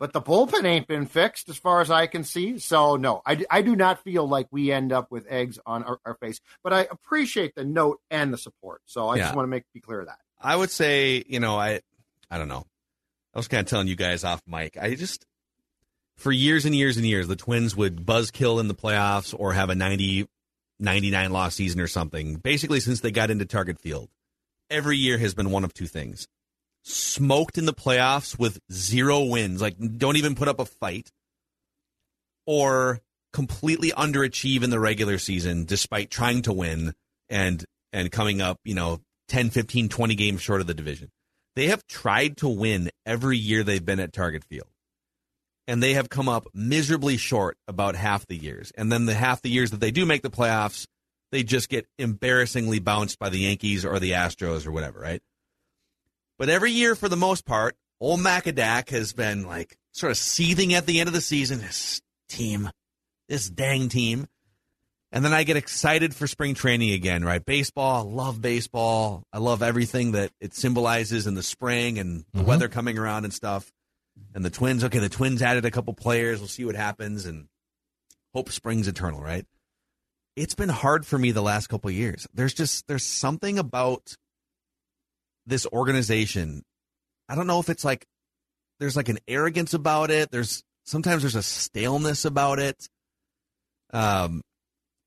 but 0.00 0.14
the 0.14 0.22
bullpen 0.22 0.64
ain't 0.64 0.88
been 0.88 1.04
fixed 1.04 1.50
as 1.50 1.58
far 1.58 1.82
as 1.82 1.90
I 1.90 2.06
can 2.06 2.24
see. 2.24 2.58
So 2.58 2.96
no, 2.96 3.20
I, 3.24 3.44
I 3.50 3.60
do 3.60 3.76
not 3.76 4.02
feel 4.02 4.26
like 4.26 4.48
we 4.50 4.72
end 4.72 4.92
up 4.92 5.12
with 5.12 5.26
eggs 5.28 5.60
on 5.66 5.84
our, 5.84 5.98
our 6.06 6.14
face, 6.14 6.40
but 6.64 6.72
I 6.72 6.88
appreciate 6.90 7.54
the 7.54 7.64
note 7.64 8.00
and 8.10 8.32
the 8.32 8.38
support. 8.38 8.80
So 8.86 9.08
I 9.08 9.16
yeah. 9.16 9.24
just 9.24 9.36
want 9.36 9.44
to 9.44 9.50
make 9.50 9.64
be 9.74 9.80
clear 9.80 10.00
of 10.00 10.06
that. 10.06 10.18
I 10.40 10.56
would 10.56 10.70
say, 10.70 11.22
you 11.28 11.38
know, 11.38 11.56
I, 11.58 11.82
I 12.30 12.38
don't 12.38 12.48
know. 12.48 12.64
I 13.34 13.38
was 13.38 13.46
kind 13.46 13.60
of 13.60 13.66
telling 13.66 13.88
you 13.88 13.94
guys 13.94 14.24
off 14.24 14.40
mic. 14.46 14.78
I 14.80 14.94
just, 14.94 15.26
for 16.16 16.32
years 16.32 16.64
and 16.64 16.74
years 16.74 16.96
and 16.96 17.04
years, 17.04 17.28
the 17.28 17.36
Twins 17.36 17.76
would 17.76 18.06
buzzkill 18.06 18.58
in 18.58 18.68
the 18.68 18.74
playoffs 18.74 19.34
or 19.38 19.52
have 19.52 19.68
a 19.68 19.74
90, 19.74 20.26
99 20.80 21.30
loss 21.30 21.54
season 21.54 21.80
or 21.80 21.86
something. 21.86 22.36
Basically, 22.36 22.80
since 22.80 23.00
they 23.00 23.10
got 23.10 23.30
into 23.30 23.44
Target 23.44 23.78
Field, 23.78 24.08
every 24.68 24.96
year 24.96 25.18
has 25.18 25.34
been 25.34 25.50
one 25.50 25.64
of 25.64 25.74
two 25.74 25.86
things 25.86 26.26
smoked 26.82 27.58
in 27.58 27.66
the 27.66 27.74
playoffs 27.74 28.38
with 28.38 28.58
zero 28.72 29.24
wins, 29.24 29.60
like 29.60 29.76
don't 29.98 30.16
even 30.16 30.34
put 30.34 30.48
up 30.48 30.60
a 30.60 30.64
fight, 30.64 31.10
or 32.46 33.00
completely 33.32 33.90
underachieve 33.90 34.62
in 34.62 34.70
the 34.70 34.80
regular 34.80 35.18
season 35.18 35.64
despite 35.64 36.10
trying 36.10 36.42
to 36.42 36.52
win 36.52 36.92
and 37.28 37.64
and 37.92 38.10
coming 38.10 38.40
up, 38.40 38.58
you 38.64 38.74
know, 38.74 39.00
10, 39.28 39.50
15, 39.50 39.88
20 39.88 40.14
games 40.14 40.42
short 40.42 40.60
of 40.60 40.66
the 40.66 40.74
division. 40.74 41.10
They 41.56 41.66
have 41.66 41.86
tried 41.86 42.36
to 42.38 42.48
win 42.48 42.90
every 43.04 43.36
year 43.36 43.62
they've 43.62 43.84
been 43.84 44.00
at 44.00 44.12
Target 44.12 44.44
Field. 44.44 44.68
And 45.70 45.80
they 45.80 45.94
have 45.94 46.10
come 46.10 46.28
up 46.28 46.48
miserably 46.52 47.16
short 47.16 47.56
about 47.68 47.94
half 47.94 48.26
the 48.26 48.34
years. 48.34 48.72
And 48.76 48.90
then 48.90 49.06
the 49.06 49.14
half 49.14 49.40
the 49.40 49.50
years 49.50 49.70
that 49.70 49.78
they 49.78 49.92
do 49.92 50.04
make 50.04 50.22
the 50.22 50.28
playoffs, 50.28 50.84
they 51.30 51.44
just 51.44 51.68
get 51.68 51.86
embarrassingly 51.96 52.80
bounced 52.80 53.20
by 53.20 53.28
the 53.28 53.38
Yankees 53.38 53.84
or 53.84 54.00
the 54.00 54.10
Astros 54.10 54.66
or 54.66 54.72
whatever, 54.72 54.98
right? 54.98 55.22
But 56.40 56.48
every 56.48 56.72
year, 56.72 56.96
for 56.96 57.08
the 57.08 57.16
most 57.16 57.46
part, 57.46 57.76
old 58.00 58.18
Macadac 58.18 58.88
has 58.90 59.12
been 59.12 59.46
like 59.46 59.76
sort 59.92 60.10
of 60.10 60.16
seething 60.18 60.74
at 60.74 60.86
the 60.86 60.98
end 60.98 61.06
of 61.06 61.12
the 61.12 61.20
season. 61.20 61.60
This 61.60 62.00
team, 62.28 62.68
this 63.28 63.48
dang 63.48 63.88
team. 63.88 64.26
And 65.12 65.24
then 65.24 65.32
I 65.32 65.44
get 65.44 65.56
excited 65.56 66.16
for 66.16 66.26
spring 66.26 66.54
training 66.54 66.94
again, 66.94 67.24
right? 67.24 67.44
Baseball, 67.44 68.08
I 68.08 68.10
love 68.12 68.42
baseball. 68.42 69.22
I 69.32 69.38
love 69.38 69.62
everything 69.62 70.12
that 70.12 70.32
it 70.40 70.52
symbolizes 70.52 71.28
in 71.28 71.34
the 71.36 71.44
spring 71.44 72.00
and 72.00 72.24
the 72.32 72.40
mm-hmm. 72.40 72.48
weather 72.48 72.68
coming 72.68 72.98
around 72.98 73.22
and 73.22 73.32
stuff. 73.32 73.70
And 74.34 74.44
the 74.44 74.50
Twins, 74.50 74.84
okay, 74.84 74.98
the 74.98 75.08
Twins 75.08 75.42
added 75.42 75.64
a 75.64 75.70
couple 75.70 75.94
players. 75.94 76.38
We'll 76.38 76.48
see 76.48 76.64
what 76.64 76.76
happens 76.76 77.26
and 77.26 77.46
hope 78.34 78.50
springs 78.50 78.88
eternal, 78.88 79.20
right? 79.20 79.44
It's 80.36 80.54
been 80.54 80.68
hard 80.68 81.06
for 81.06 81.18
me 81.18 81.32
the 81.32 81.42
last 81.42 81.66
couple 81.66 81.90
years. 81.90 82.26
There's 82.32 82.54
just 82.54 82.86
there's 82.86 83.04
something 83.04 83.58
about 83.58 84.14
this 85.46 85.66
organization, 85.66 86.62
I 87.28 87.34
don't 87.34 87.46
know 87.46 87.60
if 87.60 87.68
it's 87.68 87.84
like 87.84 88.06
there's 88.78 88.96
like 88.96 89.08
an 89.08 89.18
arrogance 89.28 89.74
about 89.74 90.10
it. 90.10 90.30
There's 90.30 90.62
sometimes 90.84 91.22
there's 91.22 91.36
a 91.36 91.42
staleness 91.42 92.24
about 92.24 92.58
it. 92.58 92.88
Um, 93.92 94.42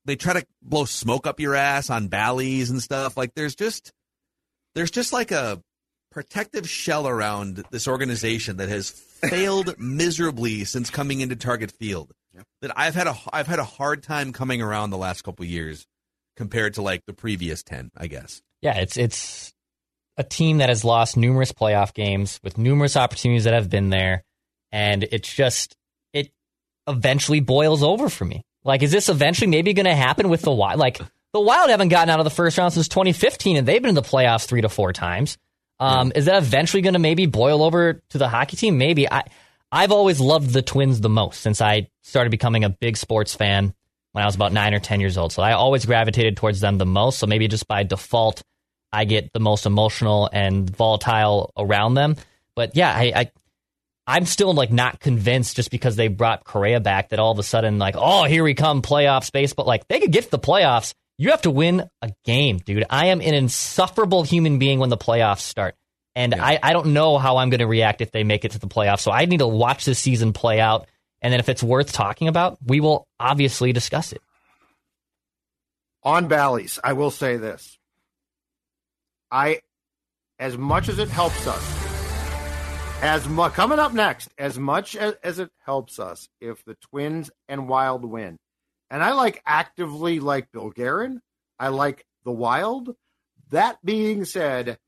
they 0.04 0.16
try 0.16 0.34
to 0.34 0.46
blow 0.62 0.84
smoke 0.84 1.26
up 1.26 1.40
your 1.40 1.54
ass 1.54 1.90
on 1.90 2.08
Bally's 2.08 2.70
and 2.70 2.82
stuff. 2.82 3.16
Like 3.16 3.34
there's 3.34 3.54
just 3.54 3.92
there's 4.74 4.90
just 4.90 5.12
like 5.12 5.32
a 5.32 5.60
protective 6.14 6.68
shell 6.68 7.08
around 7.08 7.64
this 7.70 7.88
organization 7.88 8.56
that 8.58 8.68
has 8.68 8.90
failed 8.90 9.74
miserably 9.78 10.64
since 10.64 10.88
coming 10.88 11.20
into 11.20 11.36
Target 11.36 11.72
Field. 11.72 12.12
That 12.62 12.72
I've 12.76 12.94
had 12.94 13.06
a 13.06 13.16
I've 13.32 13.46
had 13.46 13.58
a 13.58 13.64
hard 13.64 14.02
time 14.02 14.32
coming 14.32 14.62
around 14.62 14.90
the 14.90 14.98
last 14.98 15.22
couple 15.22 15.44
years 15.44 15.86
compared 16.36 16.74
to 16.74 16.82
like 16.82 17.04
the 17.06 17.12
previous 17.12 17.62
ten, 17.62 17.90
I 17.96 18.08
guess. 18.08 18.42
Yeah, 18.60 18.78
it's 18.78 18.96
it's 18.96 19.52
a 20.16 20.24
team 20.24 20.58
that 20.58 20.68
has 20.68 20.84
lost 20.84 21.16
numerous 21.16 21.52
playoff 21.52 21.94
games 21.94 22.40
with 22.42 22.58
numerous 22.58 22.96
opportunities 22.96 23.44
that 23.44 23.54
have 23.54 23.70
been 23.70 23.90
there. 23.90 24.24
And 24.72 25.04
it's 25.04 25.32
just, 25.32 25.76
it 26.12 26.32
eventually 26.86 27.40
boils 27.40 27.82
over 27.82 28.08
for 28.08 28.24
me. 28.24 28.42
Like, 28.64 28.82
is 28.82 28.92
this 28.92 29.08
eventually 29.08 29.48
maybe 29.48 29.72
going 29.72 29.86
to 29.86 29.94
happen 29.94 30.28
with 30.28 30.42
the 30.42 30.52
Wild? 30.52 30.78
Like, 30.78 30.98
the 31.32 31.40
Wild 31.40 31.70
haven't 31.70 31.88
gotten 31.88 32.10
out 32.10 32.20
of 32.20 32.24
the 32.24 32.30
first 32.30 32.58
round 32.58 32.72
since 32.72 32.88
2015, 32.88 33.56
and 33.56 33.66
they've 33.66 33.82
been 33.82 33.90
in 33.90 33.94
the 33.94 34.02
playoffs 34.02 34.46
three 34.46 34.62
to 34.62 34.68
four 34.68 34.92
times. 34.92 35.36
Um, 35.80 36.08
yeah. 36.08 36.18
Is 36.18 36.24
that 36.26 36.42
eventually 36.42 36.82
going 36.82 36.94
to 36.94 37.00
maybe 37.00 37.26
boil 37.26 37.62
over 37.62 38.02
to 38.10 38.18
the 38.18 38.28
hockey 38.28 38.56
team? 38.56 38.78
Maybe. 38.78 39.10
I, 39.10 39.24
I've 39.70 39.92
always 39.92 40.20
loved 40.20 40.50
the 40.50 40.62
Twins 40.62 41.00
the 41.00 41.08
most 41.08 41.40
since 41.40 41.60
I 41.60 41.88
started 42.02 42.30
becoming 42.30 42.64
a 42.64 42.68
big 42.70 42.96
sports 42.96 43.34
fan 43.34 43.74
when 44.12 44.22
I 44.22 44.26
was 44.26 44.36
about 44.36 44.52
nine 44.52 44.72
or 44.72 44.78
10 44.78 45.00
years 45.00 45.18
old. 45.18 45.32
So 45.32 45.42
I 45.42 45.52
always 45.52 45.84
gravitated 45.84 46.36
towards 46.36 46.60
them 46.60 46.78
the 46.78 46.86
most. 46.86 47.18
So 47.18 47.26
maybe 47.26 47.48
just 47.48 47.66
by 47.66 47.82
default, 47.82 48.42
I 48.92 49.04
get 49.04 49.32
the 49.32 49.40
most 49.40 49.66
emotional 49.66 50.30
and 50.32 50.70
volatile 50.70 51.52
around 51.56 51.94
them. 51.94 52.14
But 52.54 52.76
yeah, 52.76 52.92
I, 52.94 53.12
I 53.16 53.30
I'm 54.06 54.26
still 54.26 54.54
like 54.54 54.70
not 54.70 55.00
convinced 55.00 55.56
just 55.56 55.70
because 55.70 55.96
they 55.96 56.06
brought 56.08 56.44
Correa 56.44 56.78
back 56.78 57.08
that 57.08 57.18
all 57.18 57.32
of 57.32 57.38
a 57.40 57.42
sudden 57.42 57.78
like 57.78 57.96
oh 57.98 58.24
here 58.24 58.44
we 58.44 58.54
come 58.54 58.82
playoff 58.82 59.24
space. 59.24 59.52
But 59.52 59.66
like 59.66 59.88
they 59.88 59.98
could 59.98 60.12
get 60.12 60.24
to 60.24 60.30
the 60.30 60.38
playoffs. 60.38 60.94
You 61.16 61.30
have 61.30 61.42
to 61.42 61.50
win 61.50 61.88
a 62.02 62.10
game, 62.24 62.58
dude. 62.58 62.84
I 62.90 63.06
am 63.06 63.20
an 63.20 63.34
insufferable 63.34 64.24
human 64.24 64.58
being 64.58 64.80
when 64.80 64.90
the 64.90 64.96
playoffs 64.96 65.40
start. 65.40 65.76
And 66.16 66.34
yeah. 66.36 66.44
I, 66.44 66.58
I 66.62 66.72
don't 66.72 66.88
know 66.88 67.18
how 67.18 67.36
I'm 67.36 67.50
going 67.50 67.60
to 67.60 67.66
react 67.66 68.00
if 68.00 68.10
they 68.10 68.24
make 68.24 68.44
it 68.44 68.52
to 68.52 68.58
the 68.58 68.66
playoffs. 68.66 69.00
So 69.00 69.12
I 69.12 69.24
need 69.26 69.38
to 69.38 69.46
watch 69.46 69.84
this 69.84 69.98
season 69.98 70.32
play 70.32 70.60
out. 70.60 70.88
And 71.22 71.32
then 71.32 71.40
if 71.40 71.48
it's 71.48 71.62
worth 71.62 71.92
talking 71.92 72.28
about, 72.28 72.58
we 72.64 72.80
will 72.80 73.06
obviously 73.18 73.72
discuss 73.72 74.12
it. 74.12 74.22
On 76.02 76.28
Bally's, 76.28 76.78
I 76.84 76.92
will 76.92 77.10
say 77.10 77.36
this. 77.36 77.78
I, 79.30 79.60
as 80.38 80.58
much 80.58 80.88
as 80.88 80.98
it 80.98 81.08
helps 81.08 81.46
us, 81.46 81.84
as 83.02 83.26
much 83.28 83.54
coming 83.54 83.78
up 83.78 83.92
next, 83.92 84.28
as 84.38 84.58
much 84.58 84.96
as, 84.96 85.14
as 85.22 85.38
it 85.38 85.50
helps 85.64 85.98
us, 85.98 86.28
if 86.40 86.64
the 86.64 86.74
Twins 86.74 87.30
and 87.48 87.68
Wild 87.68 88.04
win, 88.04 88.38
and 88.90 89.02
I 89.02 89.12
like 89.12 89.42
actively 89.46 90.20
like 90.20 90.52
Bill 90.52 90.70
Guerin, 90.70 91.20
I 91.58 91.68
like 91.68 92.06
the 92.24 92.32
Wild. 92.32 92.94
That 93.50 93.78
being 93.84 94.24
said, 94.24 94.78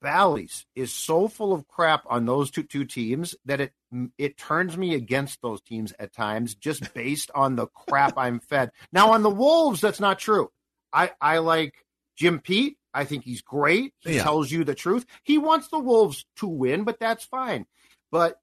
Bally's 0.00 0.64
is 0.74 0.92
so 0.92 1.28
full 1.28 1.52
of 1.52 1.66
crap 1.66 2.04
on 2.08 2.24
those 2.24 2.50
two 2.50 2.62
two 2.62 2.84
teams 2.84 3.34
that 3.44 3.60
it 3.60 3.72
it 4.16 4.36
turns 4.36 4.76
me 4.76 4.94
against 4.94 5.42
those 5.42 5.60
teams 5.62 5.92
at 5.98 6.12
times 6.12 6.54
just 6.54 6.92
based 6.94 7.30
on 7.34 7.56
the 7.56 7.66
crap 7.66 8.16
I'm 8.16 8.40
fed. 8.40 8.70
Now 8.92 9.12
on 9.12 9.22
the 9.22 9.30
Wolves, 9.30 9.80
that's 9.80 10.00
not 10.00 10.18
true. 10.18 10.50
I 10.92 11.10
I 11.20 11.38
like 11.38 11.74
Jim 12.16 12.40
Pete. 12.40 12.76
I 12.94 13.04
think 13.04 13.24
he's 13.24 13.42
great. 13.42 13.92
He 14.00 14.16
yeah. 14.16 14.22
tells 14.22 14.50
you 14.50 14.64
the 14.64 14.74
truth. 14.74 15.04
He 15.22 15.38
wants 15.38 15.68
the 15.68 15.78
Wolves 15.78 16.24
to 16.36 16.46
win, 16.46 16.84
but 16.84 16.98
that's 16.98 17.24
fine. 17.24 17.66
But 18.10 18.38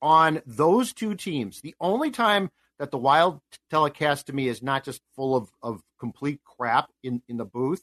on 0.00 0.40
those 0.46 0.92
two 0.92 1.14
teams, 1.14 1.60
the 1.60 1.74
only 1.80 2.10
time 2.10 2.50
that 2.78 2.90
the 2.90 2.98
Wild 2.98 3.40
telecast 3.70 4.26
to 4.26 4.32
me 4.32 4.48
is 4.48 4.62
not 4.62 4.84
just 4.84 5.00
full 5.14 5.36
of, 5.36 5.50
of 5.62 5.82
complete 5.98 6.40
crap 6.44 6.90
in, 7.02 7.22
in 7.28 7.36
the 7.36 7.44
booth, 7.44 7.82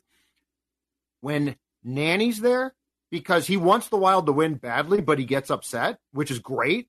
when 1.21 1.55
Nanne's 1.83 2.39
there, 2.39 2.73
because 3.09 3.47
he 3.47 3.57
wants 3.57 3.89
the 3.89 3.97
Wild 3.97 4.25
to 4.25 4.31
win 4.31 4.55
badly, 4.55 5.01
but 5.01 5.19
he 5.19 5.25
gets 5.25 5.51
upset, 5.51 5.99
which 6.11 6.31
is 6.31 6.39
great. 6.39 6.87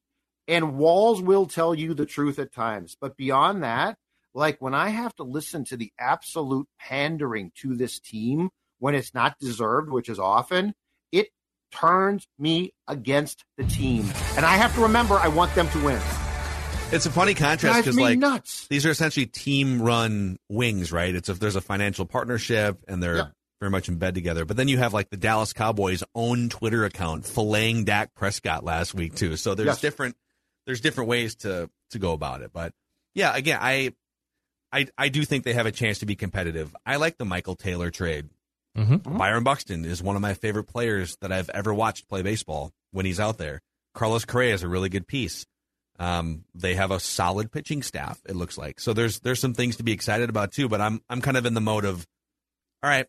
And 0.49 0.77
Walz 0.77 1.21
will 1.21 1.47
tell 1.47 1.75
you 1.75 1.95
the 1.95 2.07
truth 2.07 2.39
at 2.39 2.53
times. 2.53 2.97
But 3.01 3.17
beyond 3.17 3.63
that, 3.63 3.97
like 4.35 4.61
when 4.61 4.75
I 4.75 4.89
have 4.89 5.15
to 5.17 5.23
listen 5.23 5.65
to 5.67 5.77
the 5.77 5.93
absolute 5.99 6.69
pandering 6.79 7.53
to 7.57 7.77
this 7.77 8.01
team 8.01 8.51
when 8.79 8.95
it's 8.95 9.15
not 9.15 9.39
deserved, 9.39 9.91
which 9.91 10.09
is 10.09 10.19
often, 10.19 10.75
it 11.13 11.29
turns 11.71 12.27
me 12.39 12.73
against 12.89 13.45
the 13.57 13.65
team. 13.65 14.11
And 14.37 14.45
I 14.45 14.57
have 14.57 14.75
to 14.75 14.83
remember 14.83 15.15
I 15.15 15.29
want 15.29 15.55
them 15.55 15.69
to 15.69 15.85
win. 15.85 16.01
It's 16.95 17.07
a 17.07 17.11
funny 17.11 17.35
contrast 17.35 17.81
because 17.81 17.99
like 17.99 18.19
nuts. 18.19 18.67
these 18.69 18.87
are 18.87 18.91
essentially 18.91 19.27
team 19.27 19.83
run 19.83 20.39
wings, 20.49 20.93
right? 20.93 21.15
It's 21.15 21.29
if 21.29 21.39
there's 21.41 21.57
a 21.57 21.61
financial 21.61 22.07
partnership 22.07 22.79
and 22.89 23.03
they're 23.03 23.17
Yeah. 23.17 23.27
very 23.61 23.71
much 23.71 23.89
in 23.89 23.97
bed 23.97 24.15
together. 24.15 24.45
But 24.45 24.57
then 24.57 24.69
you 24.69 24.79
have 24.79 24.93
like 24.95 25.11
the 25.11 25.17
Dallas 25.17 25.53
Cowboys 25.53 26.03
own 26.15 26.49
Twitter 26.49 26.85
account 26.85 27.25
filleting 27.25 27.85
Dak 27.85 28.15
Prescott 28.15 28.65
last 28.65 28.95
week 28.95 29.15
too. 29.15 29.37
So 29.37 29.55
there's 29.55 29.67
Yes. 29.67 29.81
different 29.81 30.17
there's 30.67 30.81
different 30.81 31.09
ways 31.09 31.35
to 31.37 31.69
to 31.91 31.99
go 31.99 32.13
about 32.13 32.43
it. 32.43 32.53
But 32.53 32.73
yeah, 33.15 33.35
again, 33.37 33.59
I 33.61 33.93
I 34.73 34.87
I 34.97 35.09
do 35.09 35.25
think 35.25 35.45
they 35.45 35.55
have 35.55 35.67
a 35.67 35.73
chance 35.73 35.99
to 35.99 36.07
be 36.07 36.15
competitive. 36.17 36.75
I 36.87 36.97
like 36.97 37.19
the 37.19 37.25
Michael 37.25 37.57
Taylor 37.57 37.91
trade. 37.91 38.29
Mm-hmm. 38.79 39.17
Byron 39.19 39.45
Buxton 39.45 39.85
is 39.85 40.03
one 40.03 40.17
of 40.17 40.23
my 40.23 40.35
favorite 40.35 40.65
players 40.65 41.17
that 41.21 41.31
I've 41.33 41.49
ever 41.51 41.73
watched 41.73 42.09
play 42.09 42.23
baseball 42.23 42.73
when 42.93 43.07
he's 43.07 43.21
out 43.21 43.39
there. 43.39 43.63
Carlos 43.95 44.25
Correa 44.25 44.55
is 44.55 44.63
a 44.65 44.69
really 44.69 44.89
good 44.89 45.07
piece. 45.07 45.45
Um, 45.99 46.45
they 46.55 46.75
have 46.75 46.91
a 46.91 46.99
solid 46.99 47.53
pitching 47.53 47.83
staff. 47.83 48.21
It 48.27 48.35
looks 48.35 48.59
like 48.59 48.81
so. 48.81 48.93
There's 48.93 49.21
there's 49.21 49.39
some 49.39 49.55
things 49.55 49.77
to 49.77 49.85
be 49.85 49.93
excited 49.93 50.29
about 50.29 50.53
too. 50.53 50.69
But 50.69 50.81
I'm 50.81 51.01
I'm 51.09 51.21
kind 51.21 51.37
of 51.37 51.47
in 51.47 51.55
the 51.55 51.61
mode 51.61 51.85
of, 51.85 52.07
all 52.83 52.91
right, 52.91 53.07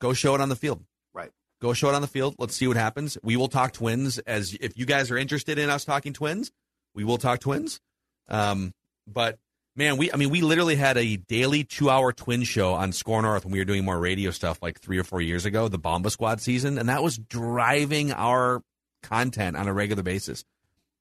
go 0.00 0.12
show 0.12 0.34
it 0.34 0.40
on 0.40 0.48
the 0.48 0.56
field. 0.56 0.82
Right. 1.12 1.30
Go 1.60 1.74
show 1.74 1.90
it 1.90 1.94
on 1.94 2.02
the 2.02 2.08
field. 2.08 2.36
Let's 2.38 2.56
see 2.56 2.66
what 2.66 2.76
happens. 2.76 3.18
We 3.22 3.36
will 3.36 3.48
talk 3.48 3.72
twins 3.72 4.18
as 4.20 4.56
if 4.60 4.78
you 4.78 4.86
guys 4.86 5.10
are 5.10 5.18
interested 5.18 5.58
in 5.58 5.68
us 5.68 5.84
talking 5.84 6.12
twins. 6.12 6.50
We 6.94 7.04
will 7.04 7.18
talk 7.18 7.40
twins. 7.40 7.80
Um, 8.28 8.72
but 9.06 9.38
man, 9.76 9.98
we 9.98 10.10
I 10.10 10.16
mean 10.16 10.30
we 10.30 10.40
literally 10.40 10.76
had 10.76 10.96
a 10.96 11.16
daily 11.16 11.64
two 11.64 11.90
hour 11.90 12.12
twin 12.12 12.44
show 12.44 12.72
on 12.72 12.92
SKOR 12.92 13.22
North 13.22 13.44
when 13.44 13.52
we 13.52 13.58
were 13.58 13.66
doing 13.66 13.84
more 13.84 13.98
radio 13.98 14.30
stuff 14.30 14.58
like 14.62 14.80
three 14.80 14.98
or 14.98 15.04
four 15.04 15.20
years 15.20 15.44
ago, 15.44 15.68
the 15.68 15.78
Bomba 15.78 16.10
Squad 16.10 16.40
season, 16.40 16.78
and 16.78 16.88
that 16.88 17.02
was 17.02 17.18
driving 17.18 18.10
our 18.12 18.62
content 19.02 19.56
on 19.56 19.68
a 19.68 19.72
regular 19.72 20.02
basis. 20.02 20.44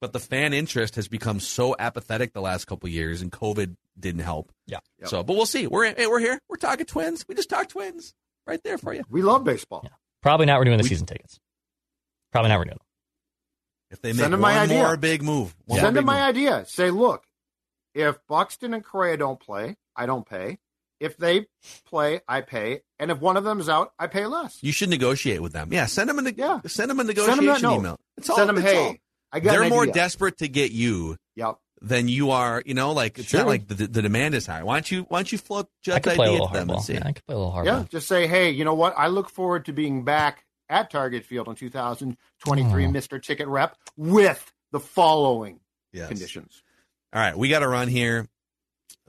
But 0.01 0.13
the 0.13 0.19
fan 0.19 0.51
interest 0.53 0.95
has 0.95 1.07
become 1.07 1.39
so 1.39 1.75
apathetic 1.77 2.33
the 2.33 2.41
last 2.41 2.65
couple 2.65 2.87
of 2.87 2.93
years, 2.93 3.21
and 3.21 3.31
COVID 3.31 3.75
didn't 3.99 4.21
help. 4.21 4.51
Yeah. 4.65 4.79
Yep. 4.99 5.09
So, 5.09 5.23
but 5.23 5.35
we'll 5.35 5.45
see. 5.45 5.67
We're 5.67 5.93
hey, 5.93 6.07
we're 6.07 6.19
here. 6.19 6.39
We're 6.49 6.55
talking 6.57 6.87
twins. 6.87 7.23
We 7.27 7.35
just 7.35 7.49
talk 7.49 7.69
twins 7.69 8.13
right 8.47 8.59
there 8.63 8.79
for 8.79 8.93
you. 8.93 9.03
We 9.09 9.21
love 9.21 9.43
baseball. 9.43 9.87
Probably 10.23 10.47
not 10.47 10.57
renewing 10.59 10.79
the 10.79 10.83
We- 10.83 10.89
season 10.89 11.05
tickets. 11.05 11.39
Probably 12.31 12.49
not 12.49 12.55
renewing 12.59 12.77
them. 12.77 12.85
If 13.91 14.01
they 14.01 14.09
Send 14.09 14.19
make 14.19 14.31
them 14.31 14.39
my 14.39 14.53
one 14.55 14.63
idea. 14.63 14.77
more 14.83 14.97
big 14.97 15.21
move, 15.21 15.53
one 15.65 15.77
more 15.77 15.85
Send 15.85 15.95
them 15.97 16.05
my 16.05 16.15
move. 16.15 16.29
idea. 16.35 16.65
Say, 16.65 16.89
look, 16.89 17.23
if 17.93 18.17
Buxton 18.27 18.73
and 18.73 18.83
Correa 18.83 19.17
don't 19.17 19.39
play, 19.39 19.75
I 19.95 20.05
don't 20.05 20.25
pay. 20.25 20.59
If 21.01 21.17
they 21.17 21.47
play, 21.87 22.21
I 22.27 22.41
pay. 22.41 22.81
And 22.99 23.11
if 23.11 23.19
one 23.19 23.35
of 23.35 23.43
them's 23.43 23.67
out, 23.67 23.91
I 23.99 24.07
pay 24.07 24.25
less. 24.27 24.57
You 24.63 24.71
should 24.71 24.89
negotiate 24.89 25.41
with 25.41 25.51
them. 25.51 25.73
Yeah, 25.73 25.87
send 25.87 26.09
them 26.09 26.19
a 26.25 26.31
Yeah. 26.31 26.61
send 26.65 26.89
them 26.89 26.99
a 26.99 27.03
Send 27.03 27.07
them 27.07 27.07
negotiation 27.07 27.45
that 27.47 27.61
note. 27.61 27.75
email. 27.79 27.99
It's 28.17 28.29
all, 28.29 28.37
Send 28.37 28.49
them, 28.49 28.57
it's 28.59 28.65
hey, 28.65 28.77
all- 28.87 28.95
I 29.31 29.39
got 29.39 29.51
they're 29.51 29.69
more 29.69 29.85
desperate 29.85 30.37
to 30.39 30.47
get 30.47 30.71
you 30.71 31.17
Yep. 31.35 31.55
than 31.81 32.07
you 32.07 32.31
are. 32.31 32.61
You 32.65 32.73
know, 32.73 32.91
like 32.91 33.17
it's 33.19 33.29
Sure. 33.29 33.41
not 33.41 33.47
like 33.47 33.67
the, 33.67 33.75
the 33.87 34.01
demand 34.01 34.35
is 34.35 34.45
high. 34.45 34.63
Why 34.63 34.75
don't 34.75 34.91
you 34.91 35.03
Why 35.09 35.19
don't 35.19 35.31
you 35.31 35.37
float 35.37 35.67
I 35.67 35.69
Judd's 35.83 36.03
could 36.05 36.13
play 36.15 36.25
a 36.25 36.29
idea 36.29 36.31
little 36.33 36.47
to 36.47 36.53
them 36.53 36.69
and 36.69 36.79
hardball. 36.79 36.83
see? 36.83 36.93
Yeah, 36.93 37.01
I 37.05 37.11
could 37.13 37.25
play 37.25 37.35
a 37.35 37.37
little 37.37 37.53
hardball. 37.53 37.65
Yeah. 37.65 37.85
Just 37.89 38.07
say, 38.07 38.27
hey, 38.27 38.49
you 38.51 38.65
know 38.65 38.73
what? 38.73 38.93
I 38.97 39.07
look 39.07 39.29
forward 39.29 39.65
to 39.65 39.73
being 39.73 40.03
back 40.03 40.45
at 40.69 40.89
Target 40.89 41.25
Field 41.25 41.47
in 41.47 41.55
2023, 41.55 42.85
Oh. 42.85 42.89
Mr. 42.89 43.21
Ticket 43.21 43.47
Rep, 43.47 43.75
with 43.97 44.51
the 44.71 44.79
following 44.79 45.59
Yes. 45.93 46.07
conditions. 46.07 46.63
All 47.13 47.21
right, 47.21 47.37
we 47.37 47.49
got 47.49 47.59
to 47.59 47.67
run 47.67 47.87
here. 47.89 48.27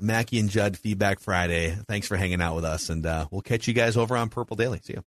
Mackey 0.01 0.41
and 0.41 0.49
Judd 0.51 0.77
Feedback 0.77 1.21
Friday. 1.21 1.77
Thanks 1.87 2.09
for 2.09 2.17
hanging 2.17 2.41
out 2.41 2.57
with 2.57 2.65
us, 2.65 2.89
and 2.91 3.07
uh, 3.07 3.27
we'll 3.31 3.43
catch 3.43 3.69
you 3.69 3.75
guys 3.75 3.97
over 3.97 4.17
on 4.17 4.29
Purple 4.31 4.57
Daily. 4.57 4.81
See 4.83 4.95
you. 4.95 5.01